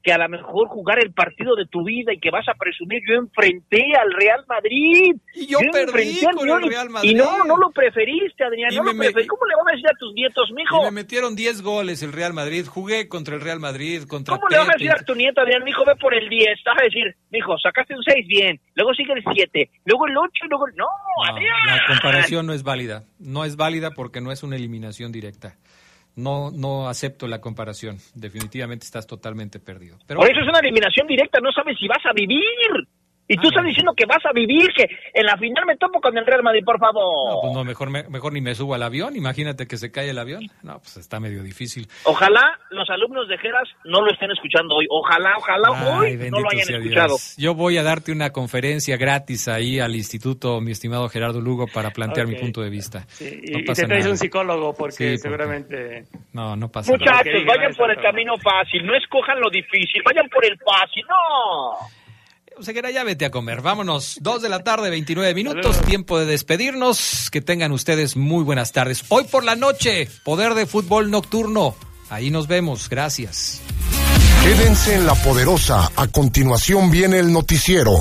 que 0.02 0.12
a 0.12 0.18
lo 0.18 0.28
mejor 0.28 0.68
jugar 0.68 0.98
el 0.98 1.12
partido 1.12 1.54
de 1.54 1.66
tu 1.66 1.84
vida 1.84 2.12
y 2.12 2.18
que 2.18 2.30
vas 2.30 2.48
a 2.48 2.54
presumir, 2.54 3.02
yo 3.08 3.14
enfrenté 3.14 3.94
al 3.96 4.12
Real 4.12 4.44
Madrid. 4.48 5.14
Y 5.34 5.46
yo, 5.46 5.58
perdí 5.70 6.20
con 6.34 6.48
el 6.48 6.68
Real 6.68 6.90
Madrid. 6.90 7.10
Y 7.10 7.14
no, 7.14 7.44
no 7.44 7.56
lo 7.56 7.70
preferiste, 7.70 8.44
Adrián. 8.44 8.74
No 8.74 8.82
lo 8.82 8.90
preferiste. 8.90 9.26
¿Cómo 9.26 9.46
le 9.46 9.54
vas 9.54 9.66
a 9.68 9.76
decir 9.76 9.86
a 9.88 9.98
tus 9.98 10.12
nietos, 10.14 10.50
mijo? 10.52 10.80
Y 10.80 10.84
me 10.86 10.90
metieron 10.90 11.36
10 11.36 11.62
goles 11.62 12.02
el 12.02 12.12
Real 12.12 12.32
Madrid. 12.32 12.66
Jugué 12.66 13.08
contra 13.08 13.36
el 13.36 13.40
Real 13.40 13.60
Madrid, 13.60 14.02
contra 14.08 14.36
¿Cómo 14.36 14.48
le 14.48 14.58
vas 14.58 14.70
a 14.70 14.72
decir 14.72 14.90
a 14.90 15.04
tu 15.04 15.14
nieto, 15.14 15.40
Adrián? 15.40 15.62
Mijo, 15.64 15.84
ve 15.84 15.94
por 15.96 16.14
el 16.14 16.28
10. 16.28 16.46
Vas 16.64 16.76
a 16.80 16.84
decir, 16.84 17.14
mijo, 17.30 17.56
sacaste 17.58 17.94
un 17.94 18.02
6 18.02 18.26
bien. 18.26 18.60
Luego 18.74 18.94
sigue 18.94 19.12
el 19.12 19.24
7. 19.32 19.70
Luego 19.84 20.06
el 20.06 20.16
8 20.16 20.30
y 20.44 20.48
luego... 20.48 20.66
No, 20.68 20.86
no, 20.86 21.32
Adrián. 21.32 21.54
La 21.66 21.86
comparación 21.86 22.46
no 22.46 22.52
es 22.52 22.62
válida. 22.62 23.04
No 23.18 23.44
es 23.44 23.56
válida 23.56 23.92
porque 23.92 24.20
no 24.20 24.32
es 24.32 24.42
una 24.42 24.56
eliminación 24.56 25.12
directa 25.12 25.56
no, 26.16 26.50
no 26.50 26.88
acepto 26.88 27.26
la 27.26 27.40
comparación. 27.40 27.98
Definitivamente 28.14 28.84
estás 28.84 29.06
totalmente 29.06 29.58
perdido. 29.58 29.98
Por 30.06 30.30
eso 30.30 30.40
es 30.40 30.48
una 30.48 30.60
eliminación 30.60 31.06
directa, 31.06 31.40
no 31.40 31.52
sabes 31.52 31.78
si 31.78 31.88
vas 31.88 32.04
a 32.04 32.12
vivir. 32.12 32.42
Y 33.32 33.36
tú 33.36 33.48
estás 33.48 33.64
diciendo 33.64 33.94
que 33.96 34.04
vas 34.04 34.24
a 34.26 34.32
vivir, 34.32 34.68
que 34.76 34.84
en 35.14 35.24
la 35.24 35.36
final 35.38 35.64
me 35.66 35.76
topo 35.76 36.00
con 36.00 36.16
el 36.18 36.26
Real 36.26 36.42
Madrid, 36.42 36.62
por 36.64 36.78
favor. 36.78 37.34
No, 37.34 37.40
pues 37.40 37.52
no, 37.54 37.64
mejor, 37.64 37.90
mejor 37.90 38.32
ni 38.32 38.42
me 38.42 38.54
subo 38.54 38.74
al 38.74 38.82
avión. 38.82 39.16
Imagínate 39.16 39.66
que 39.66 39.78
se 39.78 39.90
cae 39.90 40.10
el 40.10 40.18
avión. 40.18 40.50
No, 40.62 40.78
pues 40.80 40.98
está 40.98 41.18
medio 41.18 41.42
difícil. 41.42 41.88
Ojalá 42.04 42.58
los 42.70 42.90
alumnos 42.90 43.28
de 43.28 43.38
Geras 43.38 43.68
no 43.84 44.02
lo 44.02 44.12
estén 44.12 44.30
escuchando 44.30 44.76
hoy. 44.76 44.86
Ojalá, 44.90 45.32
ojalá 45.38 45.70
hoy 45.70 46.16
no 46.30 46.40
lo 46.40 46.50
hayan 46.50 46.74
escuchado. 46.74 47.16
Yo 47.38 47.54
voy 47.54 47.78
a 47.78 47.82
darte 47.82 48.12
una 48.12 48.30
conferencia 48.30 48.98
gratis 48.98 49.48
ahí 49.48 49.80
al 49.80 49.96
instituto, 49.96 50.60
mi 50.60 50.72
estimado 50.72 51.08
Gerardo 51.08 51.40
Lugo, 51.40 51.66
para 51.66 51.90
plantear 51.90 52.26
mi 52.26 52.36
punto 52.36 52.60
de 52.60 52.68
vista. 52.68 53.06
y, 53.18 53.64
te 53.64 53.86
traes 53.86 54.06
un 54.06 54.18
psicólogo 54.18 54.74
porque 54.74 55.16
seguramente... 55.16 56.04
No, 56.32 56.54
no 56.54 56.68
pasa 56.70 56.92
nada. 56.92 56.98
Muchachos, 56.98 57.44
vayan 57.46 57.74
por 57.74 57.90
el 57.90 58.00
camino 58.02 58.34
fácil, 58.36 58.84
no 58.84 58.94
escojan 58.94 59.40
lo 59.40 59.48
difícil, 59.48 60.02
vayan 60.04 60.28
por 60.28 60.44
el 60.44 60.58
fácil, 60.58 61.04
no. 61.08 62.01
Seguirá 62.60 62.90
ya 62.90 63.04
vete 63.04 63.24
a 63.24 63.30
comer. 63.30 63.60
Vámonos. 63.62 64.18
Dos 64.20 64.42
de 64.42 64.48
la 64.48 64.62
tarde, 64.62 64.90
29 64.90 65.34
minutos. 65.34 65.80
Tiempo 65.82 66.18
de 66.18 66.26
despedirnos. 66.26 67.30
Que 67.30 67.40
tengan 67.40 67.72
ustedes 67.72 68.16
muy 68.16 68.44
buenas 68.44 68.72
tardes. 68.72 69.04
Hoy 69.08 69.24
por 69.24 69.44
la 69.44 69.56
noche, 69.56 70.08
Poder 70.24 70.54
de 70.54 70.66
Fútbol 70.66 71.10
Nocturno. 71.10 71.74
Ahí 72.10 72.30
nos 72.30 72.46
vemos. 72.46 72.88
Gracias. 72.88 73.60
Quédense 74.42 74.96
en 74.96 75.06
la 75.06 75.14
poderosa. 75.14 75.90
A 75.96 76.08
continuación 76.08 76.90
viene 76.90 77.18
el 77.18 77.32
noticiero. 77.32 77.92